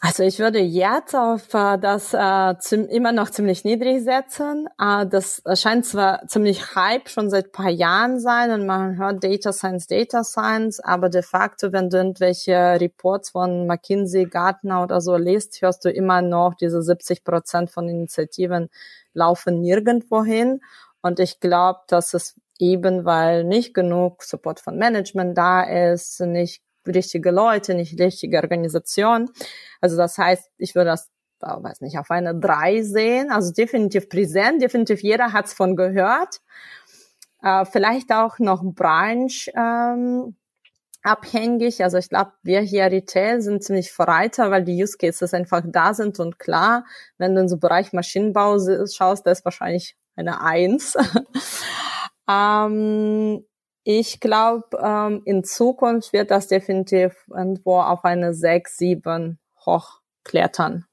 Also 0.00 0.22
ich 0.22 0.38
würde 0.38 0.60
jetzt 0.60 1.16
auf 1.16 1.52
äh, 1.54 1.76
das 1.76 2.14
äh, 2.14 2.76
immer 2.76 3.10
noch 3.10 3.30
ziemlich 3.30 3.64
niedrig 3.64 4.04
setzen. 4.04 4.68
Äh, 4.78 5.08
das 5.08 5.42
scheint 5.54 5.86
zwar 5.86 6.24
ziemlich 6.28 6.76
Hype 6.76 7.08
schon 7.08 7.30
seit 7.30 7.50
paar 7.50 7.70
Jahren 7.70 8.20
sein 8.20 8.52
und 8.52 8.64
man 8.64 8.96
hört 8.96 9.24
Data 9.24 9.52
Science, 9.52 9.88
Data 9.88 10.22
Science, 10.22 10.78
aber 10.78 11.08
de 11.08 11.22
facto, 11.22 11.72
wenn 11.72 11.90
du 11.90 11.96
irgendwelche 11.96 12.80
Reports 12.80 13.30
von 13.30 13.66
McKinsey, 13.66 14.26
Gartner 14.26 14.84
oder 14.84 15.00
so 15.00 15.16
liest, 15.16 15.60
hörst 15.62 15.84
du 15.84 15.90
immer 15.90 16.22
noch 16.22 16.54
diese 16.54 16.80
70 16.80 17.24
Prozent 17.24 17.70
von 17.72 17.88
Initiativen 17.88 18.68
laufen 19.14 19.60
nirgendwo 19.60 20.22
hin. 20.22 20.60
Und 21.02 21.18
ich 21.18 21.40
glaube, 21.40 21.80
dass 21.88 22.14
es 22.14 22.36
eben, 22.60 23.04
weil 23.04 23.42
nicht 23.42 23.74
genug 23.74 24.22
Support 24.22 24.60
von 24.60 24.78
Management 24.78 25.36
da 25.36 25.62
ist, 25.92 26.20
nicht 26.20 26.62
richtige 26.88 27.30
Leute, 27.30 27.74
nicht 27.74 27.98
richtige 28.00 28.38
Organisation. 28.38 29.30
Also 29.80 29.96
das 29.96 30.18
heißt, 30.18 30.50
ich 30.58 30.74
würde 30.74 30.90
das 30.90 31.10
äh, 31.40 31.46
weiß 31.46 31.80
nicht, 31.82 31.98
auf 31.98 32.10
eine 32.10 32.34
drei 32.34 32.82
sehen. 32.82 33.30
Also 33.30 33.52
definitiv 33.52 34.08
präsent, 34.08 34.62
definitiv 34.62 35.02
jeder 35.02 35.32
hat's 35.32 35.52
von 35.52 35.76
gehört. 35.76 36.40
Äh, 37.42 37.64
vielleicht 37.64 38.12
auch 38.12 38.38
noch 38.38 38.62
Branch 38.64 39.48
ähm, 39.54 40.36
abhängig. 41.02 41.82
Also 41.84 41.98
ich 41.98 42.08
glaube, 42.08 42.32
wir 42.42 42.60
hier 42.60 42.84
Retail 42.86 43.40
sind 43.40 43.62
ziemlich 43.62 43.92
Vorreiter, 43.92 44.50
weil 44.50 44.64
die 44.64 44.82
Use 44.82 44.96
Cases 44.98 45.32
einfach 45.34 45.62
da 45.64 45.94
sind 45.94 46.18
und 46.18 46.38
klar, 46.38 46.84
wenn 47.18 47.34
du 47.34 47.42
in 47.42 47.48
so 47.48 47.58
Bereich 47.58 47.92
Maschinenbau 47.92 48.58
schaust, 48.86 49.26
da 49.26 49.30
ist 49.30 49.44
wahrscheinlich 49.44 49.96
eine 50.16 50.40
Eins. 50.40 50.96
ähm, 52.28 53.44
ich 53.90 54.20
glaube, 54.20 54.76
ähm, 54.82 55.22
in 55.24 55.44
Zukunft 55.44 56.12
wird 56.12 56.30
das 56.30 56.46
definitiv 56.46 57.14
irgendwo 57.34 57.80
auf 57.80 58.04
eine 58.04 58.34
6, 58.34 58.76
7 58.76 59.38
hochklettern. 59.64 60.84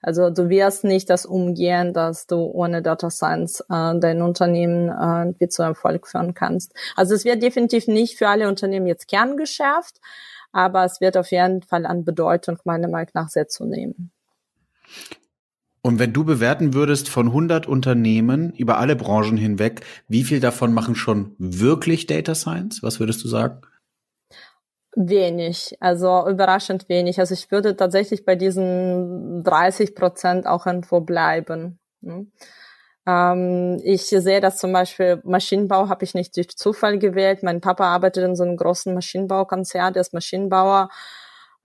Also 0.00 0.30
du 0.30 0.48
wirst 0.48 0.84
nicht 0.84 1.10
das 1.10 1.26
umgehen, 1.26 1.92
dass 1.92 2.28
du 2.28 2.36
ohne 2.36 2.82
Data 2.82 3.10
Science 3.10 3.62
äh, 3.68 3.98
dein 3.98 4.22
Unternehmen 4.22 5.34
äh, 5.40 5.48
zu 5.48 5.64
Erfolg 5.64 6.06
führen 6.06 6.34
kannst. 6.34 6.72
Also 6.94 7.16
es 7.16 7.24
wird 7.24 7.42
definitiv 7.42 7.88
nicht 7.88 8.16
für 8.16 8.28
alle 8.28 8.46
Unternehmen 8.48 8.86
jetzt 8.86 9.08
Kerngeschäft, 9.08 10.00
aber 10.52 10.84
es 10.84 11.00
wird 11.00 11.16
auf 11.16 11.32
jeden 11.32 11.62
Fall 11.62 11.84
an 11.84 12.04
Bedeutung 12.04 12.58
meiner 12.62 12.86
Meinung 12.86 13.10
nach 13.14 13.28
sehr 13.28 13.48
zunehmen. 13.48 14.12
Und 15.86 15.98
wenn 15.98 16.14
du 16.14 16.24
bewerten 16.24 16.72
würdest 16.72 17.10
von 17.10 17.26
100 17.26 17.66
Unternehmen 17.66 18.54
über 18.54 18.78
alle 18.78 18.96
Branchen 18.96 19.36
hinweg, 19.36 19.82
wie 20.08 20.24
viel 20.24 20.40
davon 20.40 20.72
machen 20.72 20.94
schon 20.94 21.36
wirklich 21.36 22.06
Data 22.06 22.34
Science? 22.34 22.82
Was 22.82 23.00
würdest 23.00 23.22
du 23.22 23.28
sagen? 23.28 23.60
Wenig, 24.96 25.76
also 25.80 26.26
überraschend 26.26 26.88
wenig. 26.88 27.18
Also 27.20 27.34
ich 27.34 27.50
würde 27.50 27.76
tatsächlich 27.76 28.24
bei 28.24 28.34
diesen 28.34 29.44
30 29.44 29.94
Prozent 29.94 30.46
auch 30.46 30.64
irgendwo 30.64 31.00
bleiben. 31.00 31.78
Hm. 32.02 32.32
Ähm, 33.06 33.78
ich 33.84 34.06
sehe 34.06 34.40
das 34.40 34.56
zum 34.56 34.72
Beispiel, 34.72 35.20
Maschinenbau 35.22 35.90
habe 35.90 36.04
ich 36.06 36.14
nicht 36.14 36.34
durch 36.38 36.56
Zufall 36.56 36.98
gewählt. 36.98 37.42
Mein 37.42 37.60
Papa 37.60 37.84
arbeitet 37.84 38.24
in 38.24 38.36
so 38.36 38.44
einem 38.44 38.56
großen 38.56 38.94
Maschinenbaukonzern, 38.94 39.92
der 39.92 40.00
ist 40.00 40.14
Maschinenbauer. 40.14 40.88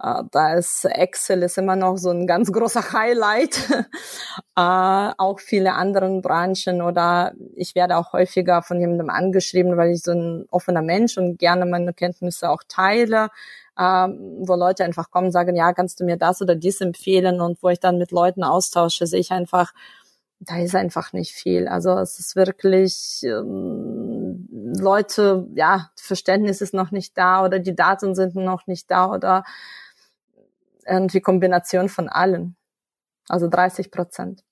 Uh, 0.01 0.23
da 0.31 0.53
ist 0.53 0.85
Excel 0.85 1.43
ist 1.43 1.57
immer 1.57 1.75
noch 1.75 1.97
so 1.97 2.09
ein 2.09 2.25
ganz 2.25 2.49
großer 2.53 2.93
Highlight. 2.93 3.59
uh, 4.57 5.11
auch 5.17 5.41
viele 5.41 5.73
anderen 5.73 6.21
Branchen 6.21 6.81
oder 6.81 7.33
ich 7.55 7.75
werde 7.75 7.97
auch 7.97 8.13
häufiger 8.13 8.61
von 8.61 8.79
jemandem 8.79 9.09
angeschrieben, 9.09 9.75
weil 9.75 9.91
ich 9.91 10.01
so 10.01 10.13
ein 10.13 10.45
offener 10.51 10.81
Mensch 10.81 11.17
und 11.17 11.37
gerne 11.37 11.65
meine 11.65 11.93
Kenntnisse 11.93 12.49
auch 12.49 12.63
teile, 12.69 13.27
uh, 13.77 14.07
wo 14.39 14.55
Leute 14.55 14.85
einfach 14.85 15.11
kommen 15.11 15.31
sagen, 15.33 15.57
ja, 15.57 15.73
kannst 15.73 15.99
du 15.99 16.05
mir 16.05 16.15
das 16.15 16.41
oder 16.41 16.55
dies 16.55 16.79
empfehlen 16.79 17.41
und 17.41 17.61
wo 17.61 17.67
ich 17.67 17.81
dann 17.81 17.97
mit 17.97 18.11
Leuten 18.11 18.45
austausche, 18.45 19.05
sehe 19.05 19.19
ich 19.19 19.31
einfach, 19.31 19.73
da 20.39 20.59
ist 20.59 20.75
einfach 20.75 21.11
nicht 21.11 21.33
viel. 21.33 21.67
Also 21.67 21.91
es 21.97 22.19
ist 22.19 22.37
wirklich 22.37 23.19
ähm, 23.23 24.47
Leute, 24.79 25.47
ja, 25.55 25.89
Verständnis 25.97 26.61
ist 26.61 26.73
noch 26.73 26.91
nicht 26.91 27.17
da 27.17 27.43
oder 27.43 27.59
die 27.59 27.75
Daten 27.75 28.15
sind 28.15 28.35
noch 28.35 28.65
nicht 28.65 28.89
da 28.89 29.11
oder 29.11 29.43
irgendwie 30.89 31.21
Kombination 31.21 31.89
von 31.89 32.09
allen. 32.09 32.55
Also 33.27 33.47
30 33.47 33.91
Prozent. 33.91 34.43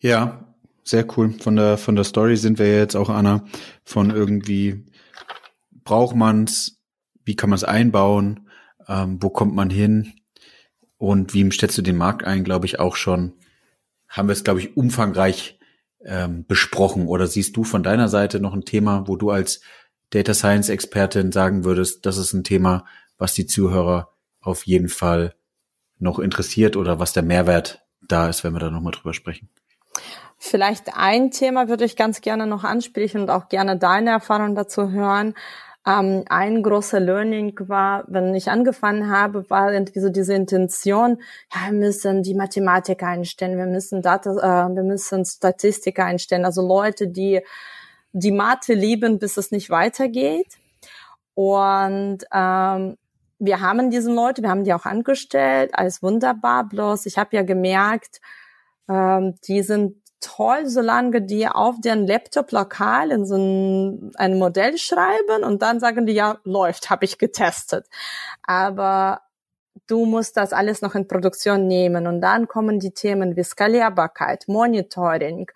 Ja, 0.00 0.54
sehr 0.84 1.06
cool. 1.16 1.32
Von 1.32 1.56
der, 1.56 1.78
von 1.78 1.96
der 1.96 2.04
Story 2.04 2.36
sind 2.36 2.58
wir 2.58 2.76
jetzt 2.76 2.96
auch, 2.96 3.08
Anna, 3.08 3.44
von 3.84 4.10
irgendwie 4.10 4.86
braucht 5.84 6.16
man's, 6.16 6.78
wie 7.24 7.36
kann 7.36 7.50
man 7.50 7.56
es 7.56 7.64
einbauen, 7.64 8.48
ähm, 8.86 9.18
wo 9.22 9.30
kommt 9.30 9.54
man 9.54 9.70
hin 9.70 10.14
und 10.96 11.34
wie 11.34 11.50
stellst 11.50 11.78
du 11.78 11.82
den 11.82 11.96
Markt 11.96 12.24
ein, 12.24 12.44
glaube 12.44 12.66
ich, 12.66 12.80
auch 12.80 12.96
schon, 12.96 13.34
haben 14.08 14.28
wir 14.28 14.32
es, 14.32 14.44
glaube 14.44 14.60
ich, 14.60 14.76
umfangreich 14.76 15.58
ähm, 16.04 16.46
besprochen. 16.46 17.06
Oder 17.06 17.26
siehst 17.26 17.56
du 17.56 17.64
von 17.64 17.82
deiner 17.82 18.08
Seite 18.08 18.40
noch 18.40 18.54
ein 18.54 18.64
Thema, 18.64 19.06
wo 19.06 19.16
du 19.16 19.30
als 19.30 19.60
Data 20.10 20.32
Science 20.32 20.68
Expertin 20.68 21.32
sagen 21.32 21.64
würdest, 21.64 22.06
das 22.06 22.16
ist 22.16 22.32
ein 22.32 22.44
Thema, 22.44 22.86
was 23.18 23.34
die 23.34 23.46
Zuhörer 23.46 24.14
auf 24.40 24.66
jeden 24.66 24.88
Fall 24.88 25.34
noch 25.98 26.18
interessiert 26.18 26.76
oder 26.76 26.98
was 26.98 27.12
der 27.12 27.22
Mehrwert 27.22 27.84
da 28.06 28.28
ist, 28.28 28.44
wenn 28.44 28.52
wir 28.52 28.60
da 28.60 28.70
nochmal 28.70 28.92
drüber 28.92 29.14
sprechen? 29.14 29.48
Vielleicht 30.38 30.96
ein 30.96 31.30
Thema 31.30 31.68
würde 31.68 31.84
ich 31.84 31.96
ganz 31.96 32.20
gerne 32.20 32.46
noch 32.46 32.62
ansprechen 32.62 33.22
und 33.22 33.30
auch 33.30 33.48
gerne 33.48 33.76
deine 33.76 34.10
Erfahrung 34.10 34.54
dazu 34.54 34.90
hören. 34.90 35.34
Ähm, 35.86 36.24
ein 36.28 36.62
großer 36.62 37.00
Learning 37.00 37.54
war, 37.60 38.04
wenn 38.08 38.34
ich 38.34 38.50
angefangen 38.50 39.10
habe, 39.10 39.48
war 39.50 39.72
irgendwie 39.72 40.00
so 40.00 40.10
diese 40.10 40.34
Intention, 40.34 41.18
ja, 41.52 41.72
wir 41.72 41.78
müssen 41.78 42.22
die 42.22 42.34
Mathematik 42.34 43.02
einstellen, 43.02 43.58
wir 43.58 43.66
müssen 43.66 44.02
Data, 44.02 44.30
äh, 44.30 44.74
wir 44.74 44.82
müssen 44.82 45.24
Statistik 45.24 45.98
einstellen, 45.98 46.44
also 46.44 46.66
Leute, 46.66 47.08
die 47.08 47.40
die 48.12 48.32
Mathe 48.32 48.74
lieben, 48.74 49.18
bis 49.18 49.36
es 49.36 49.50
nicht 49.50 49.70
weitergeht. 49.70 50.58
Und 51.34 52.18
ähm, 52.32 52.96
wir 53.38 53.60
haben 53.60 53.90
diese 53.90 54.12
Leute, 54.12 54.42
wir 54.42 54.50
haben 54.50 54.64
die 54.64 54.74
auch 54.74 54.84
angestellt, 54.84 55.70
alles 55.74 56.02
wunderbar. 56.02 56.68
Bloß 56.68 57.06
ich 57.06 57.18
habe 57.18 57.36
ja 57.36 57.42
gemerkt, 57.42 58.20
ähm, 58.88 59.36
die 59.46 59.62
sind 59.62 59.96
toll, 60.20 60.66
solange 60.66 61.22
die 61.22 61.46
auf 61.46 61.76
deren 61.80 62.06
Laptop 62.06 62.50
lokal 62.52 63.10
in 63.12 63.24
so 63.24 63.36
ein, 63.36 64.12
ein 64.16 64.38
Modell 64.38 64.76
schreiben 64.78 65.44
und 65.44 65.62
dann 65.62 65.80
sagen 65.80 66.06
die, 66.06 66.12
ja, 66.12 66.38
läuft, 66.44 66.90
habe 66.90 67.04
ich 67.04 67.18
getestet. 67.18 67.86
Aber 68.42 69.22
du 69.86 70.04
musst 70.06 70.36
das 70.36 70.52
alles 70.52 70.82
noch 70.82 70.94
in 70.94 71.06
Produktion 71.06 71.66
nehmen 71.66 72.06
und 72.06 72.20
dann 72.20 72.48
kommen 72.48 72.80
die 72.80 72.92
Themen 72.92 73.36
wie 73.36 73.44
Skalierbarkeit, 73.44 74.48
Monitoring, 74.48 75.50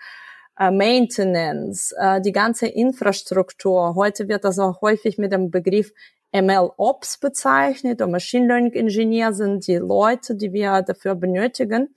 äh, 0.59 0.71
Maintenance, 0.71 1.93
äh, 1.99 2.21
die 2.21 2.33
ganze 2.33 2.69
Infrastruktur. 2.69 3.95
Heute 3.97 4.29
wird 4.29 4.45
das 4.45 4.59
auch 4.59 4.81
häufig 4.81 5.19
mit 5.19 5.33
dem 5.33 5.51
Begriff 5.51 5.93
ML-Ops 6.33 7.19
bezeichnet 7.19 8.01
oder 8.01 8.11
Machine 8.11 8.47
Learning 8.47 8.73
Engineer 8.73 9.33
sind 9.33 9.67
die 9.67 9.77
Leute, 9.77 10.35
die 10.35 10.53
wir 10.53 10.83
dafür 10.83 11.15
benötigen. 11.15 11.95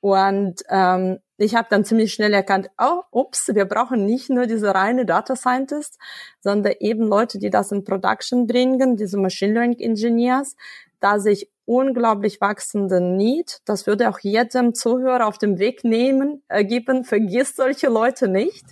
Und 0.00 0.62
ähm, 0.68 1.20
ich 1.36 1.54
habe 1.54 1.68
dann 1.70 1.84
ziemlich 1.84 2.12
schnell 2.12 2.34
erkannt, 2.34 2.70
oh, 2.76 3.02
ups, 3.12 3.50
wir 3.54 3.64
brauchen 3.64 4.04
nicht 4.04 4.30
nur 4.30 4.46
diese 4.46 4.74
reine 4.74 5.06
Data 5.06 5.36
Scientist, 5.36 5.98
sondern 6.40 6.74
eben 6.80 7.06
Leute, 7.06 7.38
die 7.38 7.50
das 7.50 7.72
in 7.72 7.84
Production 7.84 8.46
bringen, 8.46 8.96
diese 8.96 9.16
Machine 9.16 9.54
Learning 9.54 9.78
Engineers, 9.78 10.56
da 10.98 11.18
sich 11.18 11.50
unglaublich 11.64 12.40
wachsenden 12.40 13.16
Need. 13.16 13.60
Das 13.64 13.86
würde 13.86 14.08
auch 14.08 14.18
jedem 14.18 14.74
Zuhörer 14.74 15.26
auf 15.26 15.38
dem 15.38 15.58
Weg 15.58 15.84
nehmen, 15.84 16.42
äh, 16.48 16.64
geben. 16.64 17.04
Vergiss 17.04 17.54
solche 17.56 17.88
Leute 17.88 18.28
nicht. 18.28 18.64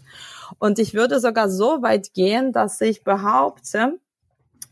Und 0.58 0.78
ich 0.78 0.94
würde 0.94 1.20
sogar 1.20 1.48
so 1.48 1.82
weit 1.82 2.12
gehen, 2.12 2.52
dass 2.52 2.80
ich 2.80 3.04
behaupte, 3.04 3.98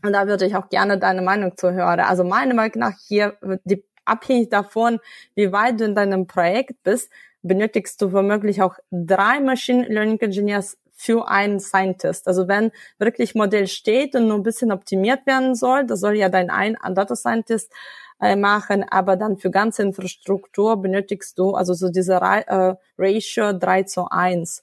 und 0.03 0.13
da 0.13 0.27
würde 0.27 0.45
ich 0.45 0.55
auch 0.55 0.69
gerne 0.69 0.97
deine 0.97 1.21
Meinung 1.21 1.57
zu 1.57 1.71
hören. 1.73 1.99
Also 1.99 2.23
meine 2.23 2.53
Meinung 2.53 2.79
nach 2.79 2.97
hier, 3.07 3.37
die, 3.63 3.83
abhängig 4.05 4.49
davon, 4.49 4.99
wie 5.35 5.51
weit 5.51 5.79
du 5.79 5.85
in 5.85 5.95
deinem 5.95 6.27
Projekt 6.27 6.83
bist, 6.83 7.11
benötigst 7.41 8.01
du 8.01 8.11
womöglich 8.11 8.61
auch 8.61 8.75
drei 8.91 9.39
Machine 9.39 9.87
Learning 9.87 10.19
Engineers 10.19 10.77
für 10.93 11.29
einen 11.29 11.61
Scientist. 11.61 12.27
Also 12.27 12.49
wenn 12.49 12.71
wirklich 12.97 13.33
Modell 13.33 13.67
steht 13.67 14.15
und 14.15 14.27
nur 14.27 14.37
ein 14.37 14.43
bisschen 14.43 14.71
optimiert 14.71 15.25
werden 15.25 15.55
soll, 15.55 15.85
das 15.85 16.01
soll 16.01 16.17
ja 16.17 16.27
dein 16.27 16.49
ein 16.49 16.75
Data 16.93 17.15
Scientist 17.15 17.71
äh, 18.19 18.35
machen, 18.35 18.83
aber 18.89 19.15
dann 19.15 19.37
für 19.37 19.49
ganze 19.49 19.83
Infrastruktur 19.83 20.81
benötigst 20.81 21.39
du 21.39 21.53
also 21.53 21.73
so 21.73 21.89
diese 21.89 22.15
äh, 22.15 22.75
Ratio 22.97 23.53
3 23.53 23.83
zu 23.83 24.09
1 24.09 24.61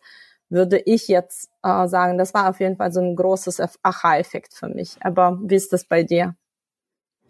würde 0.49 0.79
ich 0.85 1.09
jetzt 1.09 1.51
äh, 1.63 1.89
sagen, 1.89 2.19
das 2.19 2.35
war 2.35 2.51
auf 2.51 2.61
jeden 2.61 2.77
Fall 2.77 2.93
so 2.93 3.01
ein 3.01 3.17
großes 3.17 3.61
Aha-Effekt 3.83 4.55
für 4.55 4.69
mich. 4.69 4.97
Aber 5.01 5.39
wie 5.43 5.57
ist 5.57 5.73
das 5.73 5.85
bei 5.85 6.03
dir? 6.03 6.37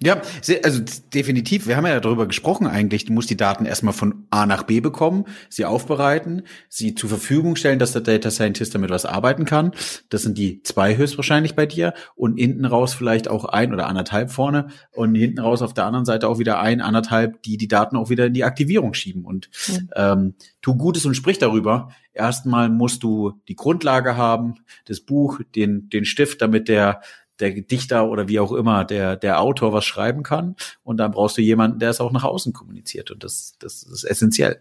Ja, 0.03 0.21
also 0.63 0.83
definitiv. 1.15 1.67
Wir 1.67 1.77
haben 1.77 1.87
ja 1.87 1.99
darüber 2.01 2.27
gesprochen 2.27 2.67
eigentlich. 2.67 3.07
Du 3.07 3.15
musst 3.15 3.31
die 3.31 3.37
Daten 3.37 3.65
erstmal 3.65 3.95
von 3.95 4.27
A 4.29 4.45
nach 4.45 4.65
B 4.65 4.81
bekommen, 4.81 5.25
sie 5.49 5.65
aufbereiten, 5.65 6.43
sie 6.69 6.95
zur 6.95 7.09
Verfügung 7.09 7.57
stellen, 7.57 7.79
dass 7.79 7.93
der 7.93 8.03
Data 8.03 8.31
Scientist 8.31 8.75
damit 8.75 8.91
was 8.91 9.07
arbeiten 9.07 9.47
kann. 9.47 9.73
Das 10.11 10.23
sind 10.23 10.37
die 10.37 10.63
zwei 10.63 10.99
höchstwahrscheinlich 10.99 11.55
bei 11.55 11.65
dir. 11.65 11.95
Und 12.15 12.37
hinten 12.37 12.67
raus 12.67 12.93
vielleicht 12.93 13.29
auch 13.29 13.47
ein 13.47 13.73
oder 13.73 13.87
anderthalb 13.87 14.31
vorne. 14.31 14.69
Und 14.93 15.15
hinten 15.15 15.41
raus 15.41 15.63
auf 15.63 15.73
der 15.73 15.87
anderen 15.87 16.05
Seite 16.05 16.29
auch 16.29 16.39
wieder 16.39 16.61
ein, 16.61 16.83
anderthalb, 16.83 17.43
die 17.43 17.57
die 17.57 17.69
Daten 17.69 17.97
auch 17.97 18.11
wieder 18.11 18.27
in 18.27 18.35
die 18.35 18.45
Aktivierung 18.45 18.93
schieben. 18.93 19.25
Und 19.25 19.49
mhm. 19.67 19.91
ähm, 19.97 20.35
tu 20.61 20.77
Gutes 20.77 21.07
und 21.07 21.15
sprich 21.15 21.39
darüber. 21.39 21.89
Erstmal 22.13 22.69
musst 22.69 23.03
du 23.03 23.41
die 23.49 23.57
Grundlage 23.57 24.17
haben, 24.17 24.57
das 24.85 25.01
Buch, 25.01 25.41
den, 25.55 25.89
den 25.89 26.05
Stift, 26.05 26.43
damit 26.43 26.69
der 26.69 27.01
der 27.41 27.51
Dichter 27.51 28.09
oder 28.09 28.29
wie 28.29 28.41
auch 28.41 28.53
immer, 28.53 28.85
der, 28.85 29.17
der 29.17 29.41
Autor 29.41 29.73
was 29.73 29.85
schreiben 29.85 30.23
kann. 30.23 30.57
Und 30.83 30.99
dann 30.99 31.13
brauchst 31.13 31.37
du 31.37 31.43
jemanden, 31.43 31.79
der 31.79 31.91
es 31.91 32.01
auch 32.01 32.13
nach 32.13 32.25
außen 32.25 32.53
kommuniziert. 32.53 33.11
Und 33.11 33.25
das, 33.25 33.55
das 33.59 33.83
ist 33.83 34.05
essentiell. 34.05 34.61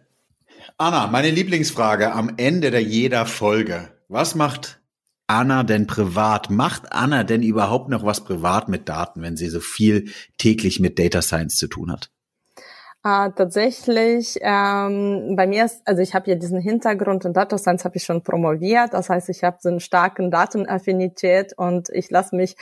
Anna, 0.77 1.07
meine 1.07 1.31
Lieblingsfrage 1.31 2.11
am 2.11 2.33
Ende 2.37 2.71
der 2.71 2.83
jeder 2.83 3.25
Folge. 3.25 3.89
Was 4.07 4.35
macht 4.35 4.79
Anna 5.27 5.63
denn 5.63 5.87
privat? 5.87 6.49
Macht 6.49 6.91
Anna 6.91 7.23
denn 7.23 7.43
überhaupt 7.43 7.89
noch 7.89 8.03
was 8.03 8.23
privat 8.23 8.69
mit 8.69 8.89
Daten, 8.89 9.21
wenn 9.21 9.37
sie 9.37 9.49
so 9.49 9.59
viel 9.59 10.11
täglich 10.37 10.79
mit 10.79 10.99
Data 10.99 11.21
Science 11.21 11.57
zu 11.57 11.67
tun 11.67 11.91
hat? 11.91 12.11
Äh, 13.05 13.29
tatsächlich, 13.35 14.39
ähm, 14.41 15.35
bei 15.35 15.45
mir 15.45 15.65
ist, 15.65 15.87
also 15.87 16.01
ich 16.01 16.15
habe 16.15 16.27
ja 16.31 16.35
diesen 16.35 16.59
Hintergrund 16.59 17.23
in 17.23 17.33
Data 17.33 17.55
Science 17.59 17.85
habe 17.85 17.97
ich 17.97 18.03
schon 18.03 18.23
promoviert. 18.23 18.93
Das 18.95 19.09
heißt, 19.11 19.29
ich 19.29 19.43
habe 19.43 19.57
so 19.59 19.69
einen 19.69 19.79
starken 19.79 20.31
Datenaffinität 20.31 21.53
und 21.55 21.89
ich 21.89 22.09
lasse 22.09 22.35
mich 22.35 22.55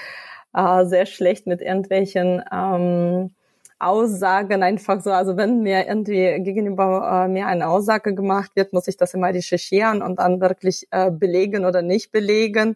äh, 0.53 0.83
sehr 0.85 1.05
schlecht 1.05 1.47
mit 1.47 1.61
irgendwelchen 1.61 2.43
ähm, 2.51 3.31
Aussagen 3.79 4.63
einfach 4.63 5.01
so, 5.01 5.11
also 5.11 5.37
wenn 5.37 5.61
mir 5.61 5.87
irgendwie 5.87 6.41
gegenüber 6.43 7.25
äh, 7.25 7.29
mir 7.29 7.47
eine 7.47 7.69
Aussage 7.69 8.13
gemacht 8.13 8.51
wird, 8.55 8.73
muss 8.73 8.89
ich 8.89 8.97
das 8.97 9.13
immer 9.13 9.27
recherchieren 9.33 10.01
und 10.01 10.19
dann 10.19 10.41
wirklich 10.41 10.87
äh, 10.91 11.09
belegen 11.09 11.63
oder 11.63 11.81
nicht 11.81 12.11
belegen. 12.11 12.75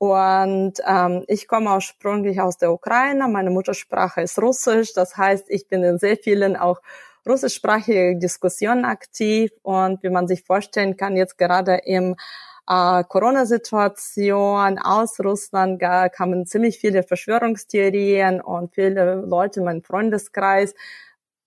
Und 0.00 0.80
ähm, 0.86 1.24
ich 1.28 1.46
komme 1.46 1.74
ursprünglich 1.74 2.40
aus 2.40 2.56
der 2.56 2.72
Ukraine. 2.72 3.28
Meine 3.28 3.50
Muttersprache 3.50 4.22
ist 4.22 4.38
Russisch. 4.38 4.94
Das 4.94 5.18
heißt, 5.18 5.44
ich 5.50 5.68
bin 5.68 5.84
in 5.84 5.98
sehr 5.98 6.16
vielen 6.16 6.56
auch 6.56 6.80
russischsprachigen 7.28 8.18
Diskussionen 8.18 8.86
aktiv. 8.86 9.50
Und 9.62 10.02
wie 10.02 10.08
man 10.08 10.26
sich 10.26 10.42
vorstellen 10.42 10.96
kann, 10.96 11.18
jetzt 11.18 11.36
gerade 11.36 11.82
im 11.84 12.16
äh, 12.66 13.04
Corona-Situation 13.04 14.78
aus 14.78 15.20
Russland 15.20 15.78
kamen 15.78 16.46
ziemlich 16.46 16.78
viele 16.78 17.02
Verschwörungstheorien 17.02 18.40
und 18.40 18.74
viele 18.74 19.16
Leute 19.16 19.60
in 19.60 19.66
meinem 19.66 19.82
Freundeskreis 19.82 20.74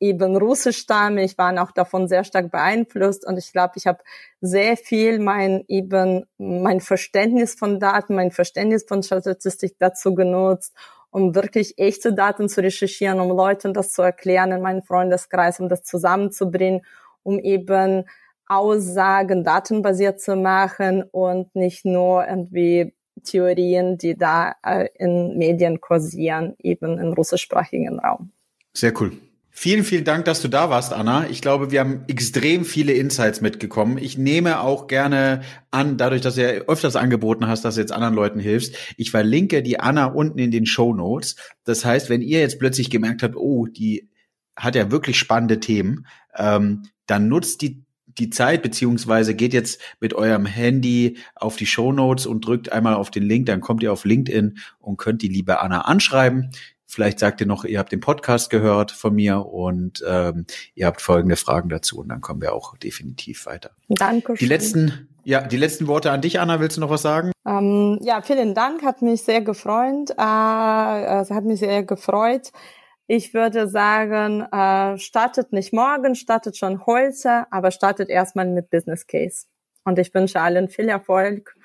eben 0.03 0.35
russischstammig, 0.35 1.37
waren 1.37 1.57
auch 1.57 1.71
davon 1.71 2.09
sehr 2.09 2.25
stark 2.25 2.51
beeinflusst 2.51 3.25
und 3.25 3.37
ich 3.37 3.53
glaube, 3.53 3.73
ich 3.77 3.87
habe 3.87 3.99
sehr 4.41 4.75
viel 4.75 5.19
mein 5.19 5.63
eben 5.67 6.25
mein 6.37 6.81
Verständnis 6.81 7.55
von 7.55 7.79
Daten, 7.79 8.15
mein 8.15 8.31
Verständnis 8.31 8.83
von 8.85 9.01
Statistik 9.01 9.75
dazu 9.79 10.13
genutzt, 10.13 10.75
um 11.09 11.35
wirklich 11.35 11.77
echte 11.77 12.13
Daten 12.13 12.49
zu 12.49 12.61
recherchieren, 12.61 13.21
um 13.21 13.29
Leuten 13.29 13.73
das 13.73 13.93
zu 13.93 14.01
erklären 14.01 14.51
in 14.51 14.61
meinem 14.61 14.83
Freundeskreis, 14.83 15.61
um 15.61 15.69
das 15.69 15.83
zusammenzubringen, 15.83 16.81
um 17.23 17.39
eben 17.39 18.03
Aussagen 18.45 19.45
datenbasiert 19.45 20.19
zu 20.19 20.35
machen 20.35 21.03
und 21.03 21.55
nicht 21.55 21.85
nur 21.85 22.27
irgendwie 22.27 22.93
Theorien, 23.23 23.97
die 23.97 24.17
da 24.17 24.55
äh, 24.63 24.89
in 24.95 25.37
Medien 25.37 25.79
kursieren, 25.79 26.55
eben 26.59 26.99
im 26.99 27.13
russischsprachigen 27.13 27.99
Raum. 27.99 28.33
Sehr 28.73 28.91
cool. 28.99 29.13
Vielen, 29.55 29.83
vielen 29.83 30.03
Dank, 30.03 30.25
dass 30.25 30.41
du 30.41 30.47
da 30.47 30.71
warst, 30.71 30.93
Anna. 30.93 31.29
Ich 31.29 31.39
glaube, 31.39 31.69
wir 31.69 31.79
haben 31.79 32.05
extrem 32.07 32.65
viele 32.65 32.93
Insights 32.93 33.39
mitgekommen. 33.39 33.99
Ich 33.99 34.17
nehme 34.17 34.59
auch 34.59 34.87
gerne 34.87 35.41
an, 35.69 35.95
dadurch, 35.95 36.21
dass 36.21 36.35
du 36.35 36.41
ja 36.41 36.61
öfters 36.63 36.95
angeboten 36.95 37.47
hast, 37.47 37.63
dass 37.63 37.75
du 37.75 37.81
jetzt 37.81 37.91
anderen 37.91 38.15
Leuten 38.15 38.39
hilfst. 38.39 38.75
Ich 38.97 39.11
verlinke 39.11 39.61
die 39.61 39.79
Anna 39.79 40.07
unten 40.07 40.39
in 40.39 40.49
den 40.49 40.65
Show 40.65 40.95
Notes. 40.95 41.35
Das 41.65 41.85
heißt, 41.85 42.09
wenn 42.09 42.23
ihr 42.23 42.39
jetzt 42.39 42.57
plötzlich 42.57 42.89
gemerkt 42.89 43.21
habt, 43.21 43.35
oh, 43.35 43.67
die 43.67 44.09
hat 44.55 44.75
ja 44.75 44.89
wirklich 44.89 45.19
spannende 45.19 45.59
Themen, 45.59 46.07
ähm, 46.35 46.87
dann 47.05 47.27
nutzt 47.27 47.61
die 47.61 47.83
die 48.19 48.29
Zeit, 48.29 48.61
beziehungsweise 48.61 49.33
geht 49.33 49.53
jetzt 49.53 49.81
mit 49.99 50.13
eurem 50.13 50.45
Handy 50.45 51.17
auf 51.35 51.55
die 51.55 51.65
Show 51.65 51.91
Notes 51.91 52.25
und 52.25 52.45
drückt 52.45 52.71
einmal 52.71 52.93
auf 52.93 53.09
den 53.09 53.23
Link, 53.23 53.47
dann 53.47 53.61
kommt 53.61 53.81
ihr 53.81 53.91
auf 53.91 54.05
LinkedIn 54.05 54.59
und 54.79 54.97
könnt 54.97 55.21
die 55.21 55.29
liebe 55.29 55.61
Anna 55.61 55.81
anschreiben. 55.81 56.51
Vielleicht 56.85 57.19
sagt 57.19 57.41
ihr 57.41 57.47
noch, 57.47 57.65
ihr 57.65 57.79
habt 57.79 57.91
den 57.91 58.01
Podcast 58.01 58.49
gehört 58.49 58.91
von 58.91 59.15
mir 59.15 59.45
und 59.45 60.03
ähm, 60.07 60.45
ihr 60.75 60.85
habt 60.85 61.01
folgende 61.01 61.35
Fragen 61.35 61.69
dazu 61.69 61.99
und 61.99 62.09
dann 62.09 62.21
kommen 62.21 62.41
wir 62.41 62.53
auch 62.53 62.77
definitiv 62.77 63.45
weiter. 63.45 63.71
Danke. 63.87 64.35
Die 64.35 64.45
letzten, 64.45 65.09
ja, 65.23 65.41
die 65.41 65.57
letzten 65.57 65.87
Worte 65.87 66.11
an 66.11 66.21
dich, 66.21 66.39
Anna. 66.39 66.59
Willst 66.59 66.77
du 66.77 66.81
noch 66.81 66.89
was 66.89 67.01
sagen? 67.01 67.31
Ähm, 67.47 67.99
ja, 68.01 68.21
vielen 68.21 68.53
Dank. 68.53 68.83
Hat 68.83 69.01
mich 69.01 69.23
sehr 69.23 69.41
gefreut. 69.41 70.11
Äh, 70.11 71.21
es 71.21 71.31
hat 71.31 71.45
mich 71.45 71.59
sehr 71.59 71.83
gefreut. 71.83 72.51
Ich 73.07 73.33
würde 73.33 73.67
sagen, 73.67 74.41
äh, 74.51 74.97
startet 74.97 75.51
nicht 75.51 75.73
morgen, 75.73 76.15
startet 76.15 76.57
schon 76.57 76.85
heute, 76.85 77.45
aber 77.51 77.71
startet 77.71 78.09
erstmal 78.09 78.47
mit 78.47 78.69
Business 78.69 79.07
Case. 79.07 79.45
Und 79.83 79.99
ich 79.99 80.13
wünsche 80.13 80.39
allen 80.39 80.69
viel 80.69 80.87
Erfolg 80.89 81.55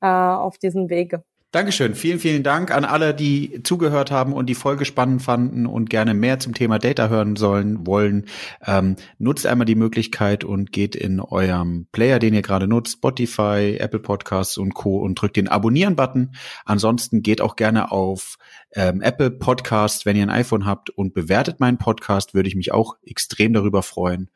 äh, 0.00 0.06
auf 0.06 0.58
diesem 0.58 0.90
Wege. 0.90 1.24
Dankeschön. 1.54 1.94
Vielen, 1.94 2.18
vielen 2.18 2.42
Dank 2.42 2.72
an 2.72 2.84
alle, 2.84 3.14
die 3.14 3.62
zugehört 3.62 4.10
haben 4.10 4.32
und 4.32 4.46
die 4.46 4.56
Folge 4.56 4.84
spannend 4.84 5.22
fanden 5.22 5.66
und 5.66 5.88
gerne 5.88 6.12
mehr 6.12 6.40
zum 6.40 6.52
Thema 6.52 6.80
Data 6.80 7.08
hören 7.08 7.36
sollen, 7.36 7.86
wollen. 7.86 8.26
Ähm, 8.66 8.96
nutzt 9.18 9.46
einmal 9.46 9.64
die 9.64 9.76
Möglichkeit 9.76 10.42
und 10.42 10.72
geht 10.72 10.96
in 10.96 11.20
eurem 11.20 11.86
Player, 11.92 12.18
den 12.18 12.34
ihr 12.34 12.42
gerade 12.42 12.66
nutzt, 12.66 12.94
Spotify, 12.94 13.76
Apple 13.78 14.00
Podcasts 14.00 14.58
und 14.58 14.74
Co. 14.74 14.96
und 14.96 15.14
drückt 15.14 15.36
den 15.36 15.46
Abonnieren-Button. 15.46 16.34
Ansonsten 16.64 17.22
geht 17.22 17.40
auch 17.40 17.54
gerne 17.54 17.92
auf 17.92 18.36
ähm, 18.74 19.00
Apple 19.00 19.30
Podcasts, 19.30 20.04
wenn 20.04 20.16
ihr 20.16 20.24
ein 20.24 20.30
iPhone 20.30 20.66
habt 20.66 20.90
und 20.90 21.14
bewertet 21.14 21.60
meinen 21.60 21.78
Podcast, 21.78 22.34
würde 22.34 22.48
ich 22.48 22.56
mich 22.56 22.72
auch 22.72 22.96
extrem 23.06 23.52
darüber 23.52 23.84
freuen. 23.84 24.28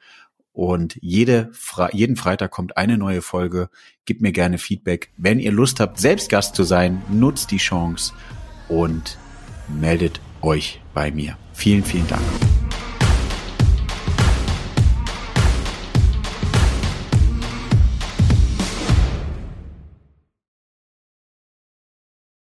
Und 0.58 0.98
jede 1.00 1.50
Fre 1.52 1.88
jeden 1.92 2.16
Freitag 2.16 2.50
kommt 2.50 2.76
eine 2.76 2.98
neue 2.98 3.22
Folge. 3.22 3.70
Gebt 4.06 4.22
mir 4.22 4.32
gerne 4.32 4.58
Feedback. 4.58 5.12
Wenn 5.16 5.38
ihr 5.38 5.52
Lust 5.52 5.78
habt, 5.78 6.00
selbst 6.00 6.30
Gast 6.30 6.56
zu 6.56 6.64
sein, 6.64 7.00
nutzt 7.08 7.52
die 7.52 7.58
Chance 7.58 8.12
und 8.68 9.18
meldet 9.68 10.20
euch 10.42 10.80
bei 10.94 11.12
mir. 11.12 11.38
Vielen, 11.52 11.84
vielen 11.84 12.08
Dank. 12.08 12.24